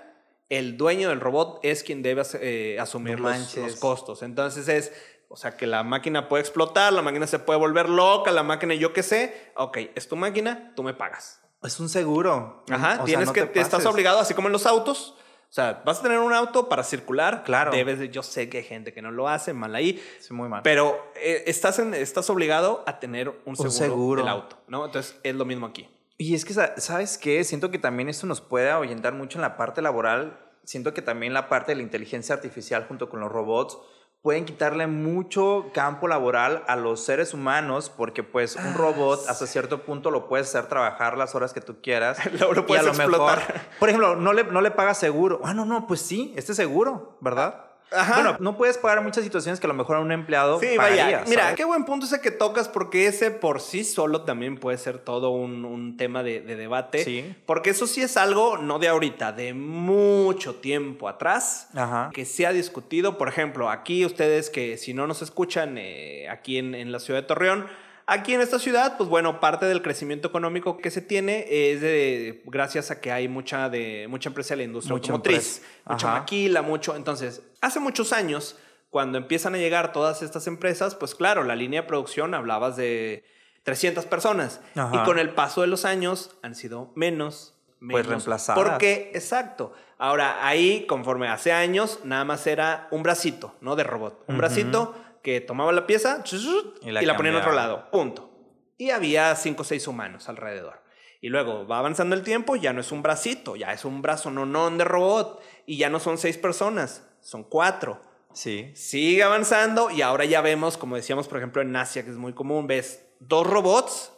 el 0.50 0.78
dueño 0.78 1.10
del 1.10 1.20
robot 1.20 1.60
es 1.64 1.84
quien 1.84 2.04
debe 2.04 2.22
eh, 2.40 2.78
asumir 2.80 3.20
No 3.20 3.30
los, 3.30 3.56
los 3.58 3.76
costos. 3.78 4.22
Entonces 4.22 4.68
es, 4.68 4.94
o 5.28 5.36
sea, 5.36 5.58
que 5.58 5.66
la 5.66 5.84
máquina 5.84 6.30
puede 6.30 6.42
explotar, 6.42 6.94
la 6.94 7.02
máquina 7.02 7.26
se 7.26 7.40
puede 7.40 7.60
volver 7.60 7.90
loca, 7.90 8.32
la 8.32 8.44
máquina 8.44 8.76
yo 8.76 8.94
qué 8.94 9.02
sé. 9.04 9.52
Ok, 9.56 9.80
es 9.96 10.08
tu 10.08 10.16
máquina, 10.16 10.72
tú 10.76 10.84
me 10.84 10.94
pagas. 10.94 11.42
Es 11.64 11.80
un 11.80 11.90
seguro. 11.90 12.64
Ajá, 12.70 12.94
O 12.94 12.96
sea, 12.98 13.06
tienes 13.06 13.28
no 13.28 13.34
que, 13.34 13.44
te 13.46 13.60
estás 13.60 13.86
obligado, 13.86 14.20
así 14.20 14.34
como 14.34 14.48
en 14.48 14.54
los 14.54 14.66
autos. 14.66 15.16
O 15.50 15.54
sea, 15.56 15.84
vas 15.86 16.00
a 16.00 16.04
tener 16.04 16.18
un 16.18 16.34
auto 16.34 16.68
para 16.68 16.84
circular. 16.84 17.44
Claro. 17.44 17.72
Debes 17.72 18.00
de, 18.00 18.10
yo 18.10 18.24
sé 18.24 18.50
que 18.50 18.58
hay 18.58 18.64
gente 18.64 18.92
que 18.92 19.02
no 19.04 19.12
lo 19.12 19.30
hace, 19.30 19.54
mal 19.54 19.76
ahí. 19.76 20.04
Sí, 20.20 20.34
muy 20.34 20.50
mal. 20.50 20.62
Pero 20.64 21.00
eh, 21.16 21.44
estás, 21.46 21.78
en- 21.80 21.94
estás 21.94 22.30
obligado 22.32 22.84
a 22.88 23.00
tener 23.00 23.30
un 23.46 23.56
seguro, 23.56 23.72
seguro. 23.72 24.22
del 24.24 24.30
auto, 24.30 24.58
¿no? 24.68 24.86
Entonces 24.86 25.16
es 25.22 25.36
lo 25.36 25.46
mismo 25.46 25.68
aquí. 25.68 25.88
Y 26.18 26.34
es 26.34 26.44
que, 26.44 26.54
sa- 26.54 26.74
¿sabes 26.80 27.18
qué? 27.20 27.44
Siento 27.44 27.70
que 27.70 27.78
también 27.78 28.10
esto 28.10 28.26
nos 28.26 28.42
puede 28.42 28.72
ahuyentar 28.72 29.14
mucho 29.14 29.38
en 29.38 29.44
la 29.44 29.56
parte 29.56 29.82
laboral. 29.84 30.40
Siento 30.64 30.94
que 30.94 31.02
también 31.04 31.34
la 31.34 31.50
parte 31.50 31.74
de 31.74 31.76
la 31.76 31.82
inteligencia 31.84 32.34
artificial 32.34 32.86
junto 32.88 33.10
con 33.10 33.20
los 33.20 33.32
robots 33.32 33.78
pueden 34.24 34.46
quitarle 34.46 34.88
mucho 34.88 35.66
campo 35.74 36.08
laboral 36.08 36.64
a 36.68 36.78
los 36.78 37.04
seres 37.04 37.34
humanos 37.34 37.92
porque 37.96 38.24
pues 38.24 38.56
un 38.56 38.74
robot 38.74 39.20
hasta 39.28 39.46
cierto 39.46 39.84
punto 39.84 40.12
lo 40.12 40.30
puedes 40.30 40.48
hacer 40.48 40.70
trabajar 40.70 41.18
las 41.18 41.36
horas 41.36 41.52
que 41.54 41.60
tú 41.60 41.82
quieras. 41.84 42.18
Lo- 42.40 42.54
lo 42.54 42.62
y 42.62 42.64
puedes 42.64 42.84
a 42.84 42.88
lo 42.88 42.94
explotar. 42.94 43.40
mejor, 43.40 43.56
por 43.80 43.90
ejemplo, 43.90 44.16
no 44.16 44.32
le, 44.32 44.46
no 44.46 44.62
le 44.62 44.72
pagas 44.72 44.98
seguro. 44.98 45.42
Ah, 45.44 45.54
no, 45.54 45.66
no, 45.66 45.86
pues 45.88 46.00
sí, 46.02 46.34
este 46.38 46.54
es 46.54 46.56
seguro, 46.56 47.18
¿verdad? 47.20 47.66
Ajá. 47.94 48.16
Bueno, 48.16 48.38
no 48.40 48.58
puedes 48.58 48.78
pagar 48.78 49.04
muchas 49.04 49.24
situaciones 49.24 49.60
que 49.60 49.68
a 49.68 49.70
lo 49.70 49.74
mejor 49.74 49.98
a 49.98 50.00
un 50.00 50.12
empleado 50.12 50.60
Sí, 50.60 50.78
vaya. 50.78 51.24
Mira, 51.28 51.44
¿sabes? 51.44 51.58
qué 51.58 51.66
buen 51.66 51.86
punto 51.86 52.06
ese 52.06 52.22
que 52.22 52.32
tocas 52.32 52.68
porque 52.68 53.08
ese 53.08 53.32
por 53.32 53.62
sí 53.62 53.84
solo 53.84 54.22
también 54.24 54.58
puede 54.58 54.78
ser 54.78 54.98
todo 55.00 55.30
un, 55.30 55.66
un 55.66 55.98
tema 55.98 56.24
de, 56.24 56.42
de 56.42 56.56
debate. 56.56 57.04
Sí. 57.04 57.36
Porque 57.46 57.72
eso 57.72 57.88
sí 57.88 58.02
es 58.02 58.18
algo, 58.18 58.58
no 58.58 58.80
de 58.80 58.88
ahorita, 58.88 59.32
de 59.32 59.54
mucho 59.54 60.56
tiempo 60.56 61.08
atrás. 61.08 61.68
Ajá. 61.76 62.10
que 62.14 62.26
se 62.26 62.46
ha 62.46 62.54
discutido. 62.54 63.18
Por 63.18 63.28
ejemplo, 63.28 63.70
aquí 63.70 64.06
ustedes 64.06 64.50
que 64.50 64.78
si 64.78 64.94
no 64.94 65.08
nos 65.08 65.22
escuchan 65.22 65.78
eh, 65.78 66.28
aquí 66.30 66.58
en, 66.58 66.76
en 66.76 66.92
la 66.92 67.00
ciudad 67.00 67.22
de 67.22 67.28
Torreón, 67.28 67.68
aquí 68.08 68.34
en 68.34 68.42
esta 68.42 68.60
ciudad, 68.60 68.98
pues 68.98 69.10
bueno, 69.10 69.40
parte 69.40 69.66
del 69.66 69.82
crecimiento 69.82 70.28
económico 70.28 70.78
que 70.78 70.92
se 70.92 71.02
tiene 71.02 71.46
es 71.50 71.82
de, 71.82 72.44
gracias 72.46 72.92
a 72.92 73.02
que 73.02 73.12
hay 73.12 73.28
mucha, 73.28 73.70
de, 73.70 74.08
mucha 74.10 74.30
empresa 74.30 74.54
de 74.54 74.58
la 74.58 74.64
industria 74.64 74.94
Mucha 74.94 75.12
automotriz, 75.12 75.62
mucha 75.86 76.12
maquila, 76.12 76.62
mucho. 76.62 76.96
Entonces, 76.96 77.42
hace 77.62 77.80
muchos 77.80 78.14
años, 78.14 78.58
cuando 78.90 79.18
empiezan 79.18 79.56
a 79.56 79.58
llegar 79.58 79.92
todas 79.94 80.22
estas 80.22 80.48
empresas, 80.48 80.96
pues 80.96 81.16
claro, 81.16 81.44
la 81.44 81.56
línea 81.56 81.82
de 81.82 81.88
producción 81.88 82.34
hablabas 82.34 82.76
de 82.76 83.24
300 83.64 84.06
personas. 84.06 84.62
Ajá. 84.76 84.96
Y 84.96 85.06
con 85.06 85.20
el 85.20 85.32
paso 85.32 85.62
de 85.62 85.68
los 85.68 85.86
años 85.86 86.32
han 86.42 86.56
sido 86.56 86.92
menos. 86.96 87.56
Pues 87.80 88.06
menos. 88.06 88.08
reemplazadas. 88.08 88.64
Porque 88.64 89.12
Exacto. 89.14 89.74
Ahora, 89.98 90.46
ahí, 90.46 90.86
conforme 90.86 91.30
hace 91.30 91.54
años, 91.54 92.00
nada 92.04 92.26
más 92.26 92.46
era 92.46 92.90
un 92.92 93.04
bracito, 93.04 93.56
¿no? 93.62 93.78
De 93.78 93.86
robot. 93.86 94.26
Un 94.28 94.38
bracito 94.38 94.94
que 95.24 95.42
tomaba 95.42 95.72
la 95.72 95.88
pieza 95.88 96.24
Y 96.32 96.90
y 96.90 96.92
la 96.92 97.02
la, 97.02 97.18
ponía 97.18 97.32
en 97.32 97.38
otro 97.38 97.54
lado. 97.54 97.90
Punto. 97.92 98.30
Y 98.78 98.92
había 98.92 99.36
cinco 99.36 99.62
o 99.62 99.66
seis 99.66 99.88
humanos 99.88 100.30
alrededor. 100.30 100.82
Y 101.22 101.30
luego 101.30 101.66
va 101.66 101.80
avanzando 101.80 102.16
el 102.16 102.22
tiempo, 102.24 102.58
ya 102.58 102.74
no 102.74 102.82
es 102.82 102.92
un 102.92 103.02
bracito, 103.02 103.56
ya 103.56 103.72
es 103.72 103.86
un 103.86 104.02
brazo 104.02 104.30
nonón 104.30 104.78
de 104.78 104.84
robot. 104.84 105.42
Y 105.66 105.78
ya 105.78 105.90
no 105.90 106.00
son 106.00 106.18
seis 106.18 106.38
personas, 106.38 107.08
son 107.22 107.44
cuatro. 107.44 108.02
Sí. 108.34 108.72
Sigue 108.76 109.24
avanzando 109.24 109.90
y 109.90 110.02
ahora 110.02 110.26
ya 110.26 110.42
vemos, 110.42 110.78
como 110.78 110.96
decíamos, 110.98 111.28
por 111.28 111.38
ejemplo, 111.38 111.62
en 111.62 111.74
Asia, 111.76 112.04
que 112.04 112.10
es 112.10 112.18
muy 112.18 112.34
común, 112.34 112.68
ves 112.68 113.06
dos 113.20 113.48
robots 113.48 114.12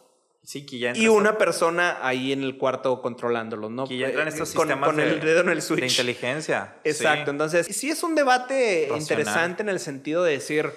Sí, 0.46 0.64
que 0.64 0.78
ya 0.78 0.96
y 0.96 1.08
una 1.08 1.40
persona 1.40 1.98
ahí 2.04 2.32
en 2.32 2.44
el 2.44 2.58
cuarto 2.58 3.02
controlándolos, 3.02 3.72
¿no? 3.72 3.88
Que 3.88 3.98
ya 3.98 4.08
entran 4.10 4.28
estos 4.28 4.54
con, 4.54 4.68
sistemas 4.68 4.88
con 4.88 4.98
de, 4.98 5.10
el 5.10 5.20
dedo 5.20 5.42
en 5.42 5.50
el 5.50 5.56
de 5.56 5.62
switch. 5.62 5.90
inteligencia. 5.90 6.76
Exacto, 6.84 7.26
Sí. 7.26 7.30
entonces 7.32 7.66
sí 7.68 7.90
es 7.90 8.04
un 8.04 8.14
debate 8.14 8.82
Racional. 8.92 9.02
interesante 9.02 9.64
en 9.64 9.70
el 9.70 9.80
sentido 9.80 10.24
de 10.24 10.34
decir, 10.34 10.72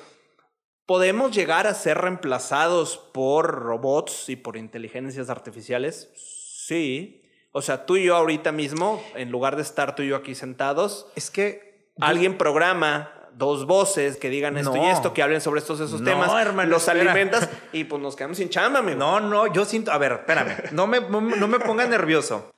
¿podemos 0.89 1.33
llegar 1.37 1.67
a 1.67 1.75
ser 1.75 1.99
reemplazados 1.99 2.97
por 3.13 3.55
robots 3.61 4.31
y 4.31 4.37
por 4.37 4.57
inteligencias 4.57 5.29
artificiales? 5.29 6.09
Sí. 6.17 7.23
O 7.53 7.61
sea, 7.61 7.85
tú 7.85 7.97
y 7.99 8.05
yo 8.07 8.17
ahorita 8.17 8.53
mismo, 8.53 9.03
en 9.15 9.31
lugar 9.31 9.57
de 9.57 9.63
estar 9.63 9.95
tú 9.95 10.03
y 10.03 10.09
yo 10.09 10.17
aquí 10.17 10.35
sentados, 10.35 11.07
Es 11.15 11.31
que 11.31 11.91
alguien 12.01 12.39
programa 12.39 13.13
dos 13.35 13.67
voces 13.67 14.17
que 14.17 14.31
digan 14.31 14.57
esto 14.57 14.77
y 14.77 14.87
esto, 14.87 15.13
que 15.13 15.23
hablen 15.23 15.41
sobre 15.43 15.61
estos 15.61 15.79
esos 15.81 16.01
No, 16.01 16.11
temas, 16.11 16.33
hermano, 16.41 16.71
los 16.71 16.89
espera. 16.89 17.03
alimentas 17.13 17.49
y 17.73 17.85
pues 17.85 18.01
nos 18.03 18.17
quedamos 18.17 18.39
sin 18.39 18.49
chamba, 18.49 18.79
amigo. 18.81 18.99
No, 18.99 19.21
no, 19.21 19.53
yo 19.53 19.65
siento. 19.67 19.93
A 19.93 19.99
ver, 19.99 20.13
espérame. 20.13 20.57
No 20.73 20.87
me, 20.87 21.01
no 21.03 21.21
me- 21.21 21.37
no 21.37 21.49
me 21.49 21.61
ponga 21.61 21.87
nervioso. 21.87 22.51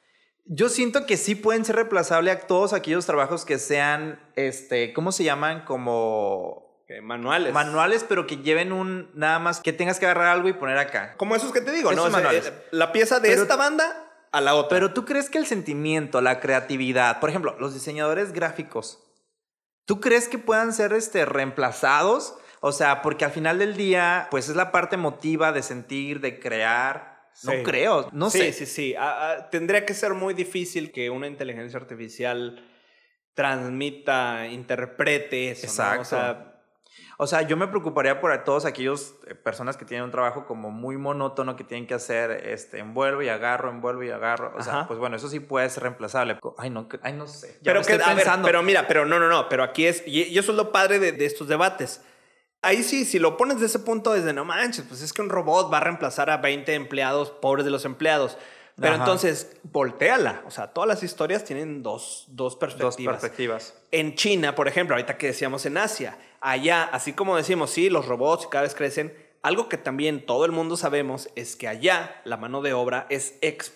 Yo 0.47 0.69
siento 0.69 1.05
que 1.05 1.16
sí 1.16 1.35
pueden 1.35 1.64
ser 1.64 1.77
reemplazables 1.77 2.37
a 2.37 2.40
todos 2.47 2.73
aquellos 2.73 3.07
trabajos 3.07 3.45
que 3.45 3.59
sean, 3.59 4.21
este, 4.37 4.93
¿cómo 4.93 5.11
se 5.12 5.25
llaman? 5.25 5.64
Como 5.64 6.69
Manuales. 7.03 7.53
manuales, 7.55 8.05
pero 8.09 8.26
que 8.26 8.38
lleven 8.38 8.72
un, 8.72 9.11
nada 9.14 9.38
más, 9.38 9.61
que 9.61 9.72
tengas 9.72 9.98
que 10.00 10.07
agarrar 10.07 10.26
algo 10.29 10.48
y 10.48 10.53
poner 10.53 10.79
acá. 10.79 11.14
Como 11.16 11.37
esos 11.37 11.53
que 11.53 11.61
te 11.61 11.70
digo, 11.72 11.90
¿no? 11.92 12.03
Esos 12.03 12.07
O 12.07 12.11
sea, 12.11 12.16
manuales. 12.18 12.46
eh, 12.46 12.64
la 12.72 12.90
pieza 12.92 13.20
de 13.20 13.29
Pero- 13.31 13.42
esta 13.42 13.57
banda 13.57 14.07
a 14.33 14.40
la 14.40 14.55
otra. 14.55 14.70
Pero 14.76 14.92
tú 14.92 15.05
crees 15.05 15.31
que 15.31 15.38
el 15.38 15.46
sentimiento, 15.46 16.20
la 16.20 16.40
creatividad, 16.40 17.20
por 17.20 17.31
ejemplo, 17.31 17.57
los 17.61 17.74
diseñadores 17.74 18.33
gráficos, 18.33 18.98
¿tú 19.85 20.00
crees 20.00 20.29
que 20.29 20.38
puedan 20.38 20.72
ser 20.72 20.92
este, 20.92 21.24
reemplazados? 21.24 22.35
O 22.61 22.72
sea, 22.72 23.03
porque 23.03 23.24
al 23.24 23.31
final 23.33 23.59
del 23.59 23.76
día, 23.76 24.29
pues 24.31 24.48
es 24.48 24.57
la 24.57 24.70
parte 24.72 24.94
emotiva 24.96 25.53
de 25.53 25.62
sentir, 25.62 26.20
de 26.20 26.38
crear. 26.40 27.11
No 27.44 27.53
Sí. 27.53 27.62
creo, 27.64 28.09
no 28.12 28.29
sí, 28.29 28.38
sé. 28.38 28.53
Sí, 28.53 28.66
sí, 28.66 28.94
Ah, 28.98 29.37
ah, 29.38 29.50
tendría 29.50 29.87
que 29.87 29.94
ser 29.94 30.12
muy 30.14 30.35
difícil 30.35 30.92
que 30.92 31.09
una 31.11 31.26
inteligencia 31.26 31.79
artificial 31.79 32.62
transmita, 33.35 34.46
interprete 34.48 35.50
eso. 35.53 35.66
¿no? 35.66 35.72
Exacto. 35.72 36.00
O 36.03 36.05
sea, 36.05 36.49
O 37.22 37.26
sea, 37.26 37.42
yo 37.42 37.54
me 37.59 37.68
preocuparía 37.68 38.18
por 38.18 38.33
a 38.33 38.44
todos 38.44 38.64
aquellos 38.64 39.14
eh, 39.26 39.35
personas 39.35 39.76
que 39.76 39.85
tienen 39.85 40.04
un 40.06 40.11
trabajo 40.11 40.46
como 40.46 40.70
muy 40.70 40.96
monótono 40.96 41.54
que 41.54 41.64
tienen 41.64 41.87
que 41.87 41.92
hacer, 41.92 42.30
este, 42.46 42.78
envuelvo 42.78 43.20
y 43.20 43.28
agarro, 43.28 43.68
envuelvo 43.68 44.02
y 44.02 44.09
agarro. 44.11 44.54
O 44.56 44.62
sea, 44.62 44.72
Ajá. 44.72 44.87
pues 44.88 44.98
bueno, 44.98 45.16
eso 45.16 45.28
sí 45.28 45.38
puede 45.38 45.68
ser 45.68 45.83
reemplazable. 45.83 46.38
Ay, 46.56 46.70
no, 46.70 46.88
ay, 47.02 47.12
no 47.12 47.26
sé. 47.26 47.59
Ya 47.61 47.72
pero 47.72 47.80
me 47.80 47.87
que, 47.87 47.92
estoy 47.92 48.11
a 48.11 48.14
ver, 48.14 48.24
pensando. 48.24 48.46
pero 48.46 48.62
mira, 48.62 48.88
pero 48.88 49.04
no, 49.04 49.18
no, 49.18 49.28
no, 49.28 49.50
pero 49.50 49.62
aquí 49.64 49.85
es, 49.87 50.02
y, 50.06 50.22
y 50.22 50.38
eso 50.38 50.52
es 50.52 50.56
lo 50.56 50.72
padre 50.72 50.98
de, 50.98 51.12
de 51.12 51.26
estos 51.26 51.46
debates. 51.46 52.00
Ahí 52.62 52.83
sí, 52.83 53.04
si 53.04 53.18
lo 53.18 53.37
pones 53.37 53.61
de 53.61 53.66
ese 53.66 53.80
punto 53.80 54.12
desde 54.14 54.33
no 54.33 54.46
manches, 54.46 54.87
pues 54.88 55.02
es 55.02 55.12
que 55.12 55.20
un 55.20 55.28
robot 55.28 55.70
va 55.70 55.76
a 55.76 55.80
reemplazar 55.80 56.30
a 56.30 56.38
20 56.38 56.72
empleados, 56.74 57.30
pobres 57.30 57.66
de 57.66 57.70
los 57.70 57.85
empleados. 57.85 58.38
Pero 58.76 58.94
Ajá. 58.94 59.02
entonces, 59.02 59.56
volteala. 59.62 60.42
O 60.46 60.50
sea, 60.50 60.68
todas 60.68 60.88
las 60.88 61.02
historias 61.02 61.44
tienen 61.44 61.83
dos, 61.83 62.24
dos 62.28 62.54
Dos 62.54 62.56
perspectivas. 62.56 63.14
perspectivas. 63.20 63.74
En 63.90 64.14
China, 64.14 64.54
por 64.54 64.68
ejemplo, 64.68 64.94
ahorita 64.96 65.18
que 65.18 65.26
decíamos 65.26 65.66
en 65.66 65.76
Asia, 65.76 66.16
allá, 66.40 66.85
así 66.85 67.12
como 67.12 67.37
decimos, 67.37 67.70
sí, 67.70 67.90
los 67.90 68.07
robots 68.07 68.46
cada 68.46 68.62
vez 68.62 68.74
crecen, 68.74 69.14
algo 69.42 69.68
que 69.68 69.79
también 69.79 70.24
todo 70.26 70.44
el 70.44 70.53
mundo 70.53 70.76
sabemos 70.76 71.29
es 71.35 71.57
que 71.57 71.66
allá 71.68 72.20
la 72.24 72.37
mano 72.37 72.61
de 72.62 72.72
obra 72.74 73.07
es 73.09 73.35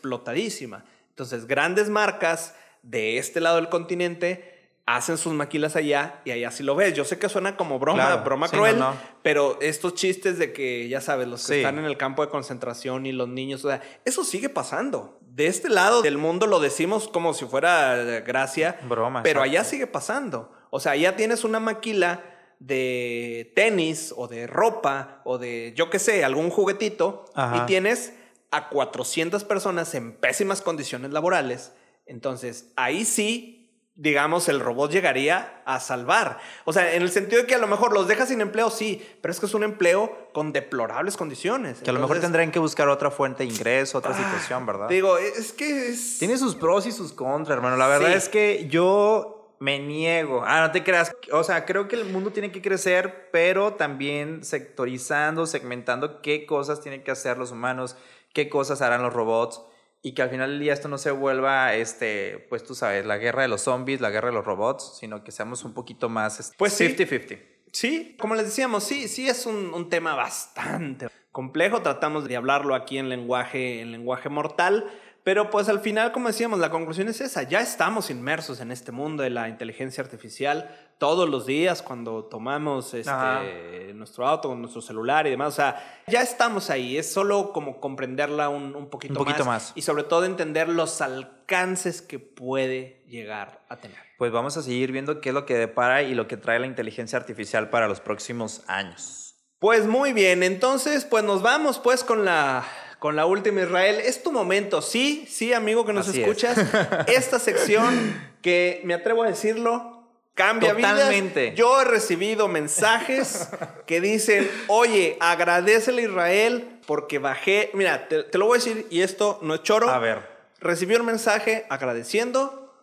explotadísima. 0.09 0.85
Entonces, 1.11 1.47
grandes 1.47 1.89
marcas 1.89 2.55
de 2.83 3.19
este 3.19 3.41
lado 3.41 3.57
del 3.57 3.69
continente 3.69 4.53
hacen 4.87 5.17
sus 5.17 5.33
maquilas 5.33 5.77
allá 5.77 6.21
y 6.27 6.31
allá 6.33 6.51
sí 6.51 6.63
lo 6.63 6.75
ves. 6.77 6.93
Yo 6.93 7.05
sé 7.07 7.19
que 7.19 7.31
suena 7.31 7.57
como 7.57 7.79
broma, 7.79 8.05
Claro. 8.07 8.23
broma 8.25 8.49
Sí, 8.49 8.57
cruel, 8.57 8.79
no, 8.79 8.91
no. 8.93 8.97
pero 9.23 9.57
estos 9.63 9.95
chistes 9.95 10.39
de 10.39 10.53
que, 10.53 10.87
ya 10.89 11.01
sabes, 11.01 11.27
los 11.27 11.47
que 11.47 11.55
Sí. 11.55 11.61
están 11.61 11.79
en 11.79 11.87
el 11.87 11.97
campo 11.97 12.23
de 12.23 12.31
concentración 12.31 13.07
y 13.07 13.13
los 13.13 13.29
niños, 13.29 13.65
o 13.65 13.69
sea, 13.71 13.81
eso 14.05 14.25
sigue 14.25 14.51
pasando. 14.51 15.19
De 15.23 15.47
este 15.47 15.71
lado 15.71 16.03
del 16.03 16.19
mundo 16.19 16.47
lo 16.47 16.61
decimos 16.61 17.09
como 17.09 17.33
si 17.33 17.47
fuera 17.47 17.99
eh, 18.03 18.21
gracia, 18.27 18.79
Broma. 18.87 19.23
pero 19.23 19.41
exacto. 19.41 19.51
allá 19.59 19.65
sigue 19.65 19.87
pasando. 19.87 20.53
O 20.69 20.79
sea, 20.81 20.93
allá 20.93 21.17
tienes 21.17 21.45
una 21.45 21.61
maquila 21.61 22.23
de 22.67 23.53
tenis 23.55 24.15
o 24.17 24.27
de 24.27 24.47
ropa 24.47 25.21
o 25.25 25.39
de, 25.39 25.75
yo 25.77 25.91
qué 25.91 25.99
sé, 25.99 26.25
algún 26.25 26.51
juguetito 26.51 27.27
Ajá. 27.35 27.59
y 27.59 27.67
tienes 27.67 28.15
a 28.51 28.69
400 28.69 29.45
personas 29.45 29.95
en 29.95 30.13
pésimas 30.13 30.63
condiciones 30.63 31.11
laborales 31.11 31.73
Entonces, 32.07 32.73
ahí 32.77 33.05
sí 33.05 33.65
digamos, 33.97 34.49
el 34.49 34.59
robot 34.59 34.91
llegaría 34.91 35.63
a 35.65 35.79
salvar. 35.79 36.39
O 36.65 36.73
sea, 36.73 36.95
en 36.95 37.03
el 37.03 37.11
sentido 37.11 37.43
de 37.43 37.47
que 37.47 37.55
a 37.55 37.59
lo 37.59 37.69
mejor 37.69 37.93
los 37.93 38.09
deja 38.09 38.27
sin 38.27 38.41
empleo, 38.41 38.69
sí, 38.71 39.07
pero 39.21 39.31
es 39.31 39.39
que 39.39 39.47
es 39.47 39.55
un 39.55 39.63
empleo 39.63 40.31
con 40.33 40.53
deplorables 40.53 41.17
condiciones. 41.17 41.79
Que 41.81 41.91
a 41.91 41.93
lo 41.93 42.01
mejor 42.01 42.19
tendrían 42.19 42.51
que 42.51 42.59
buscar 42.59 42.89
otra 42.89 43.11
fuente 43.13 43.45
de 43.45 43.51
ingreso, 43.51 43.99
otra 43.99 44.13
ah, 44.13 44.17
situación, 44.17 44.67
¿verdad? 44.67 44.89
Digo, 44.89 45.17
es 45.17 45.53
que 45.53 45.91
es... 45.91 46.19
Tiene 46.19 46.37
sus 46.39 46.57
pros 46.57 46.87
y 46.87 46.93
sus 46.93 47.13
contras, 47.13 47.57
hermano. 47.57 47.77
La 47.77 47.87
verdad 47.87 48.13
es 48.13 48.29
que 48.29 48.67
yo 48.69 49.34
me 49.65 49.79
niego. 49.79 50.45
Ah, 50.47 50.61
no 50.61 50.73
te 50.73 50.85
creas. 50.85 51.17
O 51.33 51.43
sea, 51.43 51.65
creo 51.65 51.89
que 51.89 51.97
el 51.97 52.05
mundo 52.05 52.33
tiene 52.33 52.53
que 52.53 52.61
crecer, 52.61 53.31
pero 53.33 53.73
también 53.73 54.45
sectorizando, 54.45 55.47
segmentando 55.47 56.21
qué 56.21 56.45
cosas 56.45 56.83
tienen 56.83 57.03
que 57.03 57.11
hacer 57.11 57.39
los 57.39 57.51
humanos, 57.51 57.97
qué 58.35 58.51
cosas 58.51 58.83
harán 58.83 59.03
los 59.03 59.15
robots 59.15 59.63
y 60.03 60.13
que 60.13 60.21
al 60.21 60.29
final 60.29 60.51
del 60.51 60.61
día 60.61 60.75
esto 60.75 60.89
no 60.89 60.99
se 60.99 61.13
vuelva, 61.13 61.75
este, 61.75 62.47
pues 62.51 62.63
tú 62.63 62.75
sabes, 62.75 63.07
la 63.07 63.17
guerra 63.17 63.41
de 63.41 63.49
los 63.49 63.63
zombies, 63.63 64.03
la 64.03 64.11
guerra 64.11 64.29
de 64.29 64.35
los 64.35 64.45
robots, 64.45 64.99
sino 65.01 65.25
que 65.25 65.33
seamos 65.33 65.65
un 65.65 65.73
poquito 65.73 66.11
más 66.11 66.41
este, 66.41 66.57
pues 66.59 66.79
50-50. 66.79 67.41
Sí, 67.73 68.17
como 68.21 68.35
les 68.35 68.45
decíamos, 68.45 68.85
sí, 68.85 69.09
sí 69.09 69.27
es 69.29 69.47
un, 69.47 69.73
un, 69.73 69.89
tema 69.89 70.15
bastante 70.15 71.09
complejo. 71.33 71.81
Tratamos 71.81 72.29
de 72.29 72.37
hablarlo 72.37 72.75
aquí 72.75 72.99
en 72.99 73.09
lenguaje, 73.09 73.81
en 73.81 73.93
lenguaje 73.93 74.29
mortal. 74.29 74.91
Pero 75.25 75.49
pues 75.49 75.71
al 75.71 75.81
final, 75.81 76.13
como 76.13 76.29
decíamos, 76.29 76.59
la 76.59 76.71
conclusión 76.71 77.09
es 77.09 77.23
esa. 77.23 77.45
Ya 77.45 77.61
estamos 77.61 78.11
inmersos 78.11 78.61
en 78.61 78.71
este 78.71 78.93
mundo 78.93 79.23
de 79.23 79.31
la 79.31 79.49
inteligencia 79.49 80.05
artificial 80.05 80.71
todos 80.99 81.31
los 81.31 81.47
días 81.47 81.81
cuando 81.81 82.25
tomamos 82.25 82.93
este, 82.93 83.95
nuestro 83.95 84.27
auto, 84.27 84.55
nuestro 84.55 84.83
celular 84.83 85.27
y 85.27 85.31
demás. 85.31 85.55
O 85.55 85.57
sea, 85.57 86.03
ya 86.07 86.21
estamos 86.21 86.69
ahí. 86.69 86.99
Es 86.99 87.11
solo 87.11 87.53
como 87.55 87.81
comprenderla 87.81 88.51
un, 88.51 88.77
un 88.77 88.91
poquito, 88.91 89.15
un 89.15 89.25
poquito 89.25 89.47
más. 89.47 89.73
Y 89.75 89.81
sobre 89.81 90.03
todo 90.03 90.27
entender 90.27 90.69
los 90.69 91.01
alcances 91.01 92.03
que 92.03 92.19
puede 92.19 93.03
llegar 93.07 93.65
a 93.71 93.79
tener. 93.79 93.97
Pues 94.19 94.31
vamos 94.31 94.59
a 94.59 94.63
seguir 94.63 94.93
viendo 94.93 95.23
qué 95.23 95.31
es 95.31 95.35
lo 95.35 95.47
que 95.47 95.55
depara 95.55 96.03
y 96.03 96.15
lo 96.15 96.29
que 96.29 96.37
trae 96.37 96.59
la 96.59 96.67
inteligencia 96.67 97.19
artificial 97.19 97.71
para 97.71 97.89
los 97.89 98.01
próximos 98.01 98.63
años. 98.67 99.37
Pues 99.59 99.87
muy 99.87 100.13
bien, 100.13 100.43
entonces 100.43 101.07
pues 101.07 101.25
nos 101.25 101.41
vamos 101.41 101.79
pues 101.79 102.05
con 102.05 102.27
la 102.27 102.67
con 103.05 103.17
la 103.17 103.27
última 103.27 103.61
Israel. 103.61 104.01
Es 104.03 104.23
tu 104.23 104.33
momento, 104.33 104.81
sí, 104.81 105.27
sí, 105.29 105.53
amigo 105.53 105.85
que 105.85 105.93
nos 105.93 106.09
escuchas. 106.09 106.57
Esta 107.07 107.39
sección 107.39 108.19
que 108.41 108.81
me 108.85 108.95
atrevo 108.95 109.25
a 109.25 109.27
decirlo, 109.27 110.09
cambia 110.33 110.73
Totalmente. 110.73 111.53
Yo 111.55 111.83
he 111.83 111.85
recibido 111.85 112.49
mensajes 112.49 113.51
que 113.85 114.01
dicen, 114.01 114.51
oye, 114.69 115.19
agradecele 115.21 116.01
a 116.01 116.05
Israel 116.07 116.81
porque 116.87 117.19
bajé. 117.19 117.69
Mira, 117.75 118.09
te, 118.09 118.23
te, 118.23 118.39
lo 118.39 118.47
voy 118.47 118.57
a 118.57 118.65
decir 118.65 118.87
y 118.89 119.03
esto 119.03 119.39
no 119.43 119.57
es 119.57 119.63
choro. 119.63 119.91
A 119.91 119.99
ver. 119.99 120.27
Recibí 120.59 120.95
un 120.95 121.05
mensaje 121.05 121.67
agradeciendo 121.69 122.75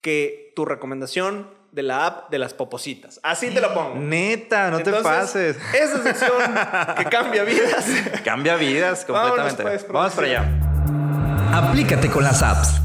que 0.00 0.52
tu 0.56 0.64
recomendación 0.64 1.54
de 1.72 1.82
la 1.82 2.06
app 2.06 2.30
de 2.30 2.38
las 2.38 2.54
popositas. 2.54 3.20
Así 3.22 3.50
te 3.50 3.60
lo 3.60 3.72
pongo. 3.74 3.94
Neta, 3.96 4.70
no 4.70 4.80
te 4.80 4.92
pases. 4.92 5.58
Esa 5.74 6.02
sección 6.02 6.32
que 6.96 7.04
cambia 7.06 7.44
vidas. 7.44 7.86
Cambia 8.24 8.56
vidas 8.56 9.04
completamente. 9.04 9.62
Pues, 9.62 9.86
Vamos 9.88 10.12
para 10.14 10.26
allá. 10.26 10.68
Aplícate 11.52 12.08
con 12.08 12.24
las 12.24 12.42
apps. 12.42 12.80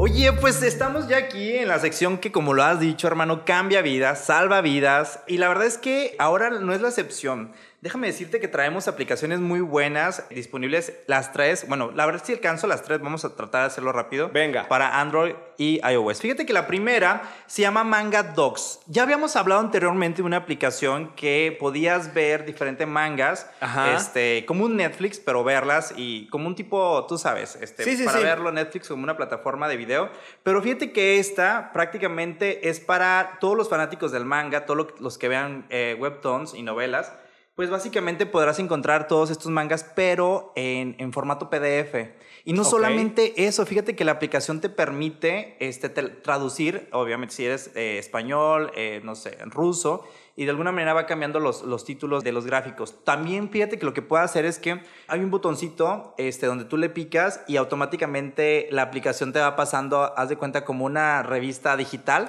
Oye, 0.00 0.32
pues 0.32 0.62
estamos 0.62 1.08
ya 1.08 1.16
aquí 1.16 1.56
en 1.56 1.66
la 1.66 1.80
sección 1.80 2.18
que, 2.18 2.30
como 2.30 2.54
lo 2.54 2.62
has 2.62 2.78
dicho, 2.78 3.08
hermano, 3.08 3.44
cambia 3.44 3.82
vidas, 3.82 4.24
salva 4.24 4.60
vidas. 4.60 5.20
Y 5.26 5.38
la 5.38 5.48
verdad 5.48 5.66
es 5.66 5.76
que 5.76 6.14
ahora 6.20 6.50
no 6.50 6.72
es 6.72 6.80
la 6.80 6.88
excepción. 6.88 7.52
Déjame 7.80 8.08
decirte 8.08 8.40
que 8.40 8.48
traemos 8.48 8.88
aplicaciones 8.88 9.38
muy 9.38 9.60
buenas 9.60 10.28
disponibles. 10.30 10.94
Las 11.06 11.32
tres, 11.32 11.64
bueno, 11.68 11.92
la 11.94 12.06
verdad 12.06 12.22
si 12.24 12.32
alcanzo 12.32 12.66
las 12.66 12.82
tres, 12.82 13.00
vamos 13.00 13.24
a 13.24 13.36
tratar 13.36 13.60
de 13.60 13.66
hacerlo 13.68 13.92
rápido. 13.92 14.30
Venga. 14.30 14.66
Para 14.66 15.00
Android 15.00 15.34
y 15.58 15.80
iOS. 15.88 16.20
Fíjate 16.20 16.44
que 16.44 16.52
la 16.52 16.66
primera 16.66 17.22
se 17.46 17.62
llama 17.62 17.84
Manga 17.84 18.24
Docs. 18.24 18.80
Ya 18.86 19.04
habíamos 19.04 19.36
hablado 19.36 19.60
anteriormente 19.60 20.22
de 20.22 20.26
una 20.26 20.38
aplicación 20.38 21.14
que 21.14 21.56
podías 21.60 22.12
ver 22.14 22.44
diferentes 22.44 22.88
mangas, 22.88 23.48
este, 23.94 24.44
como 24.44 24.64
un 24.64 24.76
Netflix, 24.76 25.20
pero 25.20 25.44
verlas 25.44 25.94
y 25.96 26.26
como 26.30 26.48
un 26.48 26.56
tipo, 26.56 27.06
tú 27.06 27.16
sabes, 27.16 27.56
este, 27.60 27.84
sí, 27.84 27.96
sí, 27.96 28.04
para 28.04 28.18
sí. 28.18 28.24
verlo 28.24 28.50
Netflix 28.50 28.88
como 28.88 29.04
una 29.04 29.16
plataforma 29.16 29.68
de 29.68 29.76
video. 29.76 30.10
Pero 30.42 30.60
fíjate 30.62 30.90
que 30.90 31.20
esta 31.20 31.70
prácticamente 31.72 32.68
es 32.68 32.80
para 32.80 33.38
todos 33.40 33.56
los 33.56 33.68
fanáticos 33.68 34.10
del 34.10 34.24
manga, 34.24 34.66
todos 34.66 34.98
los 34.98 35.16
que 35.16 35.28
vean 35.28 35.64
eh, 35.70 35.96
webtoons 35.96 36.54
y 36.54 36.62
novelas 36.62 37.12
pues 37.58 37.70
básicamente 37.70 38.24
podrás 38.24 38.60
encontrar 38.60 39.08
todos 39.08 39.30
estos 39.30 39.50
mangas, 39.50 39.82
pero 39.82 40.52
en, 40.54 41.12
formato 41.12 41.50
PDF. 41.50 42.12
Y 42.44 42.52
no 42.52 42.62
solamente 42.62 43.46
eso, 43.48 43.66
fíjate 43.66 43.96
que 43.96 44.04
la 44.04 44.12
aplicación 44.12 44.60
te 44.60 44.68
permite 44.68 45.56
este, 45.58 45.88
traducir, 45.88 46.88
obviamente 46.92 47.34
si 47.34 47.46
eres 47.46 47.72
eh, 47.74 47.98
español, 47.98 48.70
eh, 48.76 49.00
no 49.02 49.16
sé, 49.16 49.38
ruso, 49.46 50.04
y 50.36 50.44
de 50.44 50.50
alguna 50.50 50.70
manera 50.70 50.94
va 50.94 51.06
cambiando 51.06 51.40
los, 51.40 51.62
los, 51.62 51.84
títulos 51.84 52.22
de 52.22 52.30
los 52.30 52.46
gráficos. 52.46 53.02
También 53.02 53.50
fíjate 53.50 53.76
que 53.76 53.84
lo 53.84 53.92
que 53.92 54.02
puede 54.02 54.22
hacer 54.22 54.44
es 54.44 54.60
que 54.60 54.80
hay 55.08 55.18
un 55.18 55.32
botoncito 55.32 56.14
este, 56.16 56.46
donde 56.46 56.64
tú 56.64 56.76
le 56.76 56.90
picas 56.90 57.40
y 57.48 57.56
automáticamente 57.56 58.68
la 58.70 58.82
aplicación 58.82 59.32
te 59.32 59.40
va 59.40 59.56
pasando, 59.56 60.16
haz 60.16 60.28
de 60.28 60.36
cuenta, 60.36 60.64
como 60.64 60.84
una 60.84 61.24
revista 61.24 61.76
digital 61.76 62.28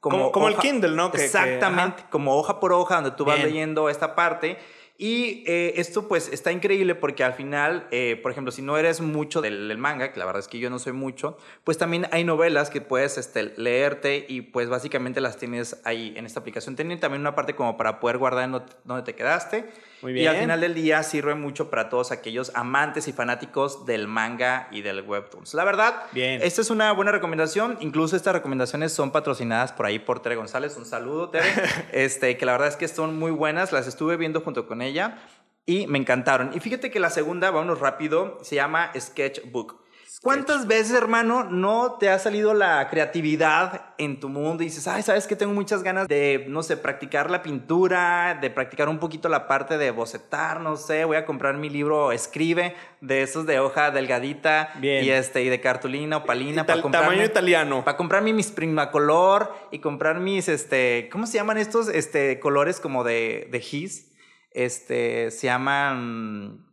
como, 0.00 0.32
como, 0.32 0.48
el 0.48 0.56
Kindle, 0.56 0.96
¿no? 0.96 1.12
exactamente, 1.12 2.04
como 2.10 2.36
hoja 2.36 2.58
por 2.58 2.72
hoja, 2.72 2.96
donde 2.96 3.12
tú 3.12 3.24
vas 3.24 3.42
leyendo 3.42 3.88
esta 3.88 4.14
parte. 4.14 4.58
Y 5.02 5.44
eh, 5.46 5.74
esto 5.76 6.08
pues 6.08 6.28
está 6.28 6.52
increíble 6.52 6.94
porque 6.94 7.24
al 7.24 7.32
final, 7.32 7.86
eh, 7.90 8.20
por 8.22 8.32
ejemplo, 8.32 8.52
si 8.52 8.60
no 8.60 8.76
eres 8.76 9.00
mucho 9.00 9.40
del, 9.40 9.78
manga, 9.78 10.12
que 10.12 10.18
la 10.18 10.26
verdad 10.26 10.40
es 10.40 10.48
que 10.48 10.58
yo 10.58 10.68
no 10.68 10.78
soy 10.78 10.92
mucho, 10.92 11.38
pues 11.64 11.78
también 11.78 12.06
hay 12.12 12.22
novelas 12.22 12.68
que 12.68 12.82
puedes 12.82 13.16
este, 13.16 13.54
leerte 13.56 14.26
y 14.28 14.42
pues 14.42 14.68
básicamente 14.68 15.22
las 15.22 15.38
tienes 15.38 15.80
ahí 15.84 16.12
en 16.16 16.26
esta 16.26 16.40
aplicación. 16.40 16.76
Tiene 16.76 16.98
también 16.98 17.22
una 17.22 17.34
parte 17.34 17.54
como 17.54 17.78
para 17.78 17.98
poder 17.98 18.18
guardar 18.18 18.44
en 18.44 18.62
donde 18.84 19.02
te 19.02 19.14
quedaste. 19.14 19.70
Muy 20.02 20.12
bien. 20.12 20.24
Y 20.24 20.26
al 20.28 20.36
final 20.36 20.60
del 20.60 20.74
día 20.74 21.02
sirve 21.02 21.34
mucho 21.34 21.70
para 21.70 21.88
todos 21.88 22.10
aquellos 22.12 22.52
amantes 22.54 23.08
y 23.08 23.12
fanáticos 23.12 23.86
del 23.86 24.08
manga 24.08 24.68
y 24.70 24.82
del 24.82 25.02
webtoons. 25.02 25.54
La 25.54 25.64
verdad, 25.64 26.04
bien. 26.12 26.40
esta 26.42 26.60
es 26.60 26.70
una 26.70 26.92
buena 26.92 27.12
recomendación. 27.12 27.76
Incluso 27.80 28.16
estas 28.16 28.34
recomendaciones 28.34 28.92
son 28.92 29.10
patrocinadas 29.10 29.72
por 29.72 29.86
ahí 29.86 29.98
por 29.98 30.20
Tere 30.20 30.36
González. 30.36 30.76
Un 30.76 30.86
saludo, 30.86 31.30
Tere. 31.30 31.48
este, 31.92 32.36
que 32.36 32.46
la 32.46 32.52
verdad 32.52 32.68
es 32.68 32.76
que 32.76 32.88
son 32.88 33.18
muy 33.18 33.30
buenas. 33.30 33.72
Las 33.72 33.86
estuve 33.86 34.16
viendo 34.16 34.40
junto 34.40 34.66
con 34.66 34.82
ella 34.82 35.18
y 35.66 35.86
me 35.86 35.98
encantaron. 35.98 36.50
Y 36.54 36.60
fíjate 36.60 36.90
que 36.90 37.00
la 37.00 37.10
segunda, 37.10 37.50
vámonos 37.50 37.80
rápido, 37.80 38.38
se 38.42 38.56
llama 38.56 38.90
Sketchbook. 38.98 39.79
¿Cuántas 40.22 40.66
veces, 40.66 40.96
hermano, 40.96 41.44
no 41.44 41.96
te 41.98 42.10
ha 42.10 42.18
salido 42.18 42.52
la 42.52 42.88
creatividad 42.88 43.94
en 43.96 44.18
tu 44.18 44.28
mundo 44.28 44.62
y 44.62 44.66
dices, 44.66 44.88
ay, 44.88 45.02
sabes 45.02 45.26
que 45.26 45.36
tengo 45.36 45.52
muchas 45.52 45.82
ganas 45.82 46.08
de, 46.08 46.44
no 46.48 46.62
sé, 46.62 46.76
practicar 46.76 47.30
la 47.30 47.42
pintura, 47.42 48.38
de 48.40 48.50
practicar 48.50 48.88
un 48.88 48.98
poquito 48.98 49.28
la 49.28 49.46
parte 49.46 49.78
de 49.78 49.90
bocetar, 49.90 50.60
no 50.60 50.76
sé, 50.76 51.04
voy 51.04 51.16
a 51.16 51.24
comprar 51.24 51.56
mi 51.56 51.70
libro 51.70 52.12
Escribe, 52.12 52.74
de 53.00 53.22
esos 53.22 53.46
de 53.46 53.60
hoja 53.60 53.90
delgadita 53.90 54.72
Bien. 54.76 55.04
y 55.04 55.10
este 55.10 55.42
y 55.42 55.48
de 55.48 55.60
cartulina 55.60 56.18
o 56.18 56.24
palina 56.24 56.66
para 56.66 56.82
comprar 56.82 57.04
tamaño 57.04 57.24
italiano. 57.24 57.84
Para 57.84 57.96
comprarme 57.96 58.32
mis 58.32 58.50
Primacolor 58.50 59.54
y 59.70 59.78
comprar 59.78 60.20
mis, 60.20 60.48
este, 60.48 61.08
¿cómo 61.12 61.26
se 61.26 61.38
llaman 61.38 61.56
estos, 61.56 61.88
este, 61.88 62.40
colores 62.40 62.80
como 62.80 63.04
de, 63.04 63.48
de 63.50 63.60
gis? 63.60 64.12
Este, 64.52 65.30
se 65.30 65.46
llaman 65.46 66.69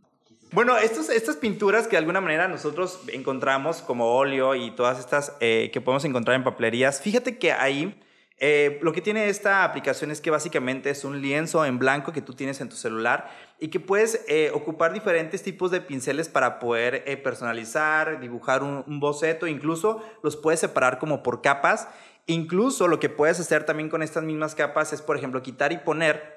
bueno, 0.51 0.77
estas 0.77 1.35
pinturas 1.35 1.85
que 1.87 1.91
de 1.91 1.97
alguna 1.97 2.21
manera 2.21 2.47
nosotros 2.47 2.99
encontramos 3.11 3.81
como 3.81 4.15
óleo 4.15 4.55
y 4.55 4.71
todas 4.71 4.99
estas 4.99 5.33
eh, 5.39 5.69
que 5.73 5.81
podemos 5.81 6.05
encontrar 6.05 6.35
en 6.35 6.43
papelerías, 6.43 7.01
fíjate 7.01 7.37
que 7.37 7.51
ahí 7.51 7.99
eh, 8.39 8.79
lo 8.81 8.93
que 8.93 9.01
tiene 9.01 9.29
esta 9.29 9.63
aplicación 9.63 10.11
es 10.11 10.21
que 10.21 10.29
básicamente 10.29 10.89
es 10.89 11.03
un 11.03 11.21
lienzo 11.21 11.65
en 11.65 11.79
blanco 11.79 12.13
que 12.13 12.21
tú 12.21 12.33
tienes 12.33 12.61
en 12.61 12.69
tu 12.69 12.75
celular 12.75 13.29
y 13.59 13.69
que 13.69 13.79
puedes 13.79 14.23
eh, 14.27 14.51
ocupar 14.53 14.93
diferentes 14.93 15.41
tipos 15.43 15.71
de 15.71 15.81
pinceles 15.81 16.29
para 16.29 16.59
poder 16.59 17.03
personalizar, 17.23 18.19
dibujar 18.19 18.63
un 18.63 18.99
boceto, 18.99 19.47
incluso 19.47 20.03
los 20.23 20.37
puedes 20.37 20.59
separar 20.59 20.99
como 20.99 21.23
por 21.23 21.41
capas. 21.41 21.87
Incluso 22.27 22.89
lo 22.89 22.99
que 22.99 23.09
puedes 23.09 23.39
hacer 23.39 23.63
también 23.63 23.89
con 23.89 24.03
estas 24.03 24.23
mismas 24.23 24.53
capas 24.53 24.91
es, 24.91 25.01
por 25.01 25.17
ejemplo, 25.17 25.41
quitar 25.41 25.71
y 25.71 25.77
poner 25.77 26.36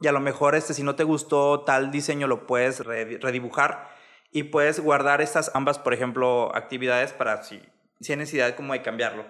y 0.00 0.06
a 0.06 0.12
lo 0.12 0.20
mejor 0.20 0.54
este, 0.54 0.74
si 0.74 0.82
no 0.82 0.96
te 0.96 1.04
gustó 1.04 1.60
tal 1.60 1.90
diseño 1.90 2.26
lo 2.26 2.46
puedes 2.46 2.80
redibujar 2.80 3.88
y 4.32 4.44
puedes 4.44 4.80
guardar 4.80 5.20
estas 5.20 5.50
ambas, 5.54 5.78
por 5.78 5.92
ejemplo, 5.92 6.54
actividades 6.54 7.12
para 7.12 7.42
si, 7.42 7.60
si 8.00 8.12
hay 8.12 8.18
necesidad 8.18 8.54
como 8.54 8.72
de 8.72 8.82
cambiarlo. 8.82 9.24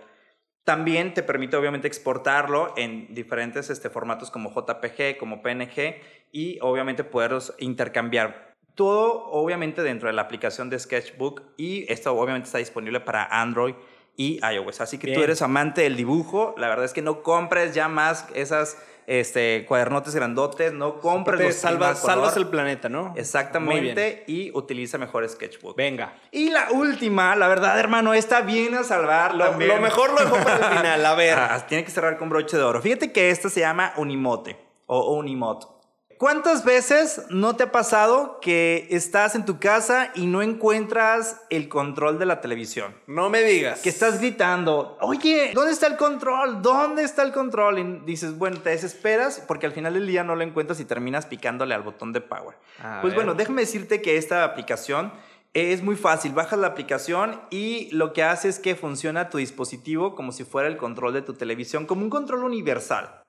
También 0.65 1.15
te 1.15 1.23
permite 1.23 1.57
obviamente 1.57 1.89
exportarlo 1.89 2.75
en 2.77 3.13
diferentes 3.15 3.71
este, 3.71 3.91
formatos 3.91 4.31
como 4.31 4.51
JPG, 4.51 5.17
como 5.19 5.43
PNG 5.43 5.97
y 6.33 6.59
obviamente 6.61 7.03
poderlos 7.03 7.55
intercambiar. 7.59 8.55
Todo 8.75 9.25
obviamente 9.31 9.83
dentro 9.83 10.09
de 10.09 10.13
la 10.13 10.23
aplicación 10.23 10.71
de 10.71 10.79
Sketchbook 10.79 11.43
y 11.57 11.91
esto 11.93 12.15
obviamente 12.15 12.47
está 12.47 12.59
disponible 12.59 13.01
para 13.01 13.25
Android 13.25 13.75
y 14.17 14.39
iOS. 14.45 14.83
Así 14.83 14.99
que 14.99 15.13
tú 15.13 15.23
eres 15.23 15.43
amante 15.43 15.81
del 15.81 15.97
dibujo, 15.97 16.55
la 16.59 16.69
verdad 16.69 16.85
es 16.85 16.93
que 16.93 17.03
no 17.03 17.23
compres 17.23 17.75
ya 17.75 17.89
más 17.89 18.27
esas 18.35 18.77
este, 19.11 19.65
cuadernotes 19.67 20.15
grandotes, 20.15 20.73
no 20.73 21.01
compres 21.01 21.41
los 21.41 21.55
salvas, 21.57 22.01
salvas 22.01 22.37
el 22.37 22.47
planeta, 22.47 22.89
¿no? 22.89 23.13
Exactamente, 23.17 24.23
y 24.29 24.57
utiliza 24.57 24.99
mejor 24.99 25.29
Sketchbook. 25.29 25.77
Venga. 25.77 26.15
Y 26.31 26.51
la 26.51 26.71
última, 26.71 27.35
la 27.35 27.49
verdad, 27.49 27.77
hermano, 27.81 28.15
esta 28.15 28.43
viene 28.43 28.77
a 28.77 28.85
salvar 28.85 29.35
Lo, 29.35 29.53
mejor 29.81 30.13
lo 30.13 30.21
dejo 30.21 30.37
para 30.37 30.57
el 30.59 30.77
final. 30.77 31.07
A 31.07 31.15
ver. 31.17 31.37
Ah, 31.37 31.67
tiene 31.67 31.85
que 31.85 31.91
cerrar 31.91 32.19
con 32.19 32.29
broche 32.29 32.57
de 32.57 32.63
oro. 32.63 32.81
Fíjate 32.81 33.11
que 33.11 33.31
esta 33.31 33.51
se 33.51 33.59
llama 33.59 33.95
Unimote 33.97 34.57
o 34.87 35.17
Unimot. 35.17 35.80
¿Cuántas 36.21 36.67
veces 36.67 37.23
no 37.31 37.57
te 37.57 37.63
ha 37.63 37.73
pasado 37.73 38.41
que 38.43 38.87
estás 38.91 39.35
en 39.35 39.47
tu 39.47 39.59
casa 39.59 40.13
y 40.15 40.27
no 40.27 40.43
encuentras 40.43 41.41
el 41.49 41.71
control 41.71 42.19
de 42.19 42.27
la 42.27 42.43
televisión? 42.43 42.95
No 43.07 43.31
me 43.31 43.43
digas. 43.43 43.81
Que 43.81 43.89
estás 43.89 44.21
gritando, 44.21 44.99
oye, 45.01 45.53
¿dónde 45.55 45.73
está 45.73 45.87
el 45.87 45.97
control? 45.97 46.61
¿Dónde 46.61 47.05
está 47.05 47.23
el 47.23 47.33
control? 47.33 47.79
Y 47.79 48.05
dices, 48.05 48.37
bueno, 48.37 48.59
te 48.59 48.69
desesperas 48.69 49.43
porque 49.49 49.65
al 49.65 49.73
final 49.73 49.95
del 49.95 50.07
día 50.07 50.23
no 50.23 50.37
lo 50.37 50.43
encuentras 50.43 50.79
y 50.81 50.85
terminas 50.85 51.25
picándole 51.25 51.75
al 51.75 51.81
botón 51.81 52.13
de 52.13 52.21
power. 52.21 52.55
A 52.83 53.01
pues 53.01 53.15
ver. 53.15 53.25
bueno, 53.25 53.33
déjame 53.33 53.63
decirte 53.63 54.03
que 54.03 54.19
esta 54.19 54.45
aplicación 54.45 55.15
es 55.55 55.83
muy 55.83 55.97
fácil. 55.97 56.33
Bajas 56.33 56.59
la 56.59 56.67
aplicación 56.67 57.41
y 57.49 57.89
lo 57.93 58.13
que 58.13 58.25
hace 58.25 58.51
es 58.51 58.59
que 58.59 58.75
funciona 58.75 59.31
tu 59.31 59.39
dispositivo 59.39 60.15
como 60.15 60.33
si 60.33 60.45
fuera 60.45 60.69
el 60.69 60.77
control 60.77 61.15
de 61.15 61.23
tu 61.23 61.33
televisión, 61.33 61.87
como 61.87 62.03
un 62.03 62.11
control 62.11 62.45
universal. 62.45 63.23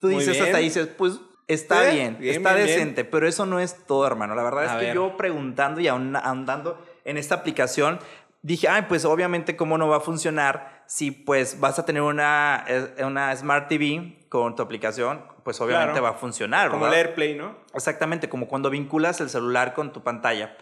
Tú 0.00 0.08
dices 0.08 0.40
hasta 0.40 0.56
ahí, 0.56 0.64
dices, 0.64 0.88
pues 0.88 1.20
está 1.48 1.88
Eh, 1.88 1.94
bien, 1.94 2.16
bien, 2.18 2.36
está 2.36 2.54
bien, 2.54 2.66
bien. 2.66 2.78
decente, 2.78 3.04
pero 3.04 3.26
eso 3.26 3.46
no 3.46 3.58
es 3.58 3.84
todo, 3.86 4.06
hermano. 4.06 4.34
La 4.34 4.42
verdad 4.42 4.68
A 4.68 4.80
es 4.80 4.86
que 4.88 4.94
yo 4.94 5.16
preguntando 5.16 5.80
y 5.80 5.88
aún 5.88 6.14
andando 6.14 6.80
en 7.04 7.16
esta 7.16 7.34
aplicación, 7.36 7.98
dije, 8.42 8.68
ay, 8.68 8.82
pues 8.88 9.04
obviamente 9.04 9.56
cómo 9.56 9.78
no 9.78 9.88
va 9.88 9.96
a 9.96 10.00
funcionar 10.00 10.77
si 10.88 11.10
pues 11.10 11.60
vas 11.60 11.78
a 11.78 11.84
tener 11.84 12.00
una, 12.00 12.64
eh, 12.66 13.04
una 13.04 13.36
Smart 13.36 13.68
TV 13.68 14.16
con 14.30 14.56
tu 14.56 14.62
aplicación, 14.62 15.22
pues 15.44 15.60
obviamente 15.60 15.92
Claro. 15.92 16.02
va 16.04 16.10
a 16.10 16.14
funcionar. 16.14 16.70
Como 16.70 16.86
el. 16.86 16.94
AirPlay, 16.94 17.34
¿no? 17.34 17.56
Exactamente, 17.74 18.30
como 18.30 18.48
cuando 18.48 18.70
vinculas 18.70 19.20
el 19.20 19.28
celular 19.28 19.74
con 19.74 19.92
tu 19.92 20.02
pantalla. 20.02 20.56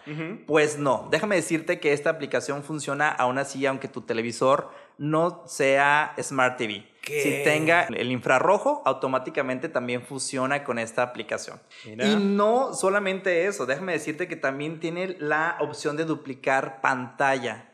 Pues 0.46 0.78
no, 0.78 1.06
déjame 1.12 1.36
decirte 1.36 1.78
que 1.78 1.92
esta 1.92 2.10
aplicación 2.10 2.64
funciona 2.64 3.08
aún 3.08 3.38
así, 3.38 3.64
aunque 3.66 3.86
tu 3.86 4.00
televisor 4.00 4.70
no 4.98 5.44
sea 5.46 6.12
Smart 6.20 6.56
TV. 6.56 6.88
¿Qué? 7.02 7.22
Si 7.22 7.44
tenga 7.44 7.84
el 7.84 8.10
infrarrojo, 8.10 8.82
automáticamente 8.84 9.68
también 9.68 10.02
funciona 10.02 10.64
con 10.64 10.80
esta 10.80 11.02
aplicación. 11.04 11.60
Mira. 11.84 12.04
Y 12.04 12.16
no 12.16 12.74
solamente 12.74 13.46
eso, 13.46 13.64
déjame 13.64 13.92
decirte 13.92 14.26
que 14.26 14.34
también 14.34 14.80
tiene 14.80 15.16
la 15.20 15.56
opción 15.60 15.96
de 15.96 16.04
duplicar 16.04 16.80
pantalla. 16.80 17.70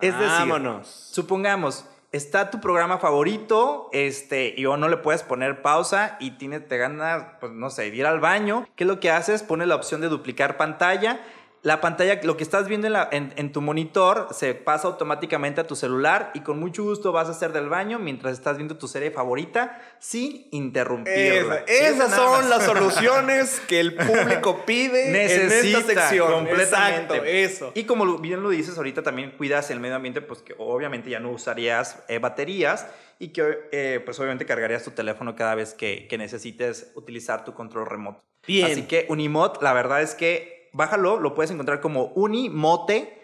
Es 0.00 0.18
decir, 0.18 0.48
Vámonos. 0.48 0.88
supongamos, 0.88 1.84
está 2.12 2.50
tu 2.50 2.60
programa 2.60 2.98
favorito, 2.98 3.88
este, 3.92 4.54
y 4.56 4.66
o 4.66 4.76
no 4.76 4.88
le 4.88 4.98
puedes 4.98 5.22
poner 5.22 5.62
pausa 5.62 6.16
y 6.20 6.32
tiene, 6.32 6.60
te 6.60 6.78
ganas, 6.78 7.24
pues 7.40 7.52
no 7.52 7.70
sé, 7.70 7.88
ir 7.88 8.06
al 8.06 8.20
baño. 8.20 8.66
¿Qué 8.76 8.84
es 8.84 8.88
lo 8.88 9.00
que 9.00 9.10
haces? 9.10 9.42
Pone 9.42 9.66
la 9.66 9.74
opción 9.74 10.00
de 10.00 10.08
duplicar 10.08 10.56
pantalla. 10.56 11.20
La 11.62 11.80
pantalla, 11.80 12.18
lo 12.24 12.36
que 12.36 12.42
estás 12.42 12.66
viendo 12.66 12.88
en, 12.88 12.92
la- 12.94 13.08
en- 13.12 13.32
en 13.36 13.52
tu 13.52 13.60
monitor, 13.60 14.26
se 14.32 14.52
pasa 14.54 14.88
automáticamente 14.88 15.60
a 15.60 15.66
tu 15.66 15.76
celular 15.76 16.32
y 16.34 16.40
con 16.40 16.58
mucho 16.58 16.82
gusto 16.82 17.12
vas 17.12 17.28
a 17.28 17.30
hacer 17.30 17.52
del 17.52 17.68
baño 17.68 18.00
mientras 18.00 18.32
estás 18.32 18.56
viendo 18.56 18.76
tu 18.78 18.88
serie 18.88 19.12
favorita 19.12 19.80
sin 20.00 20.48
interrumpirla. 20.50 21.58
Esa- 21.66 21.88
esas 21.88 22.14
son 22.14 22.50
las 22.50 22.64
soluciones 22.64 23.60
que 23.68 23.78
el 23.80 23.94
público 23.94 24.64
pide 24.66 25.10
Necesita 25.12 25.60
en 25.60 25.66
esta 25.76 26.00
sección. 26.08 26.32
completamente. 26.32 27.14
Exacto, 27.14 27.24
eso. 27.24 27.72
Y 27.74 27.84
como 27.84 28.18
bien 28.18 28.42
lo 28.42 28.50
dices 28.50 28.76
ahorita, 28.76 29.02
también 29.04 29.30
cuidas 29.36 29.70
el 29.70 29.78
medio 29.80 29.94
ambiente, 29.94 30.20
pues 30.20 30.42
que 30.42 30.54
obviamente 30.58 31.10
ya 31.10 31.20
no 31.20 31.30
usarías 31.30 32.02
eh, 32.08 32.18
baterías 32.18 32.86
y 33.20 33.28
que 33.28 33.68
eh, 33.70 34.02
pues 34.04 34.18
obviamente 34.18 34.46
cargarías 34.46 34.82
tu 34.82 34.90
teléfono 34.90 35.36
cada 35.36 35.54
vez 35.54 35.74
que, 35.74 36.08
que 36.08 36.18
necesites 36.18 36.90
utilizar 36.96 37.44
tu 37.44 37.54
control 37.54 37.86
remoto. 37.86 38.20
Bien. 38.46 38.72
Así 38.72 38.82
que 38.82 39.06
Unimot, 39.08 39.62
la 39.62 39.72
verdad 39.72 40.02
es 40.02 40.16
que 40.16 40.51
bájalo, 40.72 41.18
lo 41.20 41.34
puedes 41.34 41.50
encontrar 41.50 41.80
como 41.80 42.06
Unimote, 42.14 43.18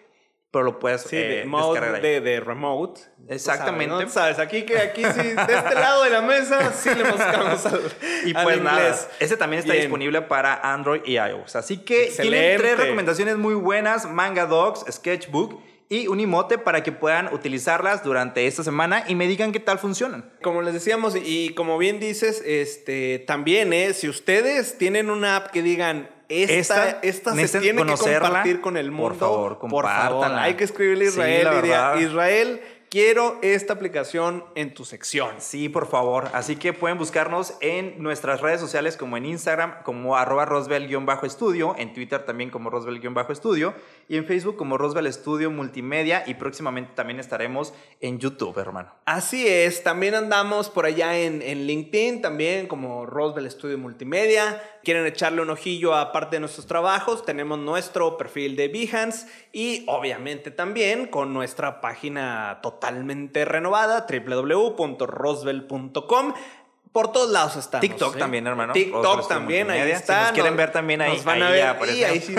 pero 0.51 0.65
lo 0.65 0.79
puedes 0.79 1.03
Sí, 1.03 1.17
eh, 1.17 1.29
de, 1.41 1.45
mode 1.45 1.73
descargar 1.75 1.95
ahí. 1.97 2.01
de, 2.03 2.21
de 2.23 2.41
remote. 2.41 3.03
Exactamente. 3.29 3.93
Sabes, 3.93 4.07
¿no? 4.07 4.09
Tú 4.09 4.13
sabes, 4.15 4.39
aquí 4.39 4.63
que 4.63 4.79
aquí 4.79 5.03
sí, 5.05 5.21
de 5.23 5.55
este 5.55 5.75
lado 5.75 6.05
de 6.05 6.11
la 6.11 6.23
mesa 6.23 6.73
sí 6.73 6.89
le 6.95 7.05
buscamos 7.11 7.67
al, 7.67 7.81
Y 8.25 8.33
al 8.35 8.45
pues 8.45 8.63
nada, 8.63 8.81
inglés. 8.81 9.09
ese 9.21 9.37
también 9.37 9.61
está 9.61 9.73
Bien. 9.73 9.85
disponible 9.85 10.23
para 10.23 10.55
Android 10.73 11.03
y 11.05 11.17
iOS. 11.19 11.57
Así 11.57 11.79
que 11.79 12.07
tienen 12.07 12.09
Excelente. 12.09 12.57
tres 12.59 12.79
recomendaciones 12.79 13.37
muy 13.37 13.55
buenas, 13.55 14.09
Manga 14.11 14.47
Dogs, 14.47 14.85
Sketchbook 14.91 15.61
y 15.91 16.07
Unimote 16.09 16.57
para 16.59 16.83
que 16.83 16.93
puedan 16.93 17.33
utilizarlas 17.35 18.03
durante 18.03 18.47
esta 18.47 18.63
semana 18.65 19.05
y 19.07 19.15
me 19.15 19.27
digan 19.27 19.53
qué 19.53 19.61
tal 19.61 19.79
funcionan. 19.79 20.33
Como 20.43 20.63
les 20.63 20.73
decíamos, 20.75 21.15
y 21.15 21.51
como 21.55 21.77
bien 21.77 22.01
dices, 22.01 22.43
este 22.47 23.19
también, 23.27 23.73
¿eh? 23.75 23.93
si 23.93 24.09
ustedes 24.09 24.79
tienen 24.79 25.11
una 25.11 25.37
app 25.37 25.51
que 25.51 25.63
digan, 25.63 26.09
esta, 26.29 26.89
Esta 26.91 26.99
esta, 27.03 27.35
se 27.47 27.61
tiene 27.61 27.85
que 27.87 27.95
compartir 27.97 28.61
con 28.61 28.77
el 28.77 28.87
por 28.87 28.95
mundo. 28.95 29.15
favor, 29.15 29.59
por 29.59 29.71
favor, 29.71 29.85
compártanla. 29.85 30.43
hay 30.43 30.55
que 30.55 30.65
escribirle 30.65 31.07
a 31.07 31.11
Sí, 31.11 31.15
Israel. 31.19 31.45
la 31.45 31.55
diría, 31.55 31.89
verdad. 31.91 32.01
Israel, 32.01 32.61
quiero 32.91 33.39
esta 33.43 33.75
aplicación 33.75 34.45
en 34.55 34.75
tu 34.75 34.85
sección. 34.85 35.37
Sí, 35.39 35.69
por 35.69 35.87
favor. 35.87 36.29
Así 36.33 36.57
que 36.57 36.73
pueden 36.73 36.99
buscarnos 36.99 37.55
en 37.61 38.03
nuestras 38.03 38.41
redes 38.41 38.61
sociales 38.61 38.97
como 38.97 39.17
en 39.17 39.27
Instagram 39.27 39.83
como 39.83 40.17
arroba 40.17 40.45
rosbel-estudio, 40.45 41.75
en 41.79 41.93
Twitter 41.93 42.25
también 42.25 42.51
como 42.51 42.71
rosbel-estudio 42.71 43.75
y 44.09 44.17
en 44.17 44.25
Facebook 44.25 44.57
como 44.57 44.79
Rosbel 44.79 45.07
Estudio 45.07 45.51
Multimedia 45.51 46.25
y 46.27 46.35
próximamente 46.35 46.93
también 46.95 47.21
estaremos 47.21 47.75
en 48.01 48.19
YouTube, 48.19 48.57
hermano. 48.59 48.91
Así 49.05 49.47
es, 49.47 49.83
también 49.83 50.15
andamos 50.15 50.71
por 50.71 50.87
allá 50.87 51.19
en, 51.19 51.43
en 51.43 51.67
LinkedIn, 51.67 52.23
también 52.23 52.67
como 52.67 53.05
Roswell 53.05 53.51
Studio 53.51 53.77
Multimedia. 53.79 54.63
Quieren 54.83 55.05
echarle 55.05 55.43
un 55.43 55.51
ojillo 55.51 55.95
a 55.95 56.13
parte 56.13 56.37
de 56.37 56.41
nuestros 56.41 56.67
trabajos, 56.67 57.25
tenemos 57.25 57.59
nuestro 57.59 58.17
perfil 58.17 58.57
de 58.57 58.69
Behance 58.69 59.27
y 59.53 59.85
obviamente 59.87 60.51
también 60.51 61.09
con 61.09 61.35
nuestra 61.35 61.83
página 61.83 62.61
totalmente 62.79 63.45
renovada, 63.45 64.07
www.roswell.com. 64.09 66.35
Por 66.93 67.13
todos 67.13 67.31
lados 67.31 67.55
estamos. 67.57 67.83
TikTok 67.83 68.17
¿eh? 68.17 68.19
también, 68.19 68.47
hermano. 68.47 68.73
TikTok 68.73 69.05
Roswell 69.05 69.29
también, 69.29 69.71
ahí. 69.71 69.83
Si 69.85 69.91
está. 69.91 70.23
nos 70.23 70.33
quieren 70.33 70.57
ver 70.57 70.73
también 70.73 71.03
ahí, 71.03 71.17
Nos 71.17 71.25
van 71.25 71.43
a 71.43 71.51
ver. 71.51 71.77
y 71.95 72.03
ahí 72.03 72.19
sí. 72.21 72.35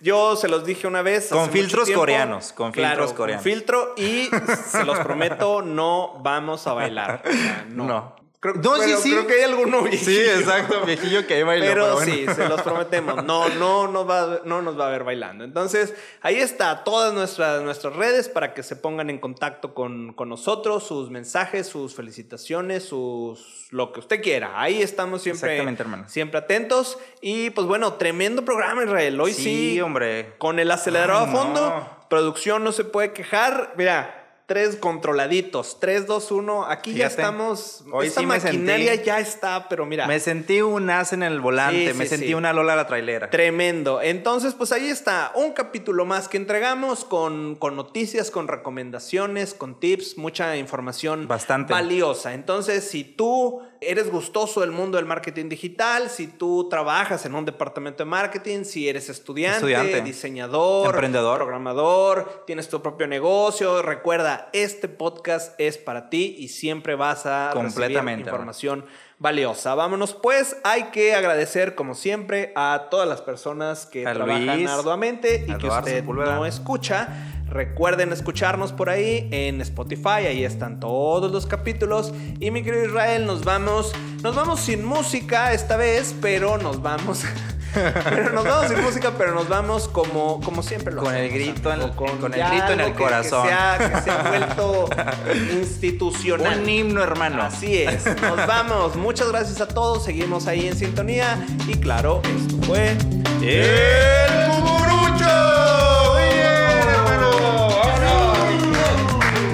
Yo 0.00 0.36
se 0.36 0.48
los 0.48 0.64
dije 0.66 0.86
una 0.86 1.00
vez. 1.02 1.28
Con 1.30 1.48
filtros 1.50 1.90
coreanos, 1.90 2.52
con 2.52 2.70
Claro, 2.72 2.90
filtros 2.90 3.08
con 3.08 3.16
coreanos. 3.16 3.42
filtro 3.44 3.94
y 3.96 4.28
se 4.66 4.84
los 4.84 4.98
prometo, 4.98 5.62
no 5.62 6.18
vamos 6.22 6.66
a 6.66 6.74
bailar. 6.74 7.22
O 7.26 7.30
sea, 7.32 7.64
no. 7.70 7.84
No. 7.86 8.17
Creo, 8.40 8.54
No, 8.54 8.76
sí, 8.76 8.94
sí. 9.02 9.10
creo 9.10 9.26
que 9.26 9.34
hay 9.34 9.42
alguno 9.42 9.82
viejillo. 9.82 10.12
Sí, 10.12 10.40
exacto, 10.40 10.82
viejillo 10.86 11.26
que 11.26 11.34
ahí 11.34 11.42
bailó. 11.42 11.64
Pero, 11.66 11.94
bueno. 11.94 12.12
sí, 12.14 12.24
se 12.36 12.48
los 12.48 12.62
prometemos. 12.62 13.24
No, 13.24 13.48
no, 13.48 13.88
nos 13.88 14.08
va, 14.08 14.20
a- 14.22 14.40
no 14.44 14.62
nos 14.62 14.78
va 14.78 14.86
a 14.86 14.90
ver 14.90 15.02
bailando. 15.02 15.42
Entonces, 15.42 15.92
ahí 16.20 16.36
está, 16.36 16.84
todas 16.84 17.12
nuestras, 17.12 17.62
nuestras 17.62 17.96
redes 17.96 18.28
para 18.28 18.54
que 18.54 18.62
se 18.62 18.76
pongan 18.76 19.10
en 19.10 19.18
contacto 19.18 19.74
con, 19.74 20.12
con 20.12 20.28
nosotros, 20.28 20.86
sus 20.86 21.10
mensajes, 21.10 21.66
sus 21.66 21.96
felicitaciones, 21.96 22.84
sus 22.84 23.66
lo 23.70 23.92
que 23.92 23.98
usted 24.00 24.22
quiera. 24.22 24.60
Ahí 24.62 24.82
estamos 24.82 25.20
siempre, 25.22 25.50
Exactamente, 25.54 25.82
hermano. 25.82 26.08
siempre 26.08 26.38
atentos. 26.38 26.96
Y 27.20 27.50
pues 27.50 27.66
bueno, 27.66 27.94
tremendo 27.94 28.44
programa, 28.44 28.84
Israel. 28.84 29.20
Hoy 29.20 29.32
sí, 29.34 29.42
Sí, 29.74 29.80
hombre. 29.80 30.34
con 30.38 30.60
el 30.60 30.70
acelerador 30.70 31.24
Ay, 31.28 31.28
a 31.28 31.36
fondo, 31.36 31.60
no. 31.70 32.08
producción 32.08 32.62
no 32.62 32.70
se 32.70 32.84
puede 32.84 33.12
quejar. 33.12 33.74
Mira. 33.76 34.17
Tres 34.48 34.76
controladitos, 34.76 35.78
3, 35.78 36.06
2, 36.06 36.30
1. 36.32 36.64
Aquí 36.70 36.94
ya 36.94 37.06
estamos. 37.08 37.84
hoy 37.92 38.06
esta 38.06 38.20
sí 38.20 38.26
maquinaria 38.26 38.94
sentí- 38.94 39.04
ya 39.04 39.20
está, 39.20 39.68
pero 39.68 39.84
mira. 39.84 40.06
Me 40.06 40.18
sentí 40.20 40.62
un 40.62 40.88
as 40.88 41.12
en 41.12 41.22
el 41.22 41.38
volante, 41.38 41.92
Sí, 41.92 41.98
me 41.98 42.04
sí, 42.06 42.16
sentí 42.16 42.32
una 42.32 42.54
Lola 42.54 42.74
la 42.74 42.86
trailera. 42.86 43.28
Tremendo. 43.28 44.00
Entonces, 44.00 44.54
pues 44.54 44.72
ahí 44.72 44.88
está, 44.88 45.32
un 45.34 45.52
capítulo 45.52 46.06
más 46.06 46.28
que 46.28 46.38
entregamos 46.38 47.04
con, 47.04 47.56
con 47.56 47.76
noticias, 47.76 48.30
con 48.30 48.48
recomendaciones, 48.48 49.52
con 49.52 49.78
tips, 49.78 50.16
mucha 50.16 50.56
información 50.56 51.28
Bastante. 51.28 51.74
valiosa. 51.74 52.32
Entonces, 52.32 52.88
si 52.88 53.04
tú 53.04 53.60
eres 53.80 54.10
gustoso 54.10 54.60
del 54.60 54.70
mundo 54.70 54.96
del 54.96 55.06
marketing 55.06 55.48
digital, 55.48 56.10
si 56.10 56.26
tú 56.26 56.68
trabajas 56.68 57.24
en 57.26 57.34
un 57.34 57.44
departamento 57.44 58.04
de 58.04 58.10
marketing, 58.10 58.64
si 58.64 58.88
eres 58.88 59.08
estudiante, 59.08 59.58
Estudiante. 59.58 60.00
diseñador, 60.02 60.86
Emprendedor. 60.86 61.38
programador, 61.38 62.44
tienes 62.46 62.68
tu 62.68 62.82
propio 62.82 63.06
negocio, 63.06 63.82
recuerda, 63.82 64.48
este 64.52 64.88
podcast 64.88 65.58
es 65.58 65.78
para 65.78 66.10
ti 66.10 66.36
y 66.38 66.48
siempre 66.48 66.94
vas 66.94 67.26
a 67.26 67.48
recibir 67.48 67.64
Completamente, 67.64 68.28
información 68.28 68.84
valiosa. 69.18 69.74
Vámonos 69.74 70.14
pues, 70.14 70.56
hay 70.64 70.84
que 70.84 71.14
agradecer 71.14 71.74
como 71.74 71.94
siempre 71.94 72.52
a 72.56 72.86
todas 72.90 73.08
las 73.08 73.20
personas 73.20 73.86
que 73.86 74.06
A 74.06 74.14
trabajan 74.14 74.58
Luis, 74.58 74.70
arduamente 74.70 75.44
y 75.46 75.54
que 75.56 75.66
usted 75.66 76.04
no 76.04 76.46
escucha. 76.46 77.37
Recuerden 77.50 78.12
escucharnos 78.12 78.72
por 78.72 78.90
ahí 78.90 79.28
en 79.32 79.60
Spotify, 79.62 80.26
ahí 80.28 80.44
están 80.44 80.80
todos 80.80 81.30
los 81.32 81.46
capítulos. 81.46 82.12
Y 82.40 82.50
mi 82.50 82.62
querido 82.62 82.84
Israel, 82.86 83.26
nos 83.26 83.44
vamos, 83.44 83.92
nos 84.22 84.34
vamos 84.36 84.60
sin 84.60 84.84
música 84.84 85.52
esta 85.52 85.76
vez, 85.76 86.14
pero 86.20 86.58
nos 86.58 86.82
vamos, 86.82 87.22
Pero 87.74 88.32
nos 88.32 88.44
vamos 88.44 88.68
sin 88.72 88.80
música, 88.82 89.12
pero 89.18 89.34
nos 89.34 89.46
vamos 89.48 89.88
como, 89.88 90.40
como 90.40 90.62
siempre 90.62 90.92
lo 90.92 91.02
Con 91.02 91.14
el 91.14 91.28
grito 91.30 91.70
en- 91.72 91.90
con 91.90 92.08
el 92.34 92.42
grito 92.48 92.72
en 92.72 92.80
el 92.80 92.92
que- 92.92 93.02
corazón. 93.02 93.42
Que, 93.42 93.48
se 93.50 93.54
ha, 93.54 93.78
que 93.78 94.00
se 94.02 94.10
ha 94.10 94.22
vuelto 94.22 94.88
institucional. 95.52 96.60
Un 96.60 96.68
himno, 96.68 97.02
hermano. 97.02 97.42
Así 97.42 97.82
es. 97.82 98.04
Nos 98.22 98.46
vamos. 98.46 98.96
Muchas 98.96 99.28
gracias 99.30 99.60
a 99.60 99.68
todos. 99.68 100.02
Seguimos 100.04 100.46
ahí 100.46 100.66
en 100.66 100.76
sintonía. 100.76 101.44
Y 101.68 101.74
claro, 101.74 102.22
esto 102.38 102.56
fue. 102.66 102.96
El 103.42 104.50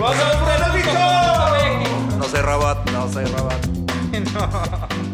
¡Vamos 0.05 0.21
a 0.21 0.29
Rabat! 0.29 2.19
No 2.19 2.25
sé 2.25 2.43
Rabat, 2.43 2.91
no 2.91 3.09
sé 3.09 3.25
Rabat. 3.25 3.67
no. 4.35 5.14